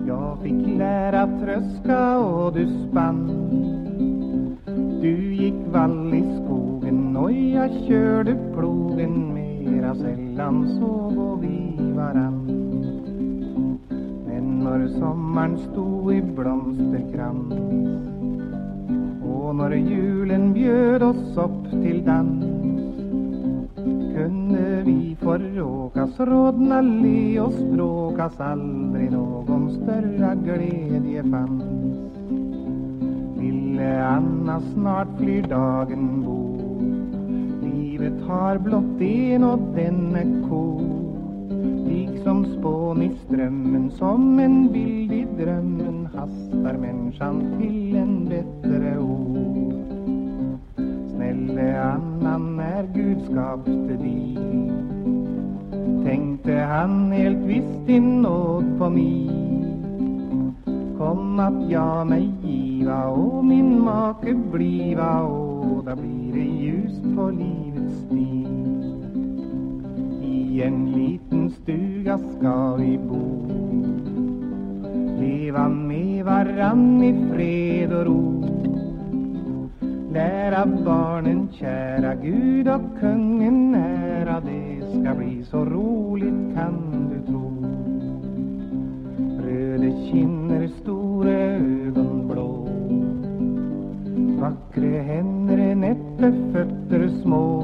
[0.06, 3.30] Jag fick lära tröska och du spann.
[5.00, 9.34] Du gick vall i skogen och jag körde plogen.
[9.34, 12.46] Mera sällan såg vi varann.
[14.26, 17.52] Men när sommaren stod i blomsterkrans
[19.24, 22.65] och när julen bjöd oss upp till dans
[24.16, 31.64] kunde vi förråkas, rodna, le och språkas aldrig någon större glädje fanns.
[33.40, 36.56] Lille Anna, snart flyr dagen bo
[37.62, 40.82] Livet har blott en och den är kort.
[41.88, 49.55] Liksom spån i strömmen, som en bild i drömmen hastar människan till en bättre ord.
[51.16, 54.38] Snälle Annan när Gud skapte dig.
[56.04, 59.30] Tänkte han helt visst i nåd på mig.
[60.98, 67.30] Kom att jag mig giva och min make bliva och då blir det ljust på
[67.30, 68.46] livets stig.
[70.22, 73.46] I en liten stuga ska vi bo.
[75.20, 78.35] Leva med varann i fred och ro.
[80.16, 84.40] Lära barnen kära Gud och kungen nära.
[84.40, 86.74] Det ska bli så roligt kan
[87.10, 87.64] du tro.
[89.44, 92.68] Röde kinner, stora ögon blå.
[94.40, 97.62] Vackra händer, nätta fötter små.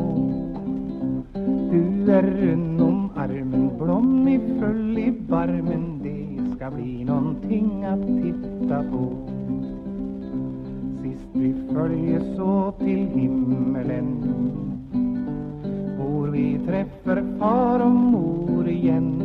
[1.71, 6.01] Du är rund om armen, blommig full i barmen.
[6.03, 9.32] Det ska bli någonting att titta på
[11.33, 14.23] vi följes åt till himmelen.
[15.99, 19.23] Bor vi träffar far och mor igen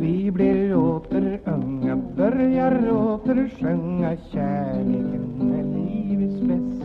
[0.00, 6.81] Vi blir åter unga, börjar åter sjunga Kärleken är livets bästa.